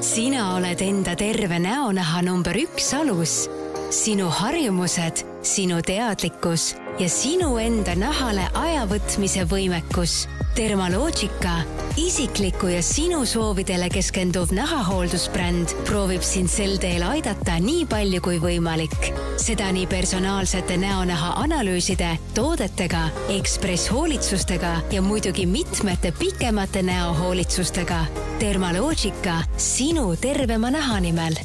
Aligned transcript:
sina 0.00 0.54
oled 0.54 0.80
enda 0.82 1.14
terve 1.18 1.58
näonaha 1.58 2.22
number 2.22 2.56
üks 2.56 2.92
alus. 2.94 3.57
Sinu 3.90 4.28
harjumused, 4.28 5.24
sinu 5.42 5.82
teadlikkus 5.82 6.74
ja 6.98 7.08
sinu 7.08 7.56
enda 7.58 7.94
nahale 7.96 8.48
aja 8.54 8.84
võtmise 8.88 9.46
võimekus. 9.48 10.26
Dermalogica, 10.56 11.60
isikliku 11.96 12.66
ja 12.72 12.82
sinu 12.82 13.22
soovidele 13.26 13.86
keskenduv 13.94 14.50
nahahooldusbränd 14.52 15.72
proovib 15.86 16.24
sind 16.26 16.50
sel 16.50 16.76
teel 16.82 17.04
aidata 17.06 17.60
nii 17.62 17.84
palju 17.88 18.20
kui 18.24 18.40
võimalik. 18.42 19.12
seda 19.38 19.70
nii 19.72 19.86
personaalsete 19.86 20.76
näonaha 20.76 21.32
analüüside, 21.44 22.18
toodetega, 22.34 23.08
Ekspress 23.28 23.90
hoolitsustega 23.90 24.80
ja 24.90 25.02
muidugi 25.02 25.46
mitmete 25.46 26.12
pikemate 26.18 26.82
näohoolitsustega. 26.82 28.04
Dermalogica, 28.40 29.42
sinu 29.56 30.16
tervema 30.16 30.70
naha 30.70 31.00
nimel 31.00 31.38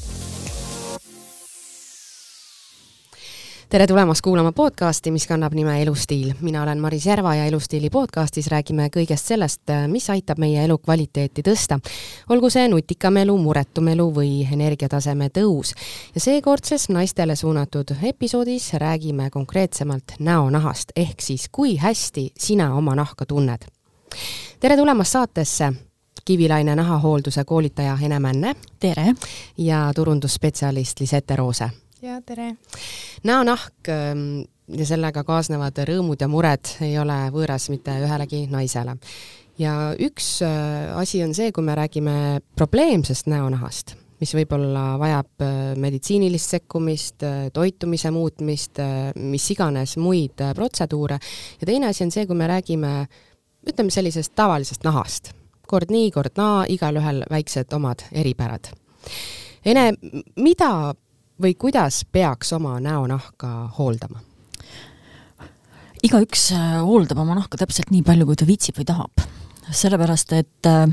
tere 3.73 3.87
tulemast 3.87 4.21
kuulama 4.21 4.51
podcasti, 4.51 5.11
mis 5.11 5.27
kannab 5.27 5.53
nime 5.53 5.81
Elustiil. 5.81 6.33
mina 6.41 6.63
olen 6.63 6.79
Maris 6.79 7.05
Järva 7.05 7.35
ja 7.35 7.45
Elustiili 7.45 7.89
podcastis 7.89 8.47
räägime 8.47 8.85
kõigest 8.93 9.25
sellest, 9.25 9.61
mis 9.87 10.09
aitab 10.09 10.37
meie 10.37 10.65
elukvaliteeti 10.65 11.41
tõsta. 11.41 11.79
olgu 12.29 12.49
see 12.49 12.67
nutikam 12.67 13.17
elu, 13.17 13.37
muretum 13.37 13.87
elu 13.87 14.05
või 14.13 14.53
energiataseme 14.53 15.29
tõus. 15.29 15.73
ja 16.15 16.21
seekordses 16.21 16.89
naistele 16.89 17.35
suunatud 17.35 17.95
episoodis 18.03 18.73
räägime 18.73 19.29
konkreetsemalt 19.29 20.19
näonahast, 20.19 20.91
ehk 20.95 21.21
siis 21.21 21.49
kui 21.51 21.75
hästi 21.77 22.31
sina 22.37 22.75
oma 22.75 22.95
nahka 22.95 23.25
tunned. 23.25 23.65
tere 24.59 24.77
tulemast 24.77 25.11
saatesse 25.11 25.73
Kivilaine 26.25 26.75
nahahoolduse 26.75 27.43
koolitaja 27.43 27.97
Ene 28.01 28.19
Männe. 28.19 28.55
tere! 28.79 29.13
ja 29.57 29.91
turundusspetsialist 29.95 30.99
Lisette 30.99 31.35
Roose 31.35 31.82
ja 32.03 32.21
tere! 32.21 32.55
näonahk 33.23 33.87
ähm, 33.89 34.43
ja 34.67 34.85
sellega 34.87 35.23
kaasnevad 35.23 35.77
rõõmud 35.87 36.19
ja 36.19 36.27
mured 36.27 36.75
ei 36.83 36.97
ole 36.99 37.15
võõras 37.31 37.69
mitte 37.71 37.95
ühelegi 38.03 38.43
naisele. 38.51 38.97
ja 39.59 39.93
üks 39.95 40.41
äh, 40.43 40.91
asi 40.99 41.23
on 41.23 41.33
see, 41.33 41.51
kui 41.55 41.63
me 41.63 41.75
räägime 41.79 42.15
probleemsest 42.59 43.29
näonahast, 43.31 43.95
mis 44.19 44.33
võib-olla 44.35 44.97
vajab 44.99 45.45
äh, 45.45 45.53
meditsiinilist 45.79 46.57
sekkumist, 46.57 47.23
äh, 47.23 47.45
toitumise 47.53 48.11
muutmist, 48.11 48.81
mis 49.15 49.45
iganes 49.55 49.95
muid 49.97 50.43
protseduure, 50.55 51.19
ja 51.61 51.69
teine 51.69 51.91
asi 51.91 52.03
on 52.03 52.11
see, 52.11 52.27
kui 52.27 52.35
me 52.35 52.49
räägime 52.51 52.91
ütleme 53.69 53.95
sellisest 53.95 54.35
tavalisest 54.35 54.83
nahast. 54.83 55.31
kord 55.67 55.89
nii, 55.91 56.11
kord 56.11 56.35
naa, 56.35 56.65
igalühel 56.67 57.23
väiksed 57.31 57.71
omad 57.73 58.03
eripärad. 58.11 58.67
Ene, 59.63 59.93
mida 60.35 60.91
või 61.41 61.55
kuidas 61.59 62.03
peaks 62.11 62.53
oma 62.53 62.79
näonahka 62.79 63.69
hooldama? 63.77 64.21
igaüks 66.03 66.49
äh, 66.51 66.81
hooldab 66.83 67.21
oma 67.23 67.37
nahka 67.37 67.57
täpselt 67.61 67.93
nii 67.93 68.03
palju, 68.03 68.27
kui 68.27 68.35
ta 68.35 68.47
viitsib 68.47 68.79
või 68.81 68.87
tahab. 68.89 69.23
sellepärast, 69.71 70.33
et 70.35 70.67
äh, 70.67 70.87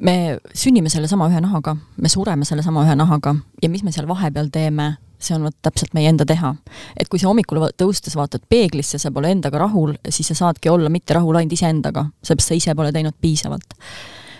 me 0.00 0.38
sünnime 0.56 0.88
sellesama 0.88 1.28
ühe 1.28 1.40
nahaga, 1.44 1.76
me 1.96 2.08
sureme 2.08 2.48
sellesama 2.48 2.86
ühe 2.86 2.96
nahaga 2.96 3.34
ja 3.62 3.68
mis 3.68 3.84
me 3.84 3.92
seal 3.92 4.08
vahepeal 4.08 4.48
teeme, 4.52 4.94
see 5.22 5.36
on 5.36 5.44
vot 5.46 5.56
täpselt 5.62 5.92
meie 5.94 6.08
enda 6.08 6.24
teha. 6.26 6.54
et 6.96 7.08
kui 7.08 7.20
sa 7.20 7.28
hommikul 7.28 7.60
tõustes 7.76 8.16
vaatad 8.16 8.48
peeglisse, 8.48 8.98
sa 8.98 9.12
pole 9.12 9.30
endaga 9.30 9.60
rahul, 9.60 9.94
siis 10.08 10.32
sa 10.32 10.38
saadki 10.46 10.72
olla 10.72 10.88
mitte 10.88 11.14
rahul 11.14 11.36
ainult 11.36 11.52
iseendaga, 11.52 12.08
sellepärast 12.22 12.48
sa 12.48 12.58
ise 12.58 12.74
pole 12.74 12.92
teinud 12.92 13.20
piisavalt 13.20 13.76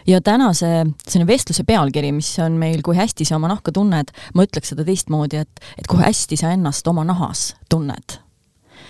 ja 0.07 0.21
tänase 0.21 0.71
selline 1.07 1.27
vestluse 1.27 1.65
pealkiri, 1.65 2.13
mis 2.13 2.31
on 2.43 2.59
meil 2.61 2.83
Kui 2.83 2.97
hästi 2.97 3.25
sa 3.29 3.37
oma 3.37 3.51
nahka 3.53 3.73
tunned, 3.73 4.11
ma 4.35 4.47
ütleks 4.47 4.73
seda 4.73 4.85
teistmoodi, 4.87 5.43
et, 5.45 5.63
et 5.79 5.87
kui 5.91 6.03
hästi 6.03 6.39
sa 6.41 6.51
ennast 6.55 6.87
oma 6.89 7.05
nahas 7.07 7.53
tunned. 7.71 8.19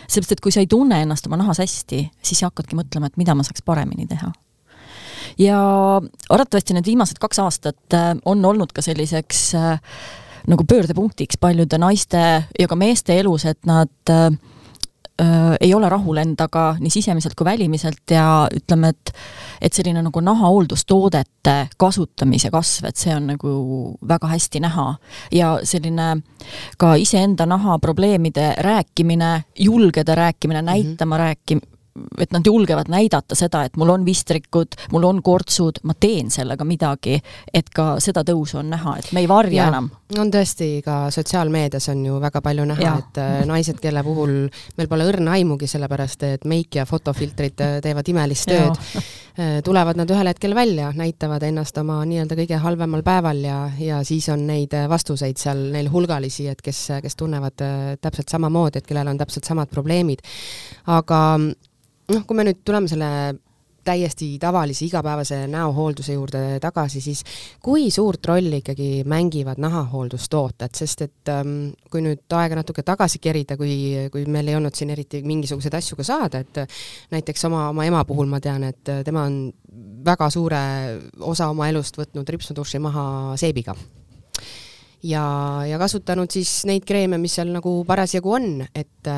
sellepärast, 0.09 0.33
et 0.33 0.41
kui 0.45 0.53
sa 0.53 0.61
ei 0.61 0.71
tunne 0.71 1.03
ennast 1.03 1.27
oma 1.27 1.39
nahas 1.41 1.61
hästi, 1.63 2.07
siis 2.23 2.41
sa 2.41 2.51
hakkadki 2.51 2.77
mõtlema, 2.79 3.09
et 3.09 3.21
mida 3.21 3.35
ma 3.35 3.45
saaks 3.47 3.65
paremini 3.65 4.07
teha 4.09 4.33
ja 5.39 5.59
arvatavasti 6.29 6.75
need 6.77 6.87
viimased 6.87 7.21
kaks 7.21 7.39
aastat 7.41 7.95
äh, 7.97 8.11
on 8.25 8.45
olnud 8.45 8.73
ka 8.75 8.83
selliseks 8.85 9.55
äh, 9.57 9.79
nagu 10.51 10.65
pöördepunktiks 10.69 11.39
paljude 11.41 11.79
naiste 11.79 12.23
ja 12.59 12.69
ka 12.69 12.77
meeste 12.77 13.17
elus, 13.21 13.47
et 13.49 13.61
nad 13.69 14.11
äh, 14.11 14.31
äh, 15.21 15.57
ei 15.61 15.75
ole 15.75 15.89
rahul 15.89 16.17
endaga 16.23 16.77
nii 16.81 16.91
sisemiselt 16.91 17.35
kui 17.35 17.45
välimiselt 17.45 18.11
ja 18.11 18.49
ütleme, 18.55 18.93
et 18.93 19.15
et 19.63 19.73
selline 19.73 20.03
nagu 20.03 20.21
nahahooldustoodete 20.21 21.57
kasutamise 21.79 22.51
kasv, 22.51 22.89
et 22.89 22.99
see 22.99 23.15
on 23.15 23.29
nagu 23.31 23.53
väga 24.09 24.33
hästi 24.33 24.61
näha. 24.61 24.87
ja 25.33 25.59
selline 25.65 26.23
ka 26.79 26.95
iseenda 26.95 27.47
naha 27.47 27.79
probleemide 27.79 28.55
rääkimine, 28.59 29.45
julgeda 29.59 30.15
rääkimine, 30.15 30.63
näitama 30.63 31.17
mm 31.17 31.21
-hmm. 31.21 31.27
rääkim-, 31.27 31.67
et 32.19 32.33
nad 32.33 32.47
julgevad 32.47 32.89
näidata 32.89 33.37
seda, 33.37 33.65
et 33.67 33.77
mul 33.77 33.91
on 33.93 34.05
vistrikud, 34.07 34.77
mul 34.93 35.05
on 35.05 35.21
kortsud, 35.23 35.83
ma 35.89 35.95
teen 36.01 36.31
sellega 36.33 36.65
midagi, 36.65 37.19
et 37.53 37.69
ka 37.75 37.97
seda 38.01 38.23
tõusu 38.27 38.61
on 38.63 38.71
näha, 38.73 38.97
et 39.01 39.11
me 39.13 39.21
ei 39.21 39.29
varja 39.29 39.59
ja, 39.65 39.69
enam. 39.69 39.91
on 40.19 40.31
tõesti, 40.33 40.71
ka 40.85 41.11
sotsiaalmeedias 41.13 41.91
on 41.93 42.05
ju 42.07 42.21
väga 42.23 42.41
palju 42.45 42.65
näha, 42.71 42.93
et 43.03 43.21
äh, 43.21 43.33
naised, 43.49 43.81
kelle 43.83 44.05
puhul 44.07 44.33
meil 44.79 44.89
pole 44.89 45.09
õrna 45.11 45.37
aimugi, 45.37 45.69
sellepärast 45.69 46.25
et 46.29 46.47
meik 46.49 46.81
ja 46.81 46.87
fotofiltrid 46.89 47.61
äh, 47.61 47.75
teevad 47.85 48.09
imelist 48.09 48.49
tööd, 48.49 48.81
äh, 49.37 49.59
tulevad 49.65 50.01
nad 50.01 50.11
ühel 50.11 50.33
hetkel 50.33 50.57
välja, 50.57 50.93
näitavad 50.97 51.45
ennast 51.45 51.77
oma 51.83 51.99
nii-öelda 52.09 52.39
kõige 52.41 52.61
halvemal 52.63 53.05
päeval 53.05 53.43
ja, 53.45 53.59
ja 53.79 54.01
siis 54.09 54.31
on 54.33 54.47
neid 54.49 54.73
vastuseid 54.89 55.41
seal 55.41 55.67
neil 55.77 55.93
hulgalisi, 55.93 56.49
et 56.49 56.65
kes, 56.65 56.87
kes 57.05 57.21
tunnevad 57.21 57.67
täpselt 58.01 58.33
samamoodi, 58.33 58.81
et 58.81 58.89
kellel 58.89 59.13
on 59.13 59.21
täpselt 59.21 59.45
samad 59.49 59.69
probleemid. 59.73 60.25
aga 60.89 61.21
noh, 62.13 62.27
kui 62.29 62.39
me 62.39 62.47
nüüd 62.47 62.63
tuleme 62.67 62.91
selle 62.91 63.09
täiesti 63.85 64.39
tavalise 64.39 64.85
igapäevase 64.87 65.47
näohoolduse 65.51 66.13
juurde 66.13 66.61
tagasi, 66.63 67.01
siis 67.01 67.25
kui 67.63 67.91
suurt 67.91 68.27
rolli 68.27 68.61
ikkagi 68.63 69.03
mängivad 69.11 69.59
nahahooldustooted, 69.63 70.75
sest 70.79 71.03
et 71.03 71.33
ähm, 71.33 71.73
kui 71.91 72.05
nüüd 72.05 72.37
aega 72.39 72.61
natuke 72.61 72.85
tagasi 72.87 73.19
kerida, 73.23 73.57
kui, 73.59 73.75
kui 74.13 74.27
meil 74.31 74.53
ei 74.53 74.59
olnud 74.59 74.77
siin 74.79 74.93
eriti 74.95 75.23
mingisuguseid 75.27 75.75
asju 75.79 75.99
ka 75.99 76.07
saada, 76.07 76.43
et 76.45 76.63
näiteks 77.15 77.49
oma, 77.51 77.69
oma 77.73 77.87
ema 77.89 78.05
puhul 78.07 78.31
ma 78.31 78.41
tean, 78.41 78.69
et 78.71 78.93
tema 79.05 79.27
on 79.27 79.41
väga 80.07 80.31
suure 80.31 80.63
osa 81.21 81.51
oma 81.51 81.69
elust 81.73 81.99
võtnud 81.99 82.31
ripsnuduši 82.37 82.83
maha 82.83 83.07
seebiga. 83.41 83.75
Ja, 85.03 85.25
ja 85.67 85.79
kasutanud 85.83 86.31
siis 86.31 86.61
neid 86.69 86.87
kreeme, 86.87 87.19
mis 87.19 87.35
seal 87.35 87.51
nagu 87.51 87.81
parasjagu 87.89 88.37
on, 88.39 88.53
et 88.79 89.11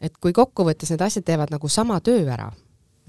et 0.00 0.16
kui 0.20 0.32
kokkuvõttes 0.36 0.92
need 0.92 1.02
asjad 1.04 1.26
teevad 1.26 1.52
nagu 1.52 1.68
sama 1.68 2.00
töö 2.04 2.24
ära, 2.32 2.50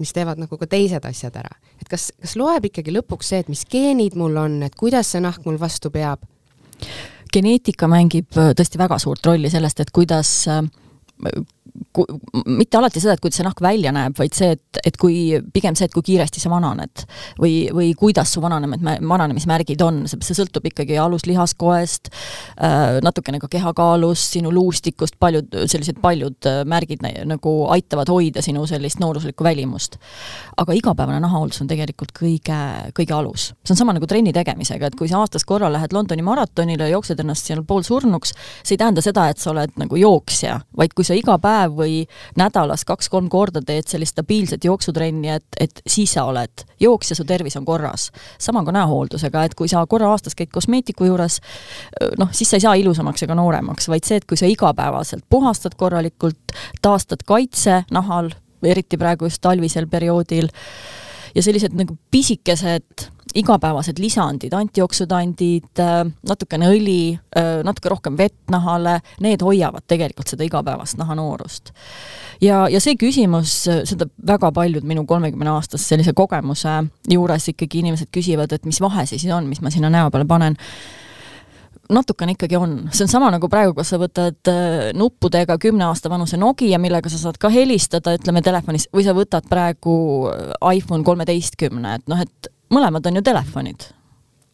mis 0.00 0.12
teevad 0.12 0.40
nagu 0.42 0.58
ka 0.58 0.68
teised 0.70 1.04
asjad 1.08 1.36
ära, 1.40 1.52
et 1.80 1.88
kas, 1.88 2.10
kas 2.20 2.36
loeb 2.36 2.68
ikkagi 2.68 2.94
lõpuks 2.94 3.32
see, 3.32 3.42
et 3.44 3.50
mis 3.52 3.64
geenid 3.68 4.16
mul 4.18 4.36
on, 4.40 4.60
et 4.66 4.76
kuidas 4.78 5.14
see 5.14 5.22
nahk 5.24 5.46
mul 5.46 5.60
vastu 5.60 5.92
peab? 5.94 6.24
geneetika 7.32 7.88
mängib 7.88 8.36
äh, 8.36 8.52
tõesti 8.56 8.80
väga 8.80 8.98
suurt 9.00 9.24
rolli 9.26 9.50
sellest, 9.50 9.80
et 9.80 9.92
kuidas 9.94 10.30
äh, 10.52 10.60
ku, 11.92 12.04
mitte 12.52 12.78
alati 12.78 13.00
seda, 13.02 13.16
et 13.16 13.22
kuidas 13.22 13.38
see 13.40 13.46
nahk 13.46 13.60
välja 13.64 13.92
näeb, 13.94 14.14
vaid 14.18 14.34
see, 14.36 14.52
et, 14.56 14.80
et 14.86 14.96
kui, 15.00 15.38
pigem 15.54 15.76
see, 15.78 15.88
et 15.88 15.94
kui 15.94 16.04
kiiresti 16.06 16.40
sa 16.42 16.50
vananed 16.52 17.04
või, 17.40 17.68
või 17.74 17.92
kuidas 17.98 18.32
su 18.34 18.42
vananemed, 18.44 18.84
vananemismärgid 19.08 19.82
on, 19.84 20.02
see 20.10 20.36
sõltub 20.36 20.66
ikkagi 20.70 20.98
aluslihaskoest 21.00 22.10
äh,, 22.12 22.98
natukene 23.04 23.40
ka 23.42 23.50
kehakaalust, 23.52 24.36
sinu 24.36 24.52
luustikust, 24.54 25.18
paljud 25.22 25.52
sellised 25.70 26.00
paljud 26.02 26.48
äh, 26.48 26.62
märgid 26.68 27.04
nagu 27.28 27.54
aitavad 27.72 28.10
hoida 28.12 28.44
sinu 28.44 28.64
sellist 28.68 29.00
nooruslikku 29.02 29.44
välimust. 29.44 29.98
aga 30.56 30.76
igapäevane 30.76 31.20
nahahooldus 31.22 31.62
on 31.64 31.70
tegelikult 31.70 32.12
kõige, 32.16 32.58
kõige 32.96 33.16
alus. 33.16 33.52
see 33.64 33.74
on 33.74 33.80
sama 33.80 33.96
nagu 33.96 34.06
trenni 34.08 34.32
tegemisega, 34.32 34.90
et 34.90 34.98
kui 34.98 35.08
sa 35.10 35.22
aastas 35.22 35.44
korra 35.48 35.70
lähed 35.72 35.92
Londoni 35.92 36.22
maratonile 36.22 36.88
jooksed 36.92 37.20
ennast 37.20 37.48
seal 37.48 37.64
poolsurnuks, 37.66 38.34
see 38.62 38.76
ei 38.76 38.82
tähenda 38.84 39.04
seda, 39.04 39.28
et 39.30 39.40
sa 39.42 39.52
oled 39.52 39.74
nagu 39.80 39.96
jooksja, 39.98 40.60
vaid 40.76 40.94
kui 40.96 41.01
sa 41.06 41.16
iga 41.18 41.38
päev 41.42 41.76
või 41.78 42.02
nädalas 42.38 42.84
kaks-kolm 42.88 43.28
korda 43.32 43.62
teed 43.64 43.88
sellist 43.90 44.16
stabiilset 44.16 44.64
jooksutrenni, 44.64 45.30
et, 45.36 45.46
et 45.60 45.82
siis 45.86 46.14
sa 46.16 46.26
oled 46.28 46.64
jooksja, 46.80 47.16
su 47.16 47.26
tervis 47.28 47.56
on 47.60 47.64
korras. 47.64 48.10
sama 48.38 48.64
ka 48.64 48.72
näohooldusega, 48.72 49.44
et 49.44 49.54
kui 49.54 49.68
sa 49.68 49.84
korra 49.86 50.10
aastas 50.10 50.36
käid 50.38 50.50
kosmeetiku 50.52 51.08
juures, 51.08 51.40
noh, 52.18 52.32
siis 52.32 52.50
sa 52.50 52.58
ei 52.58 52.66
saa 52.66 52.74
ilusamaks 52.74 53.22
ega 53.22 53.36
nooremaks, 53.38 53.88
vaid 53.88 54.04
see, 54.08 54.20
et 54.20 54.26
kui 54.28 54.36
sa 54.36 54.46
igapäevaselt 54.50 55.24
puhastad 55.30 55.76
korralikult, 55.76 56.56
taastad 56.82 57.24
kaitse 57.26 57.82
nahal, 57.90 58.32
eriti 58.62 58.98
praegu 58.98 59.26
just 59.26 59.42
talvisel 59.42 59.88
perioodil, 59.90 60.50
ja 61.34 61.42
sellised 61.42 61.74
nagu 61.76 61.96
pisikesed 62.10 63.08
igapäevased 63.34 63.98
lisandid, 64.02 64.54
antijooksutandid 64.56 65.80
äh,, 65.80 66.00
natukene 66.28 66.70
õli 66.72 67.14
äh,, 67.14 67.60
natuke 67.66 67.92
rohkem 67.92 68.16
vett 68.18 68.52
nahale, 68.52 68.98
need 69.24 69.42
hoiavad 69.44 69.86
tegelikult 69.88 70.32
seda 70.32 70.46
igapäevast 70.46 70.98
nahanoorust. 71.00 71.72
ja, 72.44 72.66
ja 72.68 72.80
see 72.80 72.96
küsimus, 73.00 73.54
seda 73.88 74.08
väga 74.26 74.52
paljud 74.52 74.86
minu 74.88 75.06
kolmekümne-aastase 75.08 75.94
sellise 75.94 76.12
kogemuse 76.16 76.82
juures 77.10 77.48
ikkagi 77.52 77.82
inimesed 77.82 78.12
küsivad, 78.14 78.52
et 78.52 78.66
mis 78.68 78.80
vahe 78.80 79.06
siis 79.06 79.26
on, 79.32 79.48
mis 79.48 79.62
ma 79.62 79.72
sinna 79.72 79.90
näo 79.92 80.10
peale 80.10 80.28
panen 80.28 80.58
natukene 81.92 82.32
ikkagi 82.36 82.56
on, 82.56 82.76
see 82.92 83.04
on 83.06 83.10
sama 83.10 83.28
nagu 83.32 83.48
praegu, 83.52 83.74
kas 83.76 83.92
sa 83.92 83.98
võtad 84.00 84.50
äh, 84.50 84.90
nuppudega 84.96 85.58
kümne 85.60 85.86
aasta 85.88 86.10
vanuse 86.12 86.38
Nokia, 86.40 86.78
millega 86.82 87.10
sa 87.12 87.20
saad 87.20 87.38
ka 87.42 87.50
helistada, 87.52 88.14
ütleme 88.16 88.42
telefonis, 88.44 88.88
või 88.94 89.06
sa 89.06 89.14
võtad 89.16 89.48
praegu 89.50 89.94
iPhone 90.72 91.04
kolmeteistkümne, 91.06 91.98
et 91.98 92.10
noh, 92.10 92.22
et 92.22 92.51
mõlemad 92.72 93.06
on 93.08 93.18
ju 93.20 93.22
telefonid. 93.22 93.88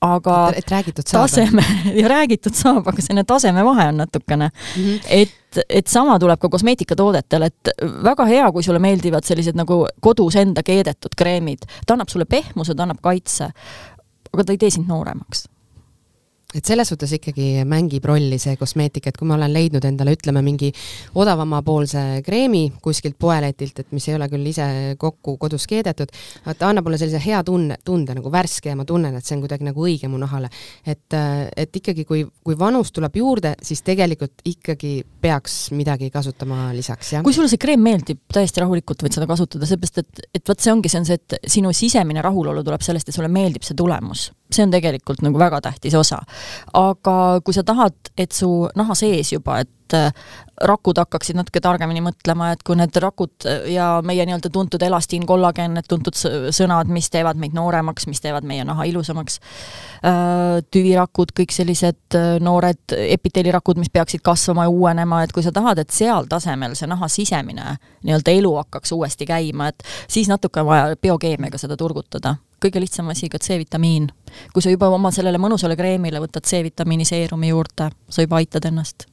aga 0.00 0.52
et, 0.54 0.70
räägitud 0.70 1.06
saab. 1.06 1.26
taseme, 1.26 1.64
ja 2.00 2.08
räägitud 2.08 2.54
saab, 2.54 2.86
aga 2.86 3.02
selline 3.02 3.24
tasemevahe 3.26 3.88
on 3.88 3.96
natukene 4.04 4.50
mm. 4.52 4.84
-hmm. 4.84 5.00
et, 5.08 5.60
et 5.68 5.86
sama 5.86 6.18
tuleb 6.18 6.38
ka 6.40 6.48
kosmeetikatoodetel, 6.48 7.42
et 7.42 7.72
väga 8.04 8.24
hea, 8.24 8.52
kui 8.52 8.62
sulle 8.62 8.78
meeldivad 8.78 9.26
sellised 9.26 9.58
nagu 9.58 9.86
kodus 10.00 10.36
enda 10.36 10.62
keedetud 10.62 11.14
kreemid. 11.16 11.66
ta 11.86 11.94
annab 11.94 12.08
sulle 12.08 12.24
pehmuse, 12.24 12.74
ta 12.74 12.82
annab 12.82 13.02
kaitse, 13.02 13.50
aga 14.32 14.44
ta 14.44 14.52
ei 14.52 14.58
tee 14.58 14.70
sind 14.70 14.86
nooremaks 14.86 15.48
et 16.54 16.64
selles 16.64 16.88
suhtes 16.88 17.10
ikkagi 17.12 17.62
mängib 17.68 18.06
rolli 18.08 18.38
see 18.40 18.56
kosmeetika, 18.56 19.10
et 19.10 19.18
kui 19.20 19.28
ma 19.28 19.36
olen 19.36 19.52
leidnud 19.52 19.84
endale, 19.84 20.14
ütleme, 20.16 20.40
mingi 20.40 20.70
odavamapoolse 21.20 22.22
kreemi 22.24 22.62
kuskilt 22.80 23.18
poeletilt, 23.20 23.82
et 23.82 23.92
mis 23.92 24.06
ei 24.08 24.14
ole 24.16 24.30
küll 24.32 24.48
ise 24.48 24.68
kokku 25.00 25.36
kodus 25.36 25.66
keedetud, 25.68 26.14
ta 26.48 26.70
annab 26.70 26.88
mulle 26.88 26.96
sellise 27.00 27.20
hea 27.20 27.42
tunne, 27.44 27.76
tunde 27.84 28.16
nagu 28.16 28.32
värske 28.32 28.72
ja 28.72 28.78
ma 28.80 28.88
tunnen, 28.88 29.18
et 29.18 29.28
see 29.28 29.36
on 29.36 29.44
kuidagi 29.44 29.68
nagu 29.68 29.84
õige 29.84 30.08
mu 30.08 30.22
nahale. 30.22 30.48
et, 30.88 31.18
et 31.56 31.76
ikkagi, 31.82 32.06
kui, 32.08 32.24
kui 32.24 32.56
vanus 32.58 32.94
tuleb 32.96 33.20
juurde, 33.20 33.52
siis 33.60 33.84
tegelikult 33.84 34.40
ikkagi 34.48 34.94
peaks 35.20 35.58
midagi 35.76 36.08
kasutama 36.14 36.70
lisaks, 36.72 37.12
jah. 37.12 37.26
kui 37.26 37.36
sulle 37.36 37.52
see 37.52 37.60
kreem 37.60 37.84
meeldib, 37.84 38.24
täiesti 38.32 38.64
rahulikult 38.64 39.04
võid 39.04 39.20
seda 39.20 39.28
kasutada, 39.28 39.68
seepärast 39.68 40.00
et, 40.00 40.26
et 40.40 40.48
vot 40.48 40.64
see 40.64 40.72
ongi, 40.72 40.88
see 40.88 41.04
on 41.04 41.10
see, 41.12 41.20
et 41.20 41.52
sinu 41.58 41.76
sisemine 41.76 42.24
rahulolu 42.24 42.64
tuleb 42.64 42.88
sellest, 42.88 43.12
et 43.12 43.20
sulle 43.20 43.28
meeldib 43.28 43.68
see 43.68 43.76
tulemus 43.76 44.30
see 44.50 44.64
on 44.64 44.72
tegelikult 44.72 45.22
nagu 45.24 45.38
väga 45.38 45.60
tähtis 45.60 45.94
osa. 45.94 46.20
aga 46.74 47.40
kui 47.44 47.54
sa 47.54 47.64
tahad, 47.64 47.96
et 48.16 48.32
su 48.32 48.68
naha 48.76 48.94
sees 48.98 49.32
juba, 49.32 49.60
et 49.60 49.70
äh, 49.96 50.12
rakud 50.64 50.98
hakkaksid 50.98 51.36
natuke 51.38 51.60
targemini 51.62 52.02
mõtlema, 52.02 52.50
et 52.54 52.62
kui 52.66 52.76
need 52.78 52.96
rakud 53.02 53.46
ja 53.70 53.88
meie 54.04 54.24
nii-öelda 54.26 54.50
tuntud 54.52 54.82
elastiin, 54.82 55.26
kollageen, 55.28 55.76
need 55.76 55.86
tuntud 55.90 56.18
sõnad, 56.18 56.90
mis 56.92 57.10
teevad 57.14 57.38
meid 57.40 57.54
nooremaks, 57.56 58.08
mis 58.10 58.22
teevad 58.24 58.46
meie 58.48 58.64
naha 58.66 58.86
ilusamaks, 58.90 59.38
äh, 60.02 60.58
tüvirakud, 60.74 61.32
kõik 61.36 61.54
sellised 61.54 62.18
äh, 62.18 62.30
noored 62.42 62.96
epiteelirakud, 62.98 63.78
mis 63.80 63.92
peaksid 63.94 64.24
kasvama 64.26 64.66
ja 64.66 64.74
uuenema, 64.74 65.22
et 65.24 65.34
kui 65.34 65.46
sa 65.46 65.54
tahad, 65.54 65.80
et 65.82 65.94
seal 65.94 66.28
tasemel 66.30 66.76
see 66.78 66.90
naha 66.90 67.08
sisemine 67.12 67.76
nii-öelda 68.06 68.34
elu 68.40 68.54
hakkaks 68.62 68.92
uuesti 68.96 69.28
käima, 69.28 69.70
et 69.72 69.86
siis 70.08 70.30
natuke 70.30 70.62
on 70.62 70.70
vaja 70.72 70.98
biokeemiaga 71.00 71.60
seda 71.60 71.78
turgutada 71.78 72.36
kõige 72.58 72.80
lihtsam 72.82 73.06
asi 73.12 73.28
ka 73.30 73.38
C-vitamiin. 73.38 74.08
kui 74.52 74.62
sa 74.62 74.70
juba 74.70 74.88
oma 74.90 75.12
sellele 75.14 75.38
mõnusale 75.38 75.76
kreemile 75.78 76.18
võtad 76.18 76.42
C-vitamiini 76.42 77.06
seerumi 77.06 77.52
juurde, 77.52 77.92
sa 78.10 78.24
juba 78.26 78.40
aitad 78.42 78.66
ennast 78.66 79.06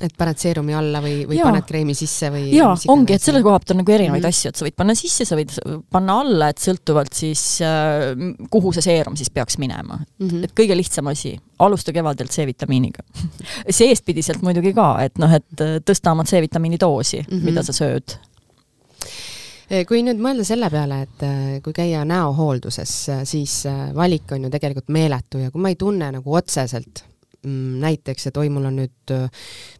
et 0.00 0.14
paned 0.18 0.38
seerumi 0.40 0.74
alla 0.76 1.00
või, 1.04 1.24
või 1.28 1.38
ja. 1.38 1.46
paned 1.48 1.66
kreemi 1.68 1.94
sisse 1.96 2.30
või? 2.32 2.46
jaa, 2.54 2.72
ongi, 2.92 3.16
et 3.16 3.24
selle 3.24 3.42
koha 3.44 3.58
pealt 3.60 3.74
on 3.74 3.80
nagu 3.82 3.94
erinevaid 3.94 4.22
mm 4.22 4.26
-hmm. 4.26 4.36
asju, 4.36 4.52
et 4.52 4.60
sa 4.60 4.66
võid 4.66 4.76
panna 4.76 4.96
sisse, 4.98 5.26
sa 5.28 5.38
võid 5.38 5.56
panna 5.92 6.18
alla, 6.24 6.48
et 6.52 6.62
sõltuvalt 6.62 7.16
siis 7.16 7.42
äh, 7.66 8.14
kuhu 8.50 8.72
see 8.76 8.86
seerum 8.86 9.18
siis 9.20 9.30
peaks 9.30 9.58
minema 9.58 9.98
mm. 9.98 10.28
-hmm. 10.28 10.44
et 10.44 10.56
kõige 10.56 10.76
lihtsam 10.76 11.10
asi, 11.12 11.36
alusta 11.58 11.92
kevadelt 11.92 12.30
C-vitamiiniga 12.30 13.04
seestpidiselt 13.80 14.42
muidugi 14.42 14.72
ka, 14.76 14.94
et 15.04 15.18
noh, 15.18 15.32
et 15.32 15.66
äh, 15.66 15.78
tõsta 15.84 16.12
oma 16.12 16.24
C-vitamiini 16.24 16.80
doosi 16.80 17.20
mm, 17.20 17.36
-hmm. 17.36 17.44
mida 17.44 17.62
sa 17.62 17.72
sööd 17.72 18.18
Eh, 19.70 19.84
kui 19.86 20.00
nüüd 20.02 20.18
mõelda 20.18 20.42
selle 20.42 20.66
peale, 20.66 21.02
et 21.02 21.22
eh, 21.22 21.60
kui 21.62 21.72
käia 21.72 22.02
näohoolduses, 22.04 22.94
siis 23.22 23.52
valik 23.94 24.32
on 24.34 24.44
ju 24.44 24.50
tegelikult 24.50 24.88
meeletu 24.88 25.38
ja 25.38 25.50
kui 25.50 25.62
ma 25.62 25.70
ei 25.70 25.76
tunne 25.78 26.10
nagu 26.10 26.34
otseselt 26.34 27.04
näiteks, 27.46 28.26
et 28.28 28.36
oi, 28.36 28.48
mul 28.52 28.68
on 28.68 28.78
nüüd 28.82 29.14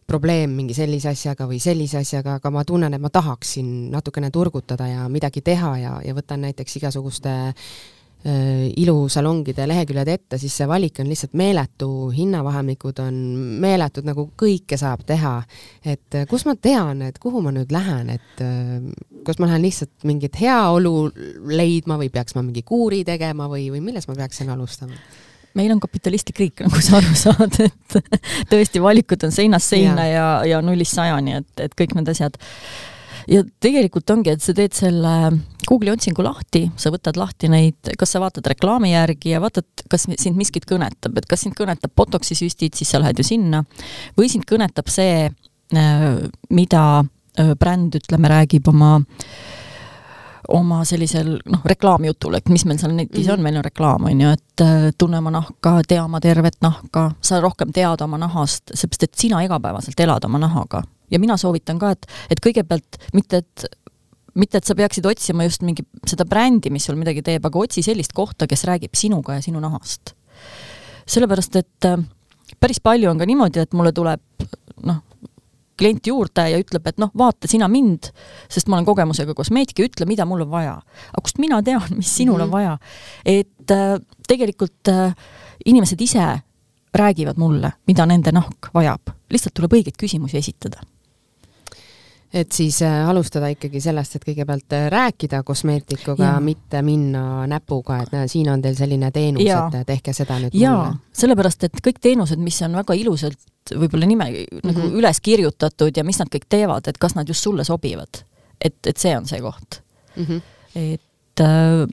probleem 0.07 0.53
mingi 0.57 0.73
sellise 0.73 1.11
asjaga 1.11 1.45
või 1.49 1.59
sellise 1.61 2.01
asjaga, 2.01 2.39
aga 2.39 2.51
ma 2.51 2.65
tunnen, 2.67 2.93
et 2.93 3.01
ma 3.01 3.11
tahaksin 3.13 3.91
natukene 3.93 4.31
turgutada 4.33 4.87
ja 4.89 5.07
midagi 5.09 5.43
teha 5.45 5.71
ja, 5.81 5.95
ja 6.05 6.15
võtan 6.17 6.45
näiteks 6.47 6.79
igasuguste 6.81 7.35
Äh, 8.21 8.69
ilusalongide 8.77 9.65
leheküljed 9.65 10.09
ette, 10.13 10.37
siis 10.37 10.53
see 10.53 10.67
valik 10.69 10.99
on 11.01 11.07
lihtsalt 11.09 11.31
meeletu, 11.33 11.87
hinnavahemikud 12.13 12.99
on 13.01 13.15
meeletud, 13.63 14.05
nagu 14.05 14.27
kõike 14.37 14.77
saab 14.77 15.01
teha. 15.09 15.39
et 15.81 16.19
äh, 16.19 16.27
kus 16.29 16.45
ma 16.45 16.53
tean, 16.53 17.01
et 17.01 17.17
kuhu 17.17 17.41
ma 17.41 17.49
nüüd 17.49 17.73
lähen, 17.73 18.11
et 18.13 18.43
äh, 18.45 18.77
kas 19.25 19.41
ma 19.41 19.49
lähen 19.49 19.65
lihtsalt 19.65 20.05
mingit 20.05 20.37
heaolu 20.37 21.09
leidma 21.49 21.97
või 21.97 22.11
peaks 22.13 22.37
ma 22.37 22.45
mingi 22.45 22.61
kuuri 22.61 23.01
tegema 23.09 23.49
või, 23.49 23.71
või 23.73 23.81
millest 23.81 24.05
ma 24.05 24.13
peaksin 24.21 24.53
alustama? 24.53 24.93
Meil 25.57 25.73
on 25.73 25.81
kapitalistlik 25.83 26.39
riik, 26.41 26.63
nagu 26.65 26.83
sa 26.83 26.99
aru 26.99 27.17
saad, 27.17 27.57
et 27.65 27.97
tõesti, 28.51 28.81
valikud 28.83 29.27
on 29.27 29.33
seinast 29.35 29.73
seina 29.73 30.07
ja, 30.07 30.13
ja, 30.15 30.55
ja 30.55 30.63
nullist 30.65 30.97
sajani, 30.97 31.41
et, 31.41 31.51
et 31.67 31.77
kõik 31.77 31.95
need 31.97 32.11
asjad. 32.13 32.37
Ja 33.29 33.43
tegelikult 33.61 34.09
ongi, 34.09 34.31
et 34.33 34.41
sa 34.41 34.53
teed 34.57 34.73
selle 34.73 35.13
Google'i 35.67 35.93
otsingu 35.93 36.23
lahti, 36.25 36.63
sa 36.79 36.89
võtad 36.93 37.19
lahti 37.21 37.51
neid, 37.51 37.93
kas 37.99 38.15
sa 38.15 38.21
vaatad 38.23 38.47
reklaami 38.49 38.95
järgi 38.95 39.35
ja 39.35 39.41
vaatad, 39.43 39.67
kas 39.91 40.07
sind 40.09 40.39
miskit 40.39 40.65
kõnetab, 40.69 41.19
et 41.19 41.27
kas 41.29 41.45
sind 41.45 41.55
kõnetab 41.57 41.93
Botoxi 41.95 42.37
süstid, 42.37 42.73
siis 42.77 42.89
sa 42.91 43.01
lähed 43.01 43.21
ju 43.21 43.27
sinna, 43.27 43.61
või 44.17 44.31
sind 44.31 44.47
kõnetab 44.49 44.89
see, 44.91 45.29
äh, 45.29 46.07
mida 46.49 46.85
äh, 47.01 47.53
bränd, 47.59 47.99
ütleme, 48.01 48.31
räägib 48.31 48.71
oma 48.73 48.97
oma 50.49 50.81
sellisel 50.87 51.35
noh, 51.45 51.61
reklaamjutul, 51.65 52.37
et 52.39 52.49
mis 52.49 52.63
meil 52.65 52.79
seal 52.81 52.95
netis 52.97 53.29
on, 53.29 53.43
meil 53.43 53.59
on 53.59 53.65
reklaam, 53.65 54.07
on 54.09 54.23
ju, 54.23 54.31
et 54.37 54.63
äh, 54.65 54.87
tunne 54.97 55.19
oma 55.21 55.33
nahka, 55.33 55.77
tea 55.87 56.03
oma 56.03 56.21
tervet 56.23 56.57
nahka, 56.65 57.11
sa 57.21 57.41
rohkem 57.43 57.73
tead 57.75 58.01
oma 58.01 58.19
nahast, 58.21 58.73
seepärast 58.73 59.07
et 59.07 59.13
sina 59.25 59.43
igapäevaselt 59.45 59.99
elad 60.07 60.25
oma 60.25 60.41
nahaga 60.41 60.83
ja 61.11 61.19
mina 61.19 61.37
soovitan 61.37 61.79
ka, 61.79 61.91
et, 61.95 62.07
et 62.31 62.41
kõigepealt 62.43 62.99
mitte, 63.13 63.43
et 63.43 63.67
mitte, 64.39 64.61
et 64.61 64.67
sa 64.67 64.75
peaksid 64.77 65.05
otsima 65.09 65.45
just 65.47 65.63
mingi 65.65 65.83
seda 66.07 66.25
brändi, 66.27 66.71
mis 66.71 66.85
sul 66.87 66.97
midagi 66.99 67.23
teeb, 67.25 67.45
aga 67.47 67.65
otsi 67.65 67.83
sellist 67.85 68.15
kohta, 68.15 68.47
kes 68.47 68.63
räägib 68.69 68.95
sinuga 68.97 69.37
ja 69.37 69.43
sinu 69.43 69.59
nahast. 69.63 70.15
sellepärast, 71.11 71.55
et 71.59 71.85
äh, 71.89 71.97
päris 72.59 72.79
palju 72.79 73.09
on 73.11 73.19
ka 73.19 73.27
niimoodi, 73.27 73.59
et 73.59 73.73
mulle 73.73 73.91
tuleb 73.91 74.21
noh, 74.87 75.01
klient 75.79 76.07
juurde 76.07 76.45
ja 76.51 76.59
ütleb, 76.61 76.85
et 76.87 76.99
noh, 77.01 77.11
vaata 77.17 77.49
sina 77.49 77.67
mind, 77.71 78.11
sest 78.51 78.69
ma 78.69 78.77
olen 78.77 78.87
kogemusega 78.87 79.35
kosmeetik 79.37 79.81
ja 79.81 79.87
ütle, 79.89 80.07
mida 80.09 80.25
mul 80.29 80.45
on 80.45 80.51
vaja. 80.51 80.77
aga 81.11 81.23
kust 81.23 81.41
mina 81.41 81.61
tean, 81.63 81.87
mis 81.95 82.15
sinul 82.15 82.37
mm 82.37 82.39
-hmm. 82.39 82.43
on 82.43 82.49
mhm. 82.49 82.51
vaja? 82.51 82.77
et 83.25 83.71
äh, 83.71 83.99
tegelikult 84.27 84.87
äh, 84.87 85.15
inimesed 85.65 86.01
ise 86.01 86.41
räägivad 86.93 87.37
mulle, 87.37 87.71
mida 87.87 88.05
nende 88.05 88.31
nahk 88.31 88.73
vajab, 88.73 89.01
lihtsalt 89.29 89.53
tuleb 89.53 89.73
õigeid 89.73 89.97
küsimusi 89.97 90.37
esitada 90.37 90.81
et 92.33 92.51
siis 92.51 92.81
äh, 92.81 93.09
alustada 93.09 93.49
ikkagi 93.51 93.81
sellest, 93.83 94.15
et 94.15 94.25
kõigepealt 94.25 94.75
äh, 94.75 94.87
rääkida 94.91 95.41
kosmeetikuga, 95.43 96.33
mitte 96.43 96.81
minna 96.85 97.45
näpuga, 97.49 98.01
et 98.05 98.13
näe, 98.15 98.29
siin 98.31 98.49
on 98.53 98.63
teil 98.63 98.77
selline 98.77 99.11
teenus, 99.11 99.43
et 99.45 99.87
tehke 99.87 100.13
seda 100.15 100.39
nüüd 100.39 100.55
ja, 100.55 100.73
mulle. 100.77 101.13
sellepärast, 101.23 101.67
et 101.67 101.83
kõik 101.83 101.99
teenused, 102.03 102.39
mis 102.41 102.61
on 102.67 102.79
väga 102.79 102.95
ilusalt 102.97 103.73
võib-olla 103.75 104.07
nime 104.09 104.29
mm 104.29 104.35
-hmm. 104.37 104.65
nagu 104.67 104.79
mhm. 104.79 104.97
üles 104.99 105.21
kirjutatud 105.21 105.97
ja 105.97 106.03
mis 106.03 106.19
nad 106.19 106.31
kõik 106.31 106.47
teevad, 106.49 106.87
et 106.87 106.97
kas 106.97 107.15
nad 107.15 107.27
just 107.27 107.43
sulle 107.43 107.63
sobivad. 107.63 108.23
et, 108.61 108.75
et 108.87 108.97
see 108.97 109.17
on 109.17 109.25
see 109.25 109.41
koht 109.41 109.81
mm. 110.15 110.25
-hmm. 110.25 110.41
et 110.75 111.39
äh, 111.39 111.87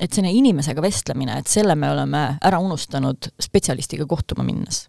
et 0.00 0.12
selline 0.12 0.32
inimesega 0.32 0.82
vestlemine, 0.82 1.38
et 1.38 1.46
selle 1.46 1.74
me 1.74 1.90
oleme 1.90 2.38
ära 2.42 2.58
unustanud 2.58 3.16
spetsialistiga 3.40 4.06
kohtuma 4.06 4.42
minnes 4.42 4.86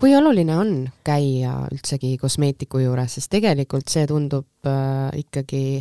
kui 0.00 0.12
oluline 0.16 0.56
on 0.56 0.74
käia 1.06 1.54
üldsegi 1.72 2.16
kosmeetiku 2.20 2.82
juures, 2.82 3.16
sest 3.18 3.30
tegelikult 3.32 3.90
see 3.90 4.06
tundub 4.10 4.68
äh, 4.68 5.08
ikkagi 5.20 5.80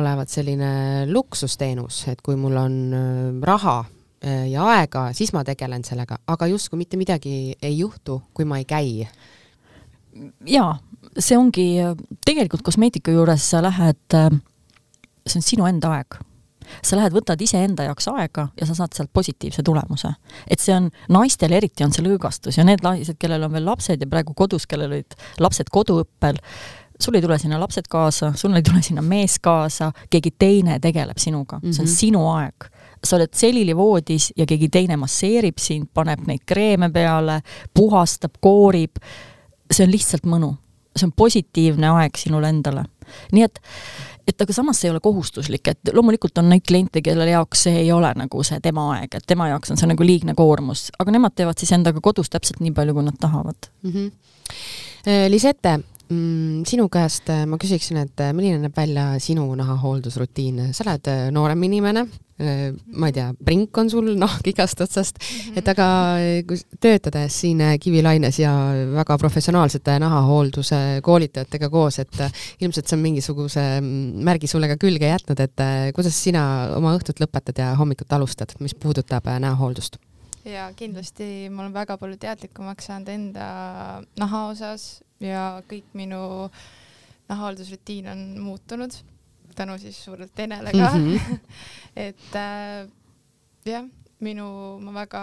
olevat 0.00 0.32
selline 0.32 0.72
luksusteenus, 1.10 2.04
et 2.12 2.22
kui 2.24 2.38
mul 2.40 2.56
on 2.60 2.78
äh, 2.96 3.42
raha 3.46 3.78
äh, 3.82 4.48
ja 4.52 4.66
aega, 4.74 5.08
siis 5.16 5.34
ma 5.36 5.44
tegelen 5.44 5.84
sellega, 5.84 6.20
aga 6.26 6.48
justkui 6.50 6.80
mitte 6.80 7.00
midagi 7.00 7.54
ei 7.62 7.78
juhtu, 7.78 8.22
kui 8.34 8.48
ma 8.48 8.60
ei 8.62 8.68
käi. 8.68 9.06
jaa, 10.46 10.74
see 11.18 11.38
ongi, 11.38 11.68
tegelikult 12.26 12.62
kosmeetika 12.62 13.14
juures 13.14 13.50
sa 13.54 13.62
lähed, 13.64 14.04
äh, 14.18 14.28
see 15.26 15.40
on 15.40 15.50
sinu 15.52 15.70
enda 15.70 15.96
aeg 16.00 16.22
sa 16.82 16.98
lähed, 16.98 17.14
võtad 17.14 17.40
iseenda 17.42 17.86
jaoks 17.88 18.08
aega 18.12 18.48
ja 18.60 18.66
sa 18.68 18.76
saad 18.78 18.96
sealt 18.96 19.12
positiivse 19.12 19.62
tulemuse. 19.62 20.12
et 20.48 20.60
see 20.60 20.74
on, 20.76 20.90
naistel 21.08 21.52
eriti 21.52 21.84
on 21.84 21.92
see 21.92 22.04
lõõgastus 22.04 22.58
ja 22.58 22.64
need 22.64 22.84
naised, 22.84 23.18
kellel 23.18 23.48
on 23.48 23.52
veel 23.52 23.66
lapsed 23.66 24.00
ja 24.00 24.06
praegu 24.10 24.34
kodus, 24.34 24.66
kellel 24.66 24.92
olid 24.92 25.18
lapsed 25.40 25.70
koduõppel, 25.72 26.38
sul 27.02 27.14
ei 27.14 27.22
tule 27.22 27.38
sinna 27.38 27.60
lapsed 27.60 27.88
kaasa, 27.90 28.32
sul 28.36 28.54
ei 28.54 28.62
tule 28.62 28.82
sinna 28.82 29.02
mees 29.02 29.38
kaasa, 29.42 29.92
keegi 30.10 30.34
teine 30.38 30.78
tegeleb 30.80 31.18
sinuga 31.18 31.58
mm, 31.58 31.68
-hmm. 31.68 31.72
see 31.72 31.82
on 31.82 31.88
mhm. 31.88 31.96
sinu 31.96 32.28
aeg. 32.30 32.70
sa 33.04 33.16
oled 33.16 33.34
selilivoodis 33.34 34.32
ja 34.36 34.46
keegi 34.46 34.68
teine 34.68 34.96
masseerib 34.96 35.58
sind, 35.58 35.88
paneb 35.94 36.20
neid 36.26 36.44
kreeme 36.46 36.90
peale, 36.90 37.40
puhastab, 37.74 38.38
koorib, 38.40 39.00
see 39.70 39.86
on 39.86 39.90
lihtsalt 39.90 40.26
mõnu. 40.26 40.54
see 40.96 41.06
on 41.06 41.12
positiivne 41.16 41.88
aeg 41.88 42.16
sinule 42.16 42.48
endale. 42.48 42.84
nii 43.32 43.42
et 43.42 43.60
et 44.28 44.42
aga 44.42 44.54
samas 44.54 44.80
see 44.80 44.88
ei 44.88 44.94
ole 44.94 45.00
kohustuslik, 45.02 45.68
et 45.68 45.92
loomulikult 45.92 46.38
on 46.38 46.48
neid 46.52 46.64
kliente, 46.68 47.02
kelle 47.02 47.26
jaoks 47.30 47.66
see 47.68 47.82
ei 47.84 47.92
ole 47.92 48.12
nagu 48.16 48.44
see 48.46 48.60
tema 48.62 48.88
aeg, 48.96 49.18
et 49.18 49.26
tema 49.26 49.48
jaoks 49.50 49.74
on 49.74 49.80
see 49.80 49.90
nagu 49.90 50.06
liigne 50.06 50.34
koormus, 50.38 50.90
aga 50.98 51.14
nemad 51.14 51.36
teevad 51.36 51.58
siis 51.58 51.72
endaga 51.76 52.00
kodus 52.00 52.30
täpselt 52.30 52.62
nii 52.62 52.74
palju, 52.76 52.94
kui 52.94 53.06
nad 53.08 53.18
tahavad 53.20 53.70
mm. 53.82 53.90
-hmm. 53.90 54.10
Lisette, 55.28 55.80
mm, 56.12 56.64
sinu 56.68 56.88
käest 56.92 57.30
äh, 57.32 57.44
ma 57.48 57.58
küsiksin, 57.60 58.02
et 58.02 58.20
äh, 58.22 58.32
milline 58.36 58.60
näeb 58.62 58.76
välja 58.76 59.06
sinu 59.22 59.46
nahahooldusrutiin, 59.58 60.68
sa 60.76 60.84
oled 60.84 61.08
äh, 61.10 61.24
noorem 61.34 61.64
inimene, 61.68 62.06
ma 62.42 63.06
ei 63.06 63.12
tea, 63.14 63.28
prink 63.46 63.76
on 63.78 63.90
sul 63.92 64.08
nahk 64.18 64.48
igast 64.50 64.80
otsast, 64.82 65.20
mhm. 65.20 65.60
et 65.60 65.68
aga 65.70 65.86
töötades 66.82 67.36
siin 67.44 67.60
Kivilaines 67.78 68.40
ja 68.40 68.50
väga 68.96 69.14
professionaalsete 69.20 69.94
nahahoolduse 70.02 70.80
koolitajatega 71.06 71.70
koos, 71.70 72.00
et 72.02 72.22
ilmselt 72.64 72.90
see 72.90 72.98
on 72.98 73.04
mingisuguse 73.04 73.66
mm, 73.76 74.24
märgi 74.26 74.50
sulle 74.50 74.66
ka 74.72 74.80
külge 74.80 75.12
jätnud, 75.12 75.44
et 75.44 75.66
kuidas 75.94 76.18
sina 76.18 76.44
oma 76.74 76.96
õhtut 76.98 77.22
lõpetad 77.22 77.62
ja 77.62 77.74
hommikut 77.78 78.10
alustad, 78.18 78.56
mis 78.64 78.74
puudutab 78.74 79.30
näohooldust? 79.44 80.00
ja 80.44 80.66
kindlasti 80.76 81.48
ma 81.50 81.62
olen 81.62 81.74
väga 81.74 81.96
palju 82.00 82.18
teadlikumaks 82.22 82.88
saanud 82.90 83.10
enda 83.12 83.46
naha 84.18 84.46
osas 84.50 85.02
ja 85.22 85.62
kõik 85.68 85.94
minu 85.98 86.50
nahahaldusrutiin 87.28 88.08
on 88.12 88.22
muutunud 88.42 88.94
tänu 89.54 89.78
siis 89.78 90.04
suurelt 90.04 90.38
Enele 90.38 90.72
ka 90.72 90.90
mm. 90.94 91.16
-hmm. 91.16 91.38
et 92.08 92.36
äh, 92.36 92.88
jah, 93.64 93.84
minu, 94.20 94.78
ma 94.80 94.94
väga, 94.94 95.22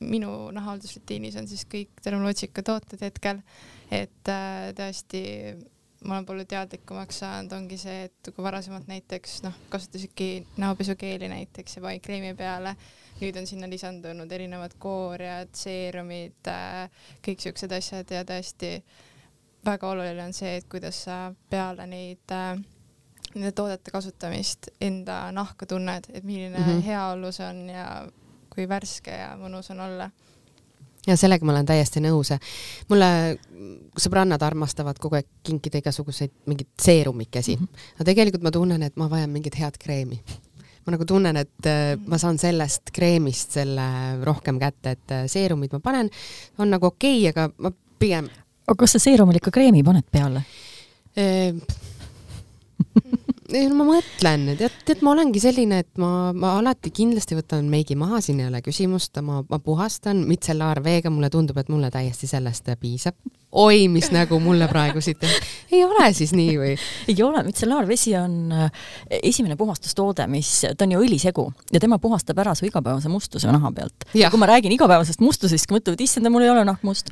minu 0.00 0.50
nahahaldusrutiinis 0.50 1.36
on 1.36 1.48
siis 1.48 1.66
kõik 1.66 2.04
Dermalogica 2.04 2.62
tooted 2.62 3.00
hetkel, 3.00 3.42
et 3.90 4.28
äh, 4.28 4.70
tõesti 4.76 5.22
ma 6.04 6.16
olen 6.16 6.26
palju 6.26 6.44
teadlikumaks 6.48 7.18
saanud, 7.18 7.52
ongi 7.52 7.76
see, 7.78 8.04
et 8.08 8.32
kui 8.34 8.44
varasemalt 8.44 8.88
näiteks 8.88 9.42
noh, 9.42 9.56
kasutasidki 9.68 10.46
näopesukeeli 10.56 11.28
näiteks 11.28 11.76
ja 11.76 11.82
vaikreemi 11.82 12.34
peale 12.34 12.76
nüüd 13.20 13.36
on 13.36 13.46
sinna 13.46 13.68
lisandunud 13.68 14.32
erinevad 14.32 14.74
kooriad, 14.80 15.52
seerumid 15.52 16.48
äh,, 16.48 16.88
kõik 17.26 17.44
siuksed 17.44 17.72
asjad 17.76 18.14
ja 18.14 18.24
tõesti 18.24 18.78
väga 19.64 19.88
oluline 19.88 20.24
on 20.24 20.32
see, 20.32 20.56
et 20.56 20.68
kuidas 20.70 21.04
sa 21.04 21.32
peale 21.50 21.86
neid 21.86 22.32
äh, 22.32 22.56
nende 23.34 23.52
toodete 23.52 23.90
kasutamist 23.90 24.70
enda 24.80 25.22
nahka 25.32 25.66
tunned, 25.66 26.10
et 26.12 26.24
milline 26.24 26.58
mm 26.58 26.64
-hmm. 26.64 26.82
heaolu 26.82 27.32
see 27.32 27.46
on 27.46 27.68
ja 27.68 28.08
kui 28.54 28.68
värske 28.68 29.10
ja 29.10 29.36
mõnus 29.36 29.70
on 29.70 29.80
olla 29.80 30.10
ja 31.06 31.16
sellega 31.16 31.44
ma 31.44 31.52
olen 31.52 31.66
täiesti 31.66 32.00
nõus. 32.00 32.32
mulle 32.88 33.38
sõbrannad 33.98 34.42
armastavad 34.42 34.98
kogu 34.98 35.14
aeg 35.14 35.26
kinkida 35.42 35.78
igasuguseid 35.78 36.30
mingeid 36.46 36.68
seerumikesi 36.82 37.56
mm. 37.56 37.64
-hmm. 37.64 37.94
aga 37.94 38.04
tegelikult 38.04 38.42
ma 38.42 38.50
tunnen, 38.50 38.82
et 38.82 38.96
ma 38.96 39.10
vajan 39.10 39.30
mingit 39.30 39.58
head 39.58 39.78
kreemi 39.78 40.22
ma 40.86 40.92
nagu 40.96 41.04
tunnen, 41.04 41.36
et 41.36 41.66
äh, 41.66 41.96
ma 42.06 42.18
saan 42.18 42.38
sellest 42.38 42.90
kreemist 42.92 43.52
selle 43.58 43.86
rohkem 44.24 44.58
kätte, 44.58 44.90
et 44.96 45.10
äh, 45.14 45.26
seerumid 45.26 45.72
ma 45.72 45.80
panen, 45.80 46.10
on 46.58 46.70
nagu 46.70 46.86
okei 46.86 47.28
okay,, 47.28 47.28
aga 47.28 47.52
ma 47.58 47.72
pigem. 47.98 48.30
Aga 48.70 48.78
kas 48.84 48.96
sa 48.96 49.02
seerumil 49.02 49.40
ikka 49.40 49.50
kreemi 49.54 49.82
paned 49.86 50.06
peale? 50.12 50.44
Ei 53.50 53.66
no 53.66 53.74
ma 53.80 53.84
mõtlen, 53.88 54.52
tead, 54.54 54.74
tead, 54.86 55.00
ma 55.02 55.10
olengi 55.10 55.40
selline, 55.42 55.80
et 55.82 55.98
ma, 55.98 56.30
ma 56.30 56.52
alati 56.60 56.92
kindlasti 56.94 57.34
võtan 57.34 57.66
meigi 57.72 57.96
maha, 57.98 58.20
siin 58.22 58.38
ei 58.38 58.46
ole 58.46 58.60
küsimust, 58.62 59.18
ma, 59.26 59.40
ma 59.42 59.58
puhastan 59.58 60.22
mitsellaarveega, 60.28 61.10
mulle 61.10 61.32
tundub, 61.34 61.58
et 61.58 61.72
mulle 61.72 61.90
täiesti 61.90 62.30
sellest 62.30 62.70
piisab 62.78 63.18
oi, 63.52 63.88
mis 63.90 64.10
nägu 64.14 64.38
mulle 64.42 64.68
praegu 64.70 65.00
siit 65.02 65.18
teeb. 65.22 65.46
ei 65.74 65.82
ole 65.84 66.06
siis 66.14 66.30
nii 66.36 66.54
või? 66.58 66.74
ei 67.10 67.22
ole, 67.26 67.42
mitsellaarvesi 67.46 68.14
on 68.18 68.52
äh, 68.54 68.70
esimene 69.22 69.56
puhastustoode, 69.58 70.26
mis, 70.30 70.50
ta 70.78 70.86
on 70.86 70.94
ju 70.94 71.00
õlisegu 71.02 71.46
ja 71.74 71.80
tema 71.82 71.98
puhastab 72.02 72.38
ära 72.42 72.54
su 72.58 72.68
igapäevase 72.68 73.10
mustuse 73.10 73.50
naha 73.50 73.72
pealt. 73.74 74.06
ja 74.14 74.30
kui 74.30 74.38
ma 74.38 74.46
räägin 74.50 74.74
igapäevasest 74.76 75.22
mustusest, 75.24 75.66
siis 75.66 75.74
mõtlevad, 75.74 76.02
issand, 76.04 76.30
mul 76.30 76.46
ei 76.46 76.52
ole 76.52 76.64
nahk 76.68 76.86
must. 76.86 77.10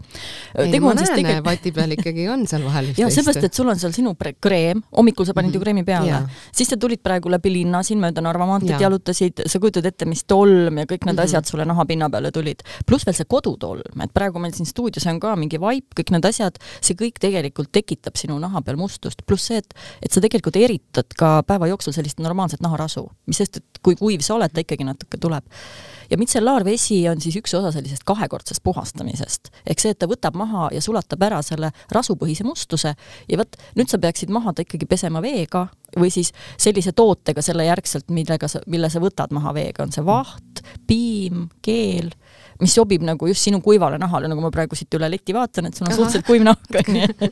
ei, 0.54 0.78
ma 0.82 0.94
näen 0.94 1.10
tegel..., 1.10 1.42
vati 1.46 1.72
peal 1.74 1.96
ikkagi 1.98 2.28
on 2.30 2.46
seal 2.50 2.62
vahel 2.66 2.86
üht-teist. 2.92 3.02
ja 3.02 3.10
seepärast, 3.18 3.48
et 3.50 3.58
sul 3.58 3.74
on 3.74 3.82
seal 3.82 3.96
sinu 3.96 4.14
kreem, 4.40 4.84
hommikul 4.94 5.26
sa 5.26 5.34
panid 5.34 5.50
mm 5.50 5.52
-hmm. 5.52 5.58
ju 5.58 5.64
kreemi 5.66 5.84
peale, 5.84 6.22
siis 6.52 6.70
sa 6.70 6.78
tulid 6.78 7.02
praegu 7.02 7.30
läbi 7.34 7.52
linna 7.52 7.82
siin 7.82 7.98
mööda 7.98 8.22
Narva 8.22 8.46
maanteed, 8.46 8.78
jalutasid, 8.80 9.42
sa 9.46 9.58
kujutad 9.58 9.86
ette, 9.86 10.06
mis 10.06 10.22
tolm 10.24 10.78
ja 10.78 10.86
kõik 10.86 11.02
need 11.02 11.16
mm 11.16 11.18
-hmm. 11.18 11.24
asjad 11.24 11.44
sulle 11.44 11.64
nahapinna 11.64 12.10
peale 12.10 12.30
tulid. 12.30 12.62
pluss 12.86 13.06
veel 13.06 13.14
see 13.14 13.26
kodutolm, 13.26 14.02
et 14.02 14.14
praegu 14.14 14.38
meil 14.38 14.54
siin 14.54 14.66
stuudios 14.66 15.06
on 15.06 15.20
ka 15.20 15.36
mingi 15.36 15.58
vaip, 15.60 15.84
kõik 15.98 16.10
need 16.12 16.27
asjad, 16.30 16.58
see 16.84 16.96
kõik 16.98 17.20
tegelikult 17.22 17.70
tekitab 17.74 18.18
sinu 18.20 18.38
naha 18.42 18.62
peal 18.64 18.78
mustust, 18.80 19.24
pluss 19.26 19.50
see, 19.50 19.62
et, 19.62 19.76
et 20.04 20.14
sa 20.14 20.22
tegelikult 20.24 20.58
eritad 20.60 21.16
ka 21.18 21.38
päeva 21.48 21.70
jooksul 21.70 21.96
sellist 21.96 22.20
normaalset 22.22 22.62
naharasu, 22.64 23.06
mis 23.28 23.40
sest, 23.42 23.60
et 23.60 23.82
kui 23.84 23.96
kuiv 23.98 24.24
sa 24.24 24.36
oled, 24.36 24.52
ta 24.52 24.64
ikkagi 24.64 24.86
natuke 24.86 25.20
tuleb. 25.20 25.44
ja 26.10 26.16
mitsellaarvesi 26.16 27.02
on 27.10 27.20
siis 27.20 27.36
üks 27.36 27.52
osa 27.54 27.72
sellisest 27.72 28.04
kahekordsest 28.08 28.62
puhastamisest. 28.64 29.52
ehk 29.66 29.80
see, 29.80 29.92
et 29.92 29.98
ta 29.98 30.08
võtab 30.10 30.36
maha 30.36 30.68
ja 30.72 30.80
sulatab 30.84 31.22
ära 31.22 31.42
selle 31.42 31.72
rasupõhise 31.92 32.44
mustuse 32.44 32.94
ja 33.28 33.38
vot 33.38 33.60
nüüd 33.76 33.90
sa 33.90 33.98
peaksid 33.98 34.32
maha 34.32 34.52
ta 34.52 34.64
ikkagi 34.64 34.86
pesema 34.86 35.22
veega 35.22 35.68
või 36.00 36.10
siis 36.14 36.32
sellise 36.60 36.94
tootega 36.96 37.44
selle 37.44 37.66
järgselt, 37.68 38.08
millega 38.14 38.48
sa, 38.50 38.62
mille 38.66 38.90
sa 38.92 39.02
võtad 39.02 39.34
maha 39.36 39.54
veega, 39.56 39.84
on 39.84 39.94
see 39.94 40.04
vaht, 40.06 40.62
piim, 40.88 41.48
keel 41.64 42.12
mis 42.62 42.74
sobib 42.74 43.04
nagu 43.06 43.28
just 43.30 43.44
sinu 43.46 43.60
kuivale 43.62 43.98
nahale, 44.02 44.28
nagu 44.30 44.42
ma 44.42 44.50
praegu 44.54 44.74
siit 44.78 44.94
üle 44.98 45.06
leti 45.10 45.34
vaatan, 45.36 45.68
et 45.68 45.78
sul 45.78 45.86
on 45.86 45.94
suhteliselt 45.94 46.26
kuiv 46.26 46.42
nahk, 46.46 46.78
onju. 46.80 47.30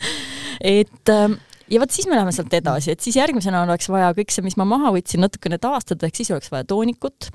et 0.78 1.12
ähm, 1.14 1.36
ja 1.74 1.82
vot 1.82 1.94
siis 1.94 2.06
me 2.08 2.16
läheme 2.16 2.32
sealt 2.34 2.52
edasi, 2.54 2.94
et 2.94 3.04
siis 3.04 3.18
järgmisena 3.18 3.64
oleks 3.66 3.88
vaja 3.92 4.12
kõik 4.16 4.32
see, 4.34 4.44
mis 4.46 4.56
ma 4.60 4.66
maha 4.68 4.92
võtsin, 4.94 5.22
natukene 5.24 5.58
taastada, 5.62 6.08
ehk 6.08 6.20
siis 6.20 6.30
oleks 6.34 6.52
vaja 6.52 6.66
toonikut. 6.70 7.30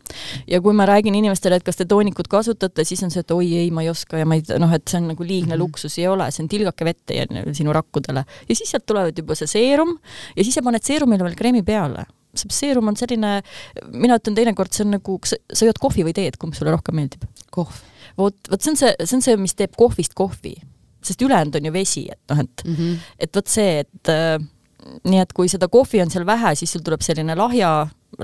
ja 0.48 0.62
kui 0.64 0.76
ma 0.76 0.88
räägin 0.90 1.18
inimestele, 1.20 1.60
et 1.60 1.68
kas 1.68 1.80
te 1.80 1.88
toonikut 1.90 2.30
kasutate, 2.32 2.86
siis 2.88 3.04
on 3.06 3.14
see, 3.14 3.24
et 3.26 3.36
oi 3.36 3.50
ei, 3.64 3.72
ma 3.76 3.84
ei 3.86 3.92
oska 3.92 4.22
ja 4.22 4.28
ma 4.30 4.40
ei, 4.40 4.46
noh, 4.62 4.74
et 4.76 4.88
see 4.88 5.02
on 5.02 5.12
nagu 5.14 5.26
liigne 5.26 5.54
mm 5.54 5.58
-hmm. 5.58 5.64
luksus, 5.64 5.98
ei 6.00 6.08
ole, 6.08 6.32
see 6.32 6.44
on 6.44 6.50
tilgake 6.50 6.86
vette 6.86 7.14
ja 7.14 7.26
sinu 7.54 7.74
rakkudele. 7.74 8.26
ja 8.50 8.56
siis 8.56 8.72
sealt 8.72 8.86
tulevad 8.86 9.18
juba 9.18 9.36
see 9.36 9.48
seerum 9.48 9.98
ja 10.36 10.44
siis 10.44 10.56
sa 10.56 10.62
paned 10.62 10.84
seerumile 10.84 11.24
veel 11.24 11.36
kreemi 11.36 11.64
peale 11.64 12.06
seerum 12.36 12.88
on 12.92 12.98
selline, 13.00 13.42
mina 13.92 14.18
ütlen 14.20 14.36
teinekord, 14.38 14.74
see 14.74 14.86
on 14.86 14.98
nagu, 14.98 15.18
kas 15.24 15.36
sa 15.54 15.68
jood 15.68 15.80
kohvi 15.82 16.06
või 16.08 16.14
teed, 16.14 16.38
kumb 16.42 16.54
sulle 16.58 16.72
rohkem 16.72 16.96
meeldib? 17.00 17.26
kohv. 17.52 17.82
vot, 18.18 18.36
vot 18.52 18.62
see 18.62 18.74
on 18.74 18.78
see, 18.78 18.92
see 19.04 19.18
on 19.18 19.26
see, 19.26 19.38
mis 19.42 19.56
teeb 19.58 19.74
kohvist 19.80 20.14
kohvi, 20.18 20.56
sest 21.06 21.22
ülejäänud 21.26 21.56
on 21.60 21.70
ju 21.70 21.74
vesi, 21.74 22.06
et 22.12 22.22
noh, 22.32 22.40
et 22.44 22.66
mm, 22.66 22.76
-hmm. 22.76 23.12
et 23.20 23.36
vot 23.36 23.48
see, 23.48 23.80
et 23.86 24.12
äh, 24.14 24.40
nii 25.10 25.22
et 25.22 25.32
kui 25.36 25.50
seda 25.52 25.70
kohvi 25.72 26.02
on 26.04 26.12
seal 26.12 26.26
vähe, 26.28 26.54
siis 26.56 26.72
sul 26.74 26.84
tuleb 26.86 27.04
selline 27.06 27.36
lahja, 27.38 27.72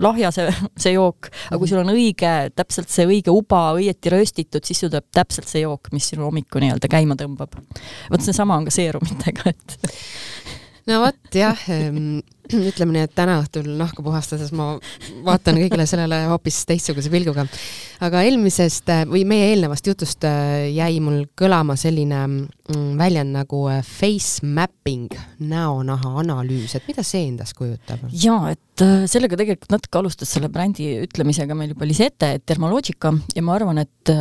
lahja 0.01 0.31
see, 0.35 0.51
see 0.77 0.95
jook, 0.95 1.29
aga 1.29 1.57
kui 1.57 1.67
mhm. 1.67 1.71
sul 1.73 1.81
on 1.83 1.93
õige, 1.93 2.33
täpselt 2.55 2.91
see 2.93 3.07
õige 3.09 3.33
uba 3.33 3.67
õieti 3.77 4.13
rööstitud, 4.13 4.65
siis 4.65 4.79
sul 4.83 4.91
tuleb 4.93 5.07
täpselt 5.15 5.51
see 5.51 5.63
jook, 5.65 5.91
mis 5.95 6.09
sinu 6.11 6.27
hommiku 6.27 6.61
nii-öelda 6.63 6.91
käima 6.91 7.17
tõmbab. 7.19 7.57
vot 8.11 8.25
seesama 8.25 8.59
on 8.59 8.69
ka 8.69 8.75
seerumitega, 8.75 9.53
et 9.53 9.77
no 10.89 11.01
vot 11.05 11.39
jah, 11.39 11.67
ütleme 12.71 12.95
nii, 12.95 13.05
et 13.07 13.15
täna 13.15 13.39
õhtul 13.41 13.67
nahka 13.79 14.03
puhastades 14.05 14.51
ma 14.55 14.75
vaatan 15.25 15.57
kõigele 15.59 15.85
sellele 15.89 16.25
hoopis 16.29 16.61
teistsuguse 16.69 17.11
pilguga. 17.13 17.47
aga 18.05 18.21
eelmisest 18.27 18.91
või 19.09 19.23
meie 19.27 19.51
eelnevast 19.53 19.87
jutust 19.87 20.25
äh, 20.27 20.67
jäi 20.75 20.99
mul 21.03 21.25
kõlama 21.37 21.77
selline 21.79 22.21
mm, 22.27 22.91
väljend 22.99 23.35
nagu 23.37 23.63
äh, 23.71 23.81
face 23.85 24.45
mapping, 24.45 25.13
näonaha 25.39 26.15
analüüs, 26.21 26.75
et 26.77 26.87
mida 26.89 27.05
see 27.05 27.25
endast 27.29 27.57
kujutab? 27.57 28.03
jaa, 28.11 28.51
et 28.53 28.83
äh, 28.85 29.05
sellega 29.09 29.39
tegelikult 29.39 29.73
natuke 29.73 30.01
alustas 30.01 30.35
selle 30.35 30.51
brändi 30.53 30.91
ütlemisega 31.05 31.57
meil 31.57 31.73
juba 31.73 31.89
Lisette, 31.89 32.33
et 32.37 32.45
Dermalogica 32.47 33.13
ja 33.35 33.45
ma 33.45 33.55
arvan, 33.57 33.81
et, 33.81 34.13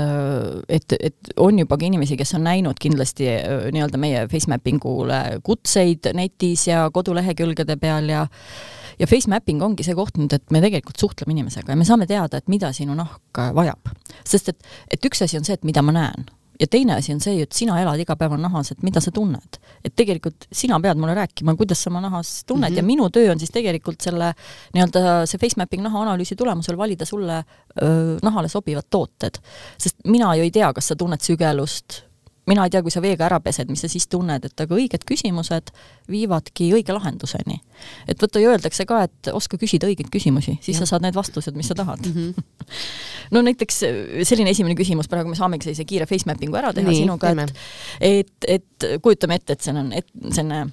et, 0.69 0.97
et 1.01 1.35
on 1.43 1.59
juba 1.59 1.77
ka 1.81 1.89
inimesi, 1.89 2.17
kes 2.21 2.37
on 2.39 2.47
näinud 2.47 2.79
kindlasti 2.81 3.29
nii-öelda 3.75 4.01
meie 4.01 4.25
face 4.31 4.49
mapping 4.51 4.81
ule 4.89 5.21
kutseid 5.45 6.13
netis 6.17 6.69
ja 6.69 6.87
kodulehekülgede 6.95 7.77
peal 7.81 8.09
ja 8.09 8.14
ja 8.15 9.09
face 9.11 9.31
mapping 9.31 9.63
ongi 9.63 9.87
see 9.87 9.97
koht 9.99 10.19
nüüd, 10.21 10.33
et 10.37 10.55
me 10.55 10.63
tegelikult 10.65 11.01
suhtleme 11.01 11.35
inimesega 11.37 11.75
ja 11.75 11.79
me 11.79 11.89
saame 11.89 12.07
teada, 12.11 12.41
et 12.41 12.49
mida 12.53 12.73
sinu 12.77 12.97
nahk 12.99 13.43
vajab. 13.57 13.93
sest 14.25 14.55
et, 14.55 14.73
et 14.91 15.11
üks 15.11 15.25
asi 15.27 15.41
on 15.41 15.47
see, 15.47 15.59
et 15.59 15.67
mida 15.67 15.83
ma 15.83 15.95
näen 15.97 16.29
ja 16.61 16.67
teine 16.71 16.95
asi 16.95 17.13
on 17.15 17.21
see, 17.23 17.43
et 17.43 17.53
sina 17.55 17.77
elad 17.83 18.01
iga 18.01 18.17
päev 18.19 18.37
nahas, 18.39 18.71
et 18.73 18.83
mida 18.87 19.03
sa 19.03 19.13
tunned. 19.15 19.59
et 19.85 19.93
tegelikult 19.97 20.47
sina 20.53 20.79
pead 20.81 21.01
mulle 21.01 21.15
rääkima, 21.19 21.57
kuidas 21.59 21.83
sa 21.83 21.91
oma 21.91 22.01
nahas 22.01 22.45
tunned 22.47 22.71
mm 22.71 22.75
-hmm. 22.75 22.77
ja 22.77 22.83
minu 22.83 23.11
töö 23.11 23.33
on 23.33 23.39
siis 23.39 23.51
tegelikult 23.51 24.01
selle 24.01 24.33
nii-öelda 24.75 25.27
see 25.27 25.39
face 25.39 25.57
mapping 25.57 25.83
naha 25.83 26.03
analüüsi 26.03 26.37
tulemusel 26.37 26.77
valida 26.77 27.05
sulle 27.05 27.45
öö, 27.83 28.19
nahale 28.23 28.49
sobivad 28.49 28.85
tooted. 28.91 29.39
sest 29.79 29.97
mina 30.05 30.35
ju 30.37 30.43
ei 30.43 30.51
tea, 30.51 30.73
kas 30.73 30.89
sa 30.89 30.97
tunned 30.97 31.21
sügelust, 31.21 32.04
mina 32.47 32.65
ei 32.67 32.73
tea, 32.73 32.83
kui 32.85 32.93
sa 32.93 33.03
veega 33.05 33.27
ära 33.29 33.39
pesed, 33.45 33.71
mis 33.73 33.85
sa 33.85 33.89
siis 33.91 34.07
tunned, 34.11 34.45
et 34.45 34.63
aga 34.65 34.77
õiged 34.77 35.07
küsimused 35.09 35.73
viivadki 36.11 36.71
õige 36.77 36.97
lahenduseni. 36.97 37.61
et 38.09 38.21
vaata 38.21 38.43
ju 38.43 38.51
öeldakse 38.53 38.87
ka, 38.89 39.03
et 39.09 39.33
oska 39.33 39.59
küsida 39.61 39.89
õigeid 39.89 40.11
küsimusi, 40.13 40.59
siis 40.61 40.77
ja. 40.77 40.85
sa 40.85 40.95
saad 40.95 41.07
need 41.07 41.17
vastused, 41.17 41.57
mis 41.57 41.69
sa 41.69 41.75
tahad 41.75 42.05
mm. 42.07 42.13
-hmm. 42.13 42.69
no 43.35 43.43
näiteks 43.43 43.83
selline 44.29 44.51
esimene 44.51 44.75
küsimus, 44.75 45.09
praegu 45.09 45.29
me 45.29 45.37
saamegi 45.37 45.71
sellise 45.71 45.85
kiire 45.85 46.07
face 46.07 46.29
mapping'u 46.29 46.57
ära 46.61 46.73
teha 46.73 46.89
Nii, 46.89 47.05
sinuga, 47.05 47.31
et 47.31 47.55
et, 48.01 48.35
et 48.49 48.89
kujutame 49.03 49.35
ette, 49.41 49.53
et 49.53 49.61
see 49.61 49.73
on, 49.73 49.93
et 49.93 50.07
selline 50.31 50.67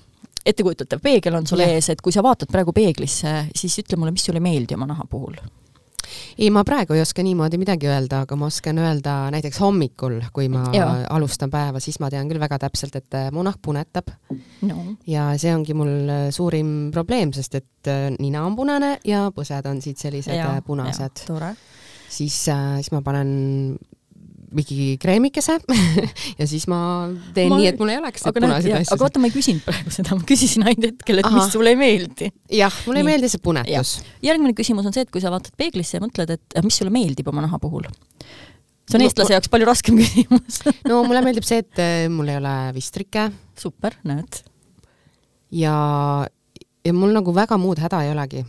ettekujutatav 0.46 1.00
peegel 1.00 1.36
on 1.36 1.48
sul 1.48 1.60
ees, 1.60 1.90
et 1.90 2.02
kui 2.02 2.12
sa 2.12 2.24
vaatad 2.24 2.50
praegu 2.52 2.74
peeglisse, 2.74 3.46
siis 3.56 3.80
ütle 3.80 3.98
mulle, 3.98 4.12
mis 4.12 4.26
sulle 4.26 4.42
ei 4.42 4.48
meeldi 4.50 4.76
oma 4.76 4.90
naha 4.90 5.06
puhul 5.10 5.38
ei, 6.38 6.50
ma 6.54 6.64
praegu 6.68 6.96
ei 6.96 7.02
oska 7.04 7.24
niimoodi 7.26 7.60
midagi 7.62 7.90
öelda, 7.90 8.24
aga 8.26 8.38
ma 8.40 8.50
oskan 8.52 8.80
öelda 8.82 9.16
näiteks 9.34 9.60
hommikul, 9.64 10.20
kui 10.34 10.50
ma 10.52 10.66
ja. 10.76 10.88
alustan 11.14 11.52
päeva, 11.54 11.82
siis 11.84 12.00
ma 12.04 12.10
tean 12.14 12.30
küll 12.32 12.42
väga 12.42 12.60
täpselt, 12.66 12.98
et 13.00 13.18
äh, 13.18 13.30
mu 13.34 13.44
nahk 13.46 13.62
punetab 13.64 14.12
no.. 14.68 14.84
ja 15.10 15.32
see 15.42 15.54
ongi 15.56 15.76
mul 15.78 15.94
äh, 16.10 16.28
suurim 16.34 16.92
probleem, 16.94 17.34
sest 17.36 17.60
et 17.62 17.92
äh, 17.92 18.10
nina 18.20 18.46
on 18.48 18.58
punane 18.60 18.98
ja 19.08 19.28
põsed 19.36 19.70
on 19.70 19.82
siit 19.84 20.02
sellised 20.02 20.36
ja, 20.36 20.54
punased. 20.66 21.26
siis, 22.12 22.44
siis 22.46 22.92
ma 22.94 23.02
panen 23.06 23.78
mingi 24.56 24.96
kreemikese 25.02 25.58
ja 26.40 26.48
siis 26.50 26.68
ma 26.72 26.80
teen 27.36 27.52
ma... 27.52 27.60
nii, 27.60 27.70
et 27.72 27.80
mul 27.82 27.94
ei 27.94 28.00
oleks 28.02 28.26
neid 28.26 28.38
punaseid 28.38 28.76
asju. 28.82 28.96
aga 28.96 29.08
oota, 29.08 29.22
ma 29.24 29.30
ei 29.30 29.36
küsinud 29.36 29.66
praegu 29.66 29.94
seda, 29.96 30.18
ma 30.18 30.28
küsisin 30.28 30.68
ainult 30.68 30.88
hetkel, 30.90 31.22
et 31.22 31.30
Aha. 31.30 31.38
mis 31.38 31.56
sulle 31.56 31.74
ei 31.74 31.80
meeldi. 31.80 32.30
jah, 32.58 32.78
mulle 32.88 33.04
ei 33.04 33.08
meeldi 33.08 33.32
see 33.32 33.44
punetus. 33.44 33.98
järgmine 34.26 34.56
küsimus 34.58 34.88
on 34.90 34.96
see, 34.96 35.08
et 35.08 35.14
kui 35.14 35.24
sa 35.24 35.34
vaatad 35.34 35.56
peeglisse 35.60 35.98
ja 35.98 36.04
mõtled, 36.04 36.36
et 36.36 36.62
mis 36.66 36.80
sulle 36.82 36.94
meeldib 36.94 37.32
oma 37.32 37.46
naha 37.46 37.60
puhul 37.62 37.88
see 37.88 38.98
on 38.98 39.04
no, 39.04 39.08
eestlase 39.08 39.36
jaoks 39.38 39.52
palju 39.52 39.68
raskem 39.70 40.00
küsimus 40.02 40.62
no 40.90 41.02
mulle 41.08 41.24
meeldib 41.26 41.48
see, 41.48 41.64
et 41.64 41.84
äh, 41.84 42.06
mul 42.12 42.32
ei 42.32 42.40
ole 42.42 42.56
vistrike. 42.76 43.30
super, 43.60 43.96
näed. 44.08 44.42
ja, 45.56 45.76
ja 46.86 46.98
mul 46.98 47.16
nagu 47.16 47.36
väga 47.36 47.60
muud 47.62 47.80
häda 47.84 48.04
ei 48.06 48.16
olegi 48.16 48.44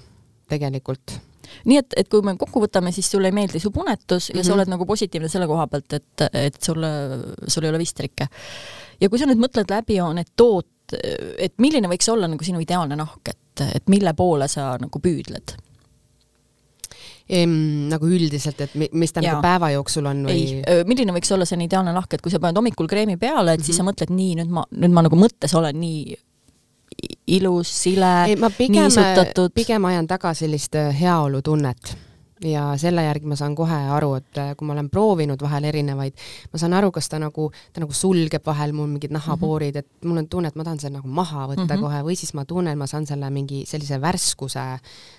tegelikult 0.51 1.21
nii 1.69 1.79
et, 1.81 1.97
et 1.97 2.11
kui 2.11 2.23
me 2.27 2.37
kokku 2.41 2.65
võtame, 2.65 2.93
siis 2.95 3.11
sulle 3.11 3.31
ei 3.31 3.37
meeldi 3.37 3.61
su 3.63 3.71
punetus 3.71 4.29
ja 4.29 4.35
mm 4.35 4.39
-hmm. 4.39 4.45
sa 4.45 4.51
mhm. 4.51 4.59
oled 4.59 4.69
nagu 4.75 4.87
positiivne 4.87 5.29
selle 5.29 5.47
koha 5.47 5.67
pealt, 5.67 5.93
et, 5.93 6.29
et 6.33 6.63
sulle, 6.63 6.89
sul 7.47 7.65
ei 7.65 7.71
ole 7.71 7.79
vistrikke. 7.79 8.29
ja 9.01 9.09
kui 9.09 9.19
sa 9.19 9.27
nüüd 9.27 9.43
mõtled 9.43 9.71
läbi 9.71 9.99
need 10.15 10.33
toot, 10.37 10.67
et 11.39 11.55
milline 11.59 11.89
võiks 11.89 12.09
olla 12.13 12.29
nagu 12.29 12.45
sinu 12.45 12.61
ideaalne 12.61 12.97
nahk, 12.97 13.29
et, 13.29 13.67
et 13.75 13.89
mille 13.89 14.15
poole 14.15 14.49
sa 14.49 14.77
nagu 14.81 14.99
püüdled? 14.99 15.57
Ehm, 17.33 17.89
nagu 17.89 18.09
üldiselt, 18.11 18.61
et 18.61 18.75
mis 18.93 19.13
ta 19.13 19.23
nagu 19.23 19.41
päeva 19.41 19.71
jooksul 19.71 20.07
on 20.11 20.25
või? 20.27 20.33
ei, 20.67 20.85
milline 20.85 21.15
võiks 21.15 21.31
olla 21.33 21.47
selline 21.49 21.69
ideaalne 21.71 21.95
nahk, 21.95 22.15
et 22.15 22.21
kui 22.21 22.33
sa 22.33 22.41
paned 22.43 22.59
hommikul 22.59 22.91
kreemi 22.91 23.17
peale, 23.17 23.53
et 23.53 23.59
mm 23.59 23.63
-hmm. 23.63 23.67
siis 23.67 23.77
sa 23.77 23.83
mhm. 23.83 23.91
mõtled, 23.91 24.11
nii, 24.11 24.35
nüüd 24.41 24.51
ma, 24.51 24.67
nüüd 24.71 24.93
ma 24.93 25.03
nagu 25.03 25.17
mõttes 25.17 25.55
olen 25.57 25.81
nii 25.81 26.17
ilus, 27.27 27.83
sile, 27.83 28.13
niisutatud. 28.69 29.53
pigem 29.55 29.85
ajan 29.85 30.07
taga 30.07 30.35
sellist 30.35 30.75
äh, 30.75 30.91
heaolutunnet 31.01 31.97
ja 32.49 32.65
selle 32.81 33.05
järgi 33.05 33.29
ma 33.31 33.37
saan 33.39 33.55
kohe 33.55 33.77
aru, 33.95 34.15
et 34.19 34.39
äh, 34.41 34.51
kui 34.59 34.67
ma 34.67 34.75
olen 34.75 34.89
proovinud 34.91 35.43
vahel 35.43 35.69
erinevaid, 35.71 36.17
ma 36.53 36.61
saan 36.61 36.75
aru, 36.75 36.91
kas 36.95 37.09
ta 37.13 37.21
nagu, 37.23 37.49
ta 37.73 37.83
nagu 37.85 37.95
sulgeb 37.97 38.45
vahel 38.47 38.75
mul 38.77 38.89
mingid 38.91 39.15
nahapoorid, 39.15 39.79
et 39.79 39.89
mul 40.09 40.23
on 40.23 40.29
tunne, 40.31 40.51
et 40.51 40.59
ma 40.59 40.67
tahan 40.67 40.83
selle 40.83 40.99
nagu 40.99 41.09
maha 41.09 41.47
võtta 41.53 41.63
mm 41.63 41.71
-hmm. 41.71 41.87
kohe 41.87 42.03
või 42.09 42.19
siis 42.19 42.35
ma 42.35 42.45
tunnen, 42.45 42.79
ma 42.79 42.87
saan 42.91 43.07
selle 43.07 43.31
mingi 43.31 43.63
sellise 43.67 44.01
värskuse, 44.01 44.67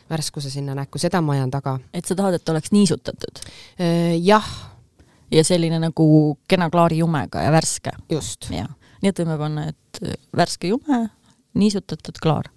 värskuse 0.10 0.50
sinna 0.50 0.76
näkku, 0.76 1.00
seda 1.00 1.22
ma 1.22 1.34
ajan 1.34 1.52
taga. 1.52 1.80
et 1.94 2.06
sa 2.06 2.16
tahad, 2.16 2.34
et 2.34 2.50
oleks 2.50 2.72
niisutatud? 2.72 3.44
Äh, 3.80 4.20
jah. 4.20 4.48
ja 5.32 5.44
selline 5.44 5.80
nagu 5.80 6.38
kena 6.48 6.70
klaari 6.70 6.98
jumega 6.98 7.42
ja 7.42 7.52
värske? 7.52 7.92
just. 8.10 8.50
nii 8.50 9.10
et 9.10 9.20
võime 9.20 9.38
panna, 9.38 9.68
et 9.68 10.18
värske 10.36 10.68
jume 10.68 11.10
niisutatud, 11.60 12.18
klaar. 12.22 12.50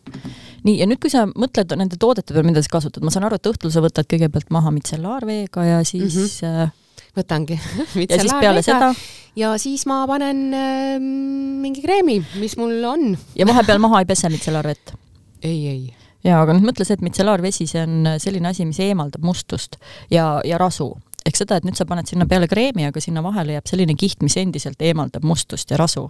nii, 0.64 0.78
ja 0.80 0.88
nüüd, 0.88 1.00
kui 1.02 1.12
sa 1.12 1.26
mõtled 1.28 1.76
nende 1.76 1.98
toodete 2.00 2.34
peale, 2.34 2.46
mida 2.48 2.62
sa 2.64 2.72
kasutad, 2.78 3.04
ma 3.04 3.12
saan 3.14 3.28
aru, 3.28 3.38
et 3.40 3.50
õhtul 3.50 3.72
sa 3.74 3.82
võtad 3.84 4.08
kõigepealt 4.10 4.50
maha 4.54 4.72
mitsellaarveega 4.74 5.64
ja 5.64 5.84
siis 5.84 6.16
mm 6.16 6.48
-hmm. 6.48 6.74
võtangi 7.18 7.60
ja 8.10 8.20
siis 8.20 8.34
peale 8.40 8.62
seda? 8.62 8.94
ja 9.36 9.58
siis 9.58 9.86
ma 9.86 10.06
panen 10.06 10.54
äh, 10.54 10.96
mingi 11.62 11.82
kreemi, 11.82 12.24
mis 12.40 12.56
mul 12.56 12.84
on. 12.84 13.16
ja 13.34 13.46
vahepeal 13.46 13.78
maha 13.78 14.00
ei 14.00 14.06
pese 14.06 14.28
mitsellaarvett? 14.28 14.94
ei, 15.42 15.68
ei 15.68 15.94
jaa, 16.24 16.42
aga 16.42 16.54
nüüd 16.56 16.70
mõtle 16.70 16.86
see, 16.86 16.96
et 16.98 17.04
mitsellaarvesi, 17.04 17.66
see 17.66 17.82
on 17.82 18.14
selline 18.22 18.48
asi, 18.48 18.66
mis 18.68 18.80
eemaldab 18.80 19.24
mustust 19.26 19.76
ja, 20.10 20.40
ja 20.44 20.58
rasu. 20.58 20.94
ehk 21.26 21.36
seda, 21.36 21.56
et 21.56 21.64
nüüd 21.64 21.76
sa 21.76 21.84
paned 21.84 22.06
sinna 22.06 22.26
peale 22.26 22.48
kreemi, 22.48 22.86
aga 22.86 23.00
sinna 23.02 23.22
vahele 23.22 23.56
jääb 23.56 23.66
selline 23.66 23.94
kiht, 23.98 24.22
mis 24.22 24.36
endiselt 24.36 24.82
eemaldab 24.82 25.24
mustust 25.26 25.70
ja 25.70 25.76
rasu. 25.76 26.08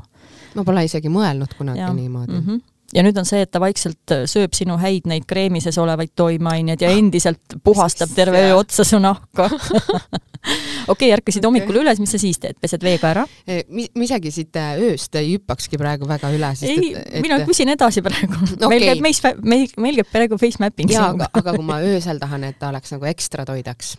ma 0.54 0.64
pole 0.64 0.84
isegi 0.84 1.12
mõelnud 1.12 1.58
kunagi 1.58 1.80
ja. 1.80 1.92
niimoodi 1.92 2.32
mm. 2.32 2.46
-hmm 2.46 2.64
ja 2.94 3.02
nüüd 3.02 3.16
on 3.18 3.26
see, 3.26 3.42
et 3.42 3.50
ta 3.50 3.60
vaikselt 3.62 4.14
äh, 4.14 4.24
sööb 4.30 4.54
sinu 4.56 4.76
häid 4.80 5.08
neid 5.10 5.26
kreemises 5.28 5.78
olevaid 5.82 6.12
toimeaineid 6.18 6.82
ja 6.82 6.92
endiselt 6.94 7.58
puhastab 7.64 8.12
terve 8.14 8.44
öö 8.46 8.54
otsa 8.60 8.86
su 8.86 9.00
nahka 9.02 9.48
okei 9.50 10.86
okay,, 10.88 11.10
ärkasid 11.16 11.42
okay. 11.42 11.48
hommikul 11.48 11.80
üles, 11.82 12.00
mis 12.02 12.14
sa 12.14 12.20
siis 12.22 12.38
teed, 12.42 12.58
pesed 12.62 12.84
veega 12.86 13.10
ära? 13.10 13.26
E, 13.48 13.64
ma 13.66 14.06
isegi 14.06 14.30
siit 14.34 14.58
äh, 14.60 14.76
ööst 14.86 15.18
ei 15.18 15.32
hüppakski 15.34 15.80
praegu 15.80 16.08
väga 16.08 16.30
üle. 16.34 16.52
ei, 16.62 16.92
mina 17.24 17.40
küsin 17.48 17.72
edasi 17.74 18.04
praegu 18.06 18.38
okay.. 18.54 18.68
meil 18.70 18.86
käib 18.90 19.06
meis, 19.08 19.22
meil, 19.42 19.66
meil 19.82 20.02
käib 20.02 20.12
praegu 20.12 20.38
face 20.40 20.62
mapping. 20.62 20.92
jaa, 20.92 21.10
aga, 21.16 21.30
aga 21.32 21.56
kui 21.56 21.66
ma 21.66 21.80
öösel 21.84 22.22
tahan, 22.22 22.46
et 22.52 22.60
ta 22.60 22.70
oleks 22.70 22.94
nagu 22.94 23.08
ekstra 23.10 23.46
toidaks 23.48 23.96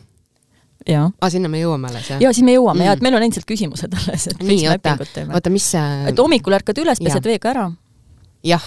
jaa. 0.88 1.10
aa, 1.10 1.34
sinna 1.34 1.52
me 1.52 1.60
jõuame 1.60 1.92
alles, 1.92 2.08
jah? 2.14 2.24
jaa, 2.24 2.32
siis 2.32 2.48
me 2.48 2.56
jõuame 2.56 2.86
mm. 2.86 2.88
ja 2.88 2.96
et 2.96 3.04
meil 3.04 3.20
on 3.20 3.28
endiselt 3.28 3.50
küsimused 3.50 4.00
alles, 4.00 4.30
et 4.32 4.48
nii, 4.48 4.64
oota, 4.72 4.96
oota, 5.28 5.52
mis 5.52 5.68
see 5.76 6.08
et 6.14 6.24
hommikul 6.24 6.56
ärkad 6.62 6.80
üles, 6.86 7.04
pesed 7.04 7.28
veega 7.28 7.52
ära 7.52 7.68
jah, 8.46 8.64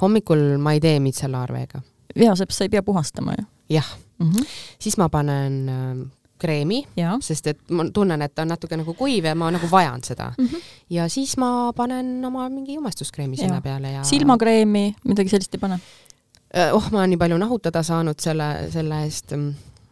hommikul 0.00 0.58
ma 0.58 0.72
ei 0.72 0.80
tee 0.80 1.00
mitsellaarveega. 1.00 1.80
jaa, 2.16 2.36
seepärast 2.36 2.58
sa 2.58 2.64
ei 2.64 2.68
pea 2.68 2.82
puhastama 2.82 3.34
ju. 3.38 3.46
jah 3.70 3.96
mm, 4.18 4.30
-hmm. 4.30 4.46
siis 4.78 4.98
ma 4.98 5.08
panen 5.08 5.68
äh, 5.68 6.06
kreemi, 6.38 6.84
sest 7.20 7.46
et 7.46 7.70
ma 7.70 7.86
tunnen, 7.94 8.22
et 8.22 8.34
ta 8.34 8.42
on 8.42 8.48
natuke 8.48 8.76
nagu 8.76 8.94
kuiv 8.94 9.24
ja 9.24 9.34
ma 9.34 9.50
nagu 9.54 9.68
vajan 9.70 10.02
seda 10.04 10.32
mm. 10.38 10.46
-hmm. 10.46 10.62
ja 10.90 11.08
siis 11.08 11.36
ma 11.36 11.72
panen 11.76 12.24
oma 12.24 12.48
mingi 12.48 12.74
jumestuskreemi 12.74 13.36
sinna 13.36 13.60
peale 13.60 13.92
ja 13.92 14.04
silmakreemi, 14.04 14.94
midagi 15.04 15.28
sellist 15.28 15.54
ei 15.54 15.60
pane? 15.60 15.80
Äh, 16.56 16.74
oh, 16.74 16.90
ma 16.90 16.98
olen 16.98 17.10
nii 17.10 17.18
palju 17.18 17.38
nahutada 17.38 17.82
saanud 17.82 18.20
selle, 18.20 18.68
selle 18.70 19.02
eest 19.04 19.32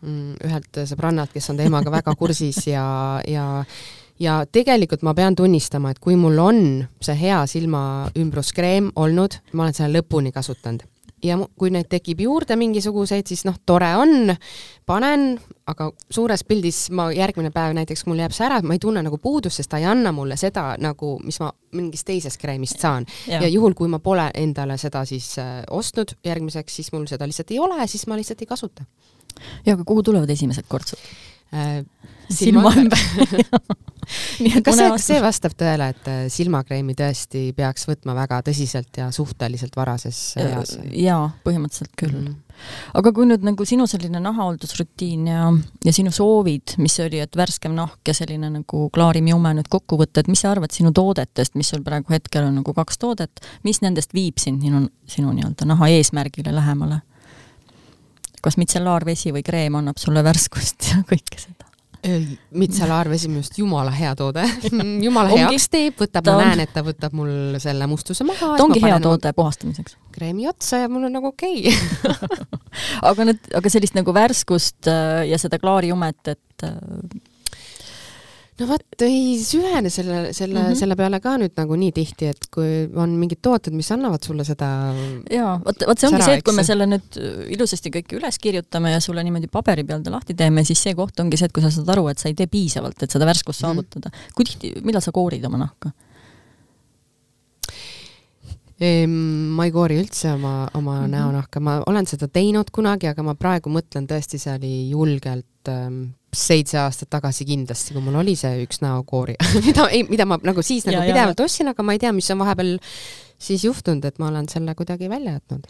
mm, 0.02 0.34
ühelt 0.44 0.78
sõbrannalt, 0.90 1.32
kes 1.32 1.50
on 1.50 1.56
teemaga 1.56 1.90
väga 1.90 2.14
kursis 2.18 2.66
ja, 2.66 2.84
ja 3.26 3.64
ja 4.22 4.42
tegelikult 4.52 5.02
ma 5.06 5.14
pean 5.18 5.36
tunnistama, 5.38 5.92
et 5.92 6.00
kui 6.02 6.16
mul 6.20 6.38
on 6.42 6.62
see 7.02 7.18
hea 7.18 7.42
silmaümbruskreem 7.50 8.92
olnud, 8.96 9.38
ma 9.52 9.66
olen 9.66 9.76
selle 9.76 10.00
lõpuni 10.00 10.32
kasutanud. 10.34 10.88
ja 11.22 11.36
kui 11.54 11.70
neid 11.70 11.86
tekib 11.86 12.18
juurde 12.24 12.56
mingisuguseid, 12.58 13.28
siis 13.30 13.44
noh, 13.46 13.54
tore 13.66 13.92
on, 13.94 14.32
panen, 14.90 15.36
aga 15.70 15.86
suures 16.10 16.42
pildis 16.42 16.88
ma 16.90 17.12
järgmine 17.14 17.52
päev 17.54 17.76
näiteks 17.78 18.02
mul 18.10 18.18
jääb 18.18 18.34
see 18.34 18.48
ära, 18.48 18.58
ma 18.66 18.74
ei 18.74 18.82
tunne 18.82 19.04
nagu 19.06 19.20
puudust, 19.22 19.60
sest 19.60 19.70
ta 19.70 19.78
ei 19.78 19.86
anna 19.86 20.10
mulle 20.12 20.34
seda 20.40 20.72
nagu, 20.82 21.12
mis 21.22 21.38
ma 21.38 21.52
mingist 21.78 22.08
teisest 22.10 22.42
kreemist 22.42 22.82
saan. 22.82 23.06
ja 23.30 23.46
juhul, 23.46 23.78
kui 23.78 23.90
ma 23.90 24.02
pole 24.02 24.30
endale 24.34 24.78
seda 24.82 25.04
siis 25.06 25.36
äh, 25.38 25.60
ostnud 25.70 26.16
järgmiseks, 26.26 26.80
siis 26.80 26.90
mul 26.92 27.06
seda 27.10 27.30
lihtsalt 27.30 27.54
ei 27.54 27.62
ole, 27.62 27.86
siis 27.86 28.08
ma 28.10 28.18
lihtsalt 28.18 28.42
ei 28.42 28.50
kasuta. 28.50 28.88
ja 29.66 29.78
aga 29.78 29.84
kuhu 29.86 30.02
tulevad 30.02 30.30
esimesed 30.30 30.66
kortsud? 30.68 30.98
Silma 32.32 32.72
ümber 32.76 33.00
kas 34.64 34.76
see, 34.78 34.88
kas 34.94 35.06
see 35.06 35.18
vastab 35.22 35.54
tõele, 35.58 35.90
et 35.92 36.08
äh, 36.10 36.22
silmakreemi 36.32 36.94
tõesti 36.98 37.50
peaks 37.56 37.86
võtma 37.88 38.16
väga 38.16 38.40
tõsiselt 38.48 38.98
ja 38.98 39.10
suhteliselt 39.14 39.76
varases 39.78 40.20
eas? 40.40 40.76
jaa, 40.96 41.28
põhimõtteliselt 41.44 41.94
küll 41.98 42.16
mm. 42.16 42.26
-hmm. 42.26 42.72
aga 43.00 43.12
kui 43.14 43.28
nüüd 43.28 43.46
nagu 43.46 43.66
sinu 43.68 43.86
selline 43.90 44.22
nahahooldusrutiin 44.24 45.28
ja, 45.30 45.52
ja 45.84 45.94
sinu 45.94 46.12
soovid, 46.14 46.76
mis 46.82 46.98
oli, 47.04 47.22
et 47.22 47.36
värskem 47.36 47.76
nahk 47.78 48.00
ja 48.08 48.16
selline 48.16 48.50
nagu 48.58 48.88
klaarim 48.94 49.30
jume 49.32 49.54
nüüd 49.58 49.70
kokku 49.70 50.00
võtta, 50.00 50.24
et 50.24 50.32
mis 50.32 50.42
sa 50.44 50.52
arvad 50.56 50.74
sinu 50.74 50.92
toodetest, 50.96 51.54
mis 51.54 51.72
sul 51.74 51.84
praegu 51.86 52.14
hetkel 52.14 52.48
on 52.48 52.60
nagu 52.62 52.74
kaks 52.74 52.98
toodet, 52.98 53.44
mis 53.62 53.82
nendest 53.84 54.14
viib 54.14 54.42
sind 54.42 54.64
sinu, 54.64 54.86
sinu 55.06 55.32
nii-öelda 55.36 55.68
naha 55.68 55.92
eesmärgile 55.94 56.54
lähemale? 56.54 57.02
Kas 58.42 58.58
mitsellaarvesi 58.60 59.34
või 59.34 59.44
kreem 59.46 59.80
annab 59.80 60.00
sulle 60.02 60.24
värskust 60.26 60.92
ja 60.92 61.02
kõike 61.08 61.40
seda? 61.40 61.62
mitselaarvesi 62.02 63.28
minu 63.30 63.38
arust 63.38 63.58
jumala 63.60 63.92
hea 63.94 64.10
toode 64.18 64.42
jumala 65.06 65.30
heaks 65.30 65.68
teeb, 65.70 65.94
võtab, 66.00 66.26
ma 66.26 66.48
näen, 66.48 66.64
et 66.64 66.72
ta 66.74 66.82
võtab 66.82 67.14
mul 67.14 67.60
selle 67.62 67.86
mustuse 67.86 68.26
maha. 68.26 68.56
ta 68.58 68.64
ongi 68.64 68.82
hea 68.82 68.96
toode 69.02 69.30
oma... 69.30 69.36
puhastamiseks. 69.36 69.94
kreemi 70.14 70.48
otsa 70.50 70.82
ja 70.82 70.90
mul 70.90 71.06
on 71.06 71.14
nagu 71.14 71.30
okei 71.30 71.70
okay. 71.70 72.40
aga 73.12 73.28
nüüd, 73.30 73.46
aga 73.54 73.70
sellist 73.70 73.94
nagu 73.94 74.14
värskust 74.16 74.90
äh, 74.90 75.22
ja 75.30 75.38
seda 75.38 75.62
klaarijumet, 75.62 76.34
et 76.34 76.66
äh, 76.66 76.74
no 78.62 78.68
vot, 78.70 79.04
ei 79.04 79.36
süvene 79.42 79.90
selle, 79.92 80.20
selle 80.36 80.58
mm, 80.58 80.66
-hmm. 80.66 80.78
selle 80.78 80.96
peale 80.98 81.18
ka 81.24 81.34
nüüd 81.40 81.54
nagu 81.58 81.78
nii 81.78 81.92
tihti, 81.96 82.28
et 82.32 82.46
kui 82.54 82.84
on 82.94 83.16
mingid 83.18 83.42
tooted, 83.42 83.74
mis 83.76 83.90
annavad 83.94 84.22
sulle 84.26 84.46
seda 84.46 84.68
jaa, 85.32 85.56
vot, 85.64 85.86
vot 85.88 85.98
see 85.98 86.10
ongi 86.10 86.20
sära, 86.20 86.28
see, 86.28 86.38
et 86.40 86.46
kui 86.46 86.56
me 86.56 86.66
selle 86.68 86.86
nüüd 86.90 87.18
ilusasti 87.56 87.92
kõik 87.96 88.14
üles 88.20 88.38
kirjutame 88.42 88.94
ja 88.94 89.02
sulle 89.04 89.24
niimoodi 89.26 89.50
paberi 89.52 89.84
peal 89.88 90.04
ta 90.04 90.14
lahti 90.14 90.38
teeme, 90.38 90.64
siis 90.68 90.82
see 90.86 90.94
koht 90.98 91.20
ongi 91.24 91.40
see, 91.40 91.50
et 91.50 91.56
kui 91.56 91.64
sa 91.64 91.72
saad 91.74 91.90
aru, 91.96 92.08
et 92.12 92.22
sa 92.22 92.30
ei 92.30 92.38
tee 92.38 92.50
piisavalt, 92.50 93.02
et 93.02 93.10
seda 93.10 93.28
värskust 93.28 93.62
mm 93.62 93.68
-hmm. 93.68 93.82
saavutada. 93.82 94.10
kui 94.36 94.48
tihti, 94.48 94.74
millal 94.84 95.02
sa 95.02 95.12
koorid 95.12 95.44
oma 95.50 95.64
nahka? 95.66 95.92
ma 98.82 99.64
ei 99.64 99.70
koori 99.70 100.00
üldse 100.00 100.32
oma, 100.32 100.68
oma 100.74 100.94
mm 100.94 101.04
-hmm. 101.04 101.10
näonahka, 101.10 101.60
ma 101.60 101.82
olen 101.86 102.06
seda 102.06 102.28
teinud 102.28 102.70
kunagi, 102.72 103.06
aga 103.06 103.22
ma 103.22 103.34
praegu 103.34 103.70
mõtlen 103.70 104.08
tõesti, 104.10 104.38
see 104.38 104.54
oli 104.54 104.90
julgelt 104.90 105.68
ähm, 105.68 106.02
seitse 106.32 106.78
aastat 106.80 107.10
tagasi 107.12 107.44
kindlasti, 107.48 107.92
kui 107.92 108.02
mul 108.04 108.16
oli 108.22 108.34
see 108.38 108.62
üks 108.64 108.80
näokoori 108.84 109.36
mida, 109.66 109.88
mida 110.08 110.26
ma 110.28 110.38
nagu 110.42 110.64
siis 110.64 110.86
nagu 110.88 111.00
ja, 111.00 111.04
pidevalt 111.10 111.44
ostsin, 111.44 111.68
aga 111.72 111.84
ma 111.84 111.96
ei 111.96 112.00
tea, 112.02 112.12
mis 112.16 112.30
on 112.32 112.40
vahepeal 112.40 112.78
siis 113.42 113.64
juhtunud, 113.66 114.04
et 114.06 114.18
ma 114.22 114.30
olen 114.30 114.48
selle 114.48 114.74
kuidagi 114.78 115.10
välja 115.10 115.36
jätnud. 115.36 115.66